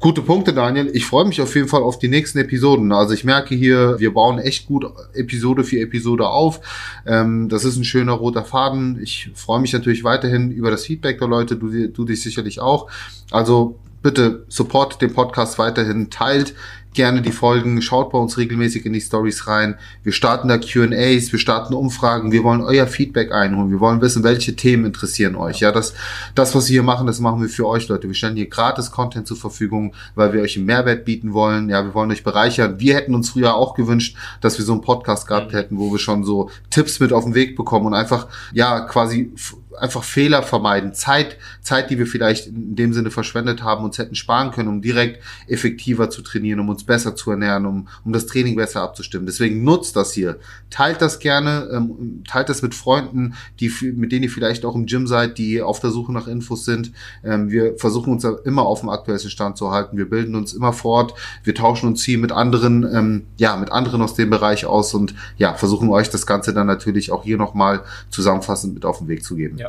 gute 0.01 0.23
Punkte, 0.23 0.55
Daniel. 0.55 0.91
Ich 0.95 1.05
freue 1.05 1.27
mich 1.27 1.41
auf 1.43 1.55
jeden 1.55 1.69
Fall 1.69 1.83
auf 1.83 1.99
die 1.99 2.09
nächsten 2.09 2.39
Episoden. 2.39 2.91
Also 2.93 3.13
ich 3.13 3.25
merke 3.25 3.55
hier, 3.55 3.97
wir 3.99 4.15
bauen 4.15 4.39
echt 4.39 4.67
gut 4.67 4.87
Episode 5.15 5.63
für 5.63 5.79
Episode 5.81 6.27
auf. 6.27 6.61
Ähm, 7.07 7.49
das 7.51 7.65
ist 7.65 7.77
ein 7.77 7.85
schöner 7.85 8.13
roter 8.13 8.45
Faden. 8.45 8.99
Ich 9.03 9.31
freue 9.35 9.61
mich 9.61 9.73
natürlich 9.75 10.03
weiterhin 10.03 10.51
über 10.51 10.71
das 10.71 10.87
Feedback 10.87 11.19
der 11.19 11.29
Leute, 11.29 11.57
du, 11.57 11.89
du 11.89 12.05
dich 12.05 12.23
sicherlich 12.23 12.61
auch. 12.61 12.91
Also 13.31 13.79
bitte 14.03 14.45
support 14.49 15.03
den 15.03 15.13
Podcast 15.13 15.59
weiterhin, 15.59 16.09
teilt 16.11 16.55
gerne 16.95 17.23
die 17.23 17.33
Folgen, 17.33 17.81
schaut 17.83 18.11
bei 18.11 18.19
uns 18.19 18.39
regelmäßig 18.39 18.85
in 18.87 18.93
die 18.93 19.01
Stories 19.01 19.47
rein. 19.47 19.77
Wir 20.03 20.13
starten 20.13 20.49
da 20.49 20.59
Q&As, 20.59 21.33
wir 21.33 21.39
starten 21.39 21.75
Umfragen, 21.75 22.33
wir 22.33 22.45
wollen 22.45 22.61
euer 22.61 22.87
Feedback 22.87 23.33
einholen, 23.33 23.71
wir 23.71 23.81
wollen 23.81 24.01
wissen, 24.01 24.25
welche 24.25 24.57
Themen 24.57 24.85
interessieren 24.85 25.37
euch. 25.37 25.61
Ja, 25.61 25.73
das, 25.73 25.95
das, 26.35 26.55
was 26.55 26.69
wir 26.69 26.75
hier 26.75 26.83
machen, 26.83 27.07
das 27.07 27.21
machen 27.21 27.41
wir 27.41 27.49
für 27.49 27.67
euch, 27.67 27.89
Leute. 27.89 28.09
Wir 28.09 28.15
stellen 28.15 28.37
hier 28.37 28.49
gratis 28.49 28.91
Content 28.91 29.27
zur 29.27 29.37
Verfügung, 29.37 29.95
weil 30.15 30.33
wir 30.33 30.43
euch 30.43 30.57
einen 30.57 30.67
Mehrwert 30.67 31.05
bieten 31.05 31.33
wollen. 31.33 31.69
Ja, 31.69 31.85
wir 31.85 31.95
wollen 31.95 32.11
euch 32.11 32.25
bereichern. 32.25 32.81
Wir 32.81 32.97
hätten 32.97 33.15
uns 33.15 33.31
früher 33.31 33.55
auch 33.55 33.75
gewünscht, 33.75 34.17
dass 34.41 34.59
wir 34.59 34.65
so 34.65 34.73
einen 34.73 34.83
Podcast 34.83 35.27
gehabt 35.27 35.53
mhm. 35.53 35.57
hätten, 35.57 35.79
wo 35.79 35.93
wir 35.93 35.99
schon 35.99 36.25
so 36.25 36.51
Tipps 36.71 37.01
mit 37.01 37.13
auf 37.13 37.25
den 37.25 37.35
Weg 37.35 37.57
bekommen 37.57 37.87
und 37.87 37.95
einfach, 37.95 38.29
ja, 38.53 38.81
quasi 38.81 39.33
einfach 39.81 40.05
Fehler 40.05 40.43
vermeiden. 40.43 40.95
Zeit, 40.95 41.37
Zeit, 41.63 41.91
die 41.91 41.99
wir 41.99 42.07
vielleicht 42.07 42.47
in 42.47 42.77
dem 42.77 42.93
Sinne 42.93 43.11
verschwendet 43.11 43.63
haben, 43.63 43.85
uns 43.85 43.99
hätten 43.99 44.15
sparen 44.15 44.51
können, 44.51 44.69
um 44.69 44.83
direkt 44.83 45.23
effektiver 45.47 46.11
zu 46.11 46.23
trainieren, 46.23 46.61
um 46.61 46.69
uns 46.69 46.85
besser 46.85 47.15
zu 47.17 47.31
ernähren, 47.31 47.67
um, 47.67 47.89
um 48.05 48.13
das 48.13 48.27
Training 48.27 48.57
besser 48.57 48.83
abzustimmen. 48.83 49.27
Deswegen 49.27 49.65
nutzt 49.65 49.97
das 49.97 50.13
hier. 50.13 50.39
Teilt 50.71 51.01
das 51.03 51.19
gerne, 51.19 51.69
ähm, 51.73 52.23
teilt 52.27 52.49
das 52.49 52.63
mit 52.63 52.75
Freunden, 52.75 53.35
die, 53.61 53.73
mit 53.95 54.13
denen 54.13 54.25
ihr 54.25 54.31
vielleicht 54.31 54.65
auch 54.65 54.75
im 54.75 54.87
Gym 54.87 55.07
seid, 55.07 55.39
die 55.39 55.63
auf 55.63 55.81
der 55.81 55.91
Suche 55.91 56.13
nach 56.13 56.27
Infos 56.27 56.65
sind. 56.65 56.93
Ähm, 57.25 57.51
wir 57.51 57.77
versuchen 57.79 58.13
uns 58.13 58.25
immer 58.25 58.63
auf 58.63 58.81
dem 58.81 58.89
aktuellsten 58.89 59.31
Stand 59.31 59.57
zu 59.57 59.71
halten. 59.71 59.97
Wir 59.97 60.09
bilden 60.09 60.35
uns 60.35 60.53
immer 60.53 60.73
fort. 60.73 61.15
Wir 61.45 61.55
tauschen 61.55 61.89
uns 61.89 62.05
hier 62.05 62.19
mit 62.19 62.33
anderen, 62.33 62.85
ähm, 62.85 63.27
ja, 63.37 63.57
mit 63.57 63.73
anderen 63.73 64.03
aus 64.03 64.15
dem 64.15 64.31
Bereich 64.31 64.67
aus 64.67 64.95
und 64.95 65.15
ja, 65.37 65.55
versuchen 65.55 65.89
euch 65.91 66.11
das 66.11 66.27
Ganze 66.27 66.53
dann 66.53 66.67
natürlich 66.67 67.11
auch 67.13 67.25
hier 67.25 67.37
nochmal 67.37 67.83
zusammenfassend 68.11 68.75
mit 68.75 68.85
auf 68.85 68.99
den 68.99 69.09
Weg 69.09 69.25
zu 69.25 69.37
geben. 69.37 69.59
Ja 69.59 69.68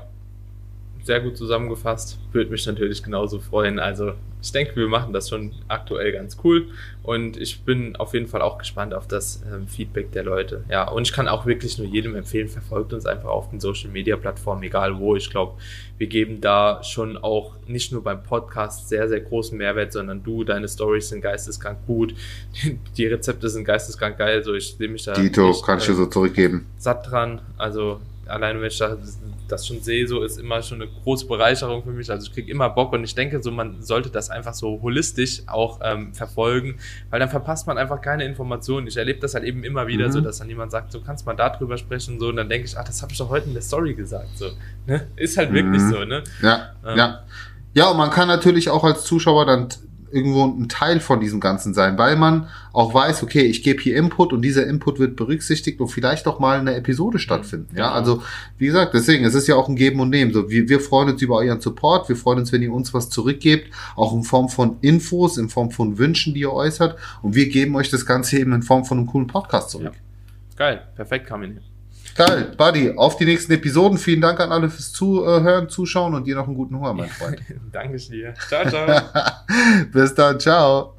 sehr 1.03 1.21
gut 1.21 1.37
zusammengefasst. 1.37 2.19
Würde 2.31 2.51
mich 2.51 2.65
natürlich 2.65 3.03
genauso 3.03 3.39
freuen. 3.39 3.79
Also 3.79 4.13
ich 4.41 4.51
denke, 4.51 4.75
wir 4.77 4.87
machen 4.87 5.11
das 5.11 5.29
schon 5.29 5.51
aktuell 5.67 6.13
ganz 6.13 6.37
cool 6.43 6.67
und 7.03 7.35
ich 7.35 7.61
bin 7.61 7.97
auf 7.97 8.13
jeden 8.13 8.27
Fall 8.27 8.41
auch 8.41 8.57
gespannt 8.57 8.93
auf 8.93 9.05
das 9.05 9.41
ähm, 9.51 9.67
Feedback 9.67 10.11
der 10.13 10.23
Leute. 10.23 10.63
Ja, 10.69 10.87
und 10.87 11.07
ich 11.07 11.13
kann 11.13 11.27
auch 11.27 11.45
wirklich 11.45 11.77
nur 11.77 11.87
jedem 11.87 12.15
empfehlen, 12.15 12.47
verfolgt 12.47 12.93
uns 12.93 13.05
einfach 13.05 13.29
auf 13.29 13.49
den 13.49 13.59
Social 13.59 13.89
Media 13.89 14.15
Plattformen, 14.15 14.63
egal 14.63 14.97
wo. 14.97 15.15
Ich 15.15 15.29
glaube, 15.29 15.57
wir 15.97 16.07
geben 16.07 16.39
da 16.39 16.81
schon 16.83 17.17
auch 17.17 17.55
nicht 17.67 17.91
nur 17.91 18.01
beim 18.01 18.23
Podcast 18.23 18.87
sehr, 18.87 19.09
sehr 19.09 19.19
großen 19.19 19.57
Mehrwert, 19.57 19.91
sondern 19.91 20.23
du, 20.23 20.45
deine 20.45 20.69
Stories 20.69 21.09
sind 21.09 21.21
geisteskrank 21.21 21.79
gut, 21.85 22.13
die 22.97 23.07
Rezepte 23.07 23.49
sind 23.49 23.65
geisteskrank 23.65 24.17
geil. 24.17 24.37
Also 24.37 24.53
ich 24.53 24.79
nehme 24.79 24.93
mich 24.93 25.03
da. 25.03 25.13
Dito, 25.13 25.51
kann 25.61 25.79
ich 25.79 25.85
dir 25.85 25.95
so 25.95 26.05
zurückgeben. 26.05 26.65
Satt 26.77 27.11
dran. 27.11 27.41
Also 27.57 27.99
alleine 28.29 28.61
wenn 28.61 28.67
ich 28.67 28.81
das 29.47 29.67
schon 29.67 29.81
sehe, 29.81 30.07
so 30.07 30.23
ist 30.23 30.39
immer 30.39 30.61
schon 30.61 30.81
eine 30.81 30.91
große 31.03 31.25
Bereicherung 31.27 31.83
für 31.83 31.91
mich. 31.91 32.09
Also 32.09 32.27
ich 32.27 32.33
kriege 32.33 32.51
immer 32.51 32.69
Bock 32.69 32.93
und 32.93 33.03
ich 33.03 33.15
denke, 33.15 33.41
so 33.41 33.51
man 33.51 33.81
sollte 33.81 34.09
das 34.09 34.29
einfach 34.29 34.53
so 34.53 34.79
holistisch 34.81 35.41
auch 35.47 35.79
ähm, 35.83 36.13
verfolgen, 36.13 36.77
weil 37.09 37.19
dann 37.19 37.29
verpasst 37.29 37.67
man 37.67 37.77
einfach 37.77 38.01
keine 38.01 38.25
Informationen. 38.25 38.87
Ich 38.87 38.97
erlebe 38.97 39.19
das 39.19 39.33
halt 39.33 39.43
eben 39.43 39.63
immer 39.63 39.87
wieder 39.87 40.07
mhm. 40.07 40.11
so, 40.11 40.21
dass 40.21 40.39
dann 40.39 40.49
jemand 40.49 40.71
sagt, 40.71 40.91
so 40.91 41.01
kannst 41.01 41.25
mal 41.25 41.35
darüber 41.35 41.77
sprechen, 41.77 42.19
so 42.19 42.29
und 42.29 42.35
dann 42.35 42.49
denke 42.49 42.67
ich, 42.67 42.77
ach, 42.77 42.83
das 42.83 43.01
habe 43.01 43.11
ich 43.11 43.17
doch 43.17 43.29
heute 43.29 43.47
in 43.47 43.53
der 43.53 43.63
Story 43.63 43.93
gesagt, 43.93 44.37
so. 44.37 44.51
Ne? 44.85 45.07
Ist 45.15 45.37
halt 45.37 45.51
mhm. 45.51 45.55
wirklich 45.55 45.81
so, 45.81 46.05
ne? 46.05 46.23
Ja, 46.41 46.73
ähm, 46.85 46.97
ja. 46.97 47.23
Ja, 47.73 47.91
und 47.91 47.97
man 47.97 48.09
kann 48.09 48.27
natürlich 48.27 48.69
auch 48.69 48.83
als 48.83 49.03
Zuschauer 49.03 49.45
dann 49.45 49.69
irgendwo 50.11 50.45
ein 50.45 50.69
Teil 50.69 50.99
von 50.99 51.19
diesem 51.19 51.39
Ganzen 51.39 51.73
sein, 51.73 51.97
weil 51.97 52.15
man 52.15 52.47
auch 52.73 52.93
weiß, 52.93 53.23
okay, 53.23 53.41
ich 53.41 53.63
gebe 53.63 53.81
hier 53.81 53.95
Input 53.97 54.33
und 54.33 54.41
dieser 54.41 54.67
Input 54.67 54.99
wird 54.99 55.15
berücksichtigt 55.15 55.79
und 55.79 55.87
vielleicht 55.87 56.27
auch 56.27 56.39
mal 56.39 56.59
eine 56.59 56.75
Episode 56.75 57.19
stattfinden. 57.19 57.75
Ja, 57.75 57.91
also 57.91 58.23
wie 58.57 58.67
gesagt, 58.67 58.93
deswegen, 58.93 59.25
es 59.25 59.35
ist 59.35 59.47
ja 59.47 59.55
auch 59.55 59.69
ein 59.69 59.75
Geben 59.75 59.99
und 59.99 60.09
Nehmen. 60.09 60.33
So, 60.33 60.49
wir, 60.49 60.69
wir 60.69 60.79
freuen 60.79 61.09
uns 61.09 61.21
über 61.21 61.37
euren 61.37 61.61
Support, 61.61 62.09
wir 62.09 62.15
freuen 62.15 62.39
uns, 62.39 62.51
wenn 62.51 62.61
ihr 62.61 62.73
uns 62.73 62.93
was 62.93 63.09
zurückgebt, 63.09 63.73
auch 63.95 64.13
in 64.13 64.23
Form 64.23 64.49
von 64.49 64.77
Infos, 64.81 65.37
in 65.37 65.49
Form 65.49 65.71
von 65.71 65.97
Wünschen, 65.97 66.33
die 66.33 66.41
ihr 66.41 66.53
äußert 66.53 66.97
und 67.21 67.35
wir 67.35 67.49
geben 67.49 67.75
euch 67.75 67.89
das 67.89 68.05
Ganze 68.05 68.39
eben 68.39 68.53
in 68.53 68.61
Form 68.61 68.85
von 68.85 68.97
einem 68.97 69.07
coolen 69.07 69.27
Podcast 69.27 69.71
zurück. 69.71 69.93
Ja. 69.93 70.55
Geil, 70.55 70.81
perfekt, 70.95 71.27
Kamin. 71.27 71.59
Geil, 72.15 72.53
Buddy, 72.57 72.93
auf 72.95 73.17
die 73.17 73.25
nächsten 73.25 73.51
Episoden. 73.53 73.97
Vielen 73.97 74.21
Dank 74.21 74.39
an 74.39 74.51
alle 74.51 74.69
fürs 74.69 74.91
Zuhören, 74.91 75.69
Zuschauen 75.69 76.13
und 76.15 76.25
dir 76.25 76.35
noch 76.35 76.47
einen 76.47 76.55
guten 76.55 76.75
Hunger, 76.75 76.93
mein 76.93 77.09
Freund. 77.09 77.41
Danke 77.71 77.97
dir. 77.97 78.33
Ciao, 78.47 78.67
ciao. 78.67 79.01
Bis 79.91 80.13
dann, 80.13 80.39
ciao. 80.39 80.98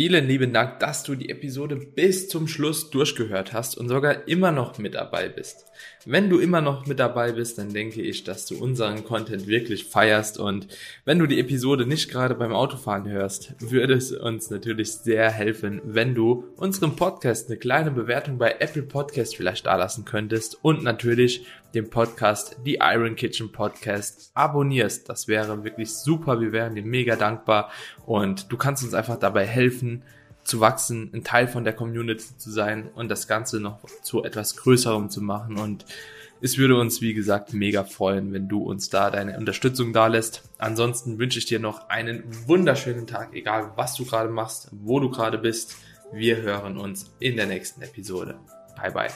Vielen 0.00 0.28
lieben 0.28 0.54
Dank, 0.54 0.78
dass 0.78 1.02
du 1.02 1.14
die 1.14 1.28
Episode 1.28 1.76
bis 1.76 2.30
zum 2.30 2.48
Schluss 2.48 2.88
durchgehört 2.88 3.52
hast 3.52 3.76
und 3.76 3.90
sogar 3.90 4.26
immer 4.26 4.50
noch 4.50 4.78
mit 4.78 4.94
dabei 4.94 5.28
bist. 5.28 5.66
Wenn 6.06 6.30
du 6.30 6.38
immer 6.38 6.62
noch 6.62 6.86
mit 6.86 6.98
dabei 6.98 7.32
bist, 7.32 7.58
dann 7.58 7.74
denke 7.74 8.00
ich, 8.00 8.24
dass 8.24 8.46
du 8.46 8.56
unseren 8.56 9.04
Content 9.04 9.46
wirklich 9.46 9.84
feierst 9.84 10.38
und 10.38 10.68
wenn 11.04 11.18
du 11.18 11.26
die 11.26 11.38
Episode 11.38 11.84
nicht 11.84 12.10
gerade 12.10 12.34
beim 12.34 12.54
Autofahren 12.54 13.06
hörst, 13.10 13.54
würde 13.60 13.92
es 13.92 14.10
uns 14.10 14.48
natürlich 14.48 14.92
sehr 14.92 15.30
helfen, 15.30 15.82
wenn 15.84 16.14
du 16.14 16.44
unserem 16.56 16.96
Podcast 16.96 17.50
eine 17.50 17.58
kleine 17.58 17.90
Bewertung 17.90 18.38
bei 18.38 18.56
Apple 18.58 18.84
Podcast 18.84 19.36
vielleicht 19.36 19.66
dalassen 19.66 20.06
könntest 20.06 20.64
und 20.64 20.82
natürlich 20.82 21.44
den 21.74 21.90
Podcast, 21.90 22.56
die 22.64 22.78
Iron 22.80 23.16
Kitchen 23.16 23.52
Podcast, 23.52 24.30
abonnierst. 24.34 25.08
Das 25.08 25.28
wäre 25.28 25.64
wirklich 25.64 25.94
super. 25.94 26.40
Wir 26.40 26.52
wären 26.52 26.74
dir 26.74 26.84
mega 26.84 27.16
dankbar 27.16 27.70
und 28.06 28.50
du 28.50 28.56
kannst 28.56 28.82
uns 28.82 28.94
einfach 28.94 29.18
dabei 29.18 29.46
helfen, 29.46 30.02
zu 30.44 30.60
wachsen, 30.60 31.10
ein 31.12 31.22
Teil 31.22 31.48
von 31.48 31.64
der 31.64 31.74
Community 31.74 32.36
zu 32.36 32.50
sein 32.50 32.88
und 32.94 33.08
das 33.08 33.28
Ganze 33.28 33.60
noch 33.60 33.78
zu 34.02 34.24
etwas 34.24 34.56
Größerem 34.56 35.10
zu 35.10 35.22
machen. 35.22 35.58
Und 35.58 35.84
es 36.40 36.56
würde 36.56 36.76
uns, 36.76 37.00
wie 37.02 37.14
gesagt, 37.14 37.52
mega 37.52 37.84
freuen, 37.84 38.32
wenn 38.32 38.48
du 38.48 38.62
uns 38.62 38.88
da 38.88 39.10
deine 39.10 39.36
Unterstützung 39.36 39.92
da 39.92 40.06
lässt. 40.06 40.42
Ansonsten 40.58 41.18
wünsche 41.18 41.38
ich 41.38 41.46
dir 41.46 41.60
noch 41.60 41.88
einen 41.88 42.24
wunderschönen 42.46 43.06
Tag, 43.06 43.34
egal 43.34 43.72
was 43.76 43.94
du 43.94 44.06
gerade 44.06 44.30
machst, 44.30 44.68
wo 44.72 45.00
du 45.00 45.10
gerade 45.10 45.38
bist. 45.38 45.76
Wir 46.12 46.38
hören 46.38 46.76
uns 46.76 47.12
in 47.20 47.36
der 47.36 47.46
nächsten 47.46 47.82
Episode. 47.82 48.38
Bye 48.76 48.90
bye. 48.90 49.10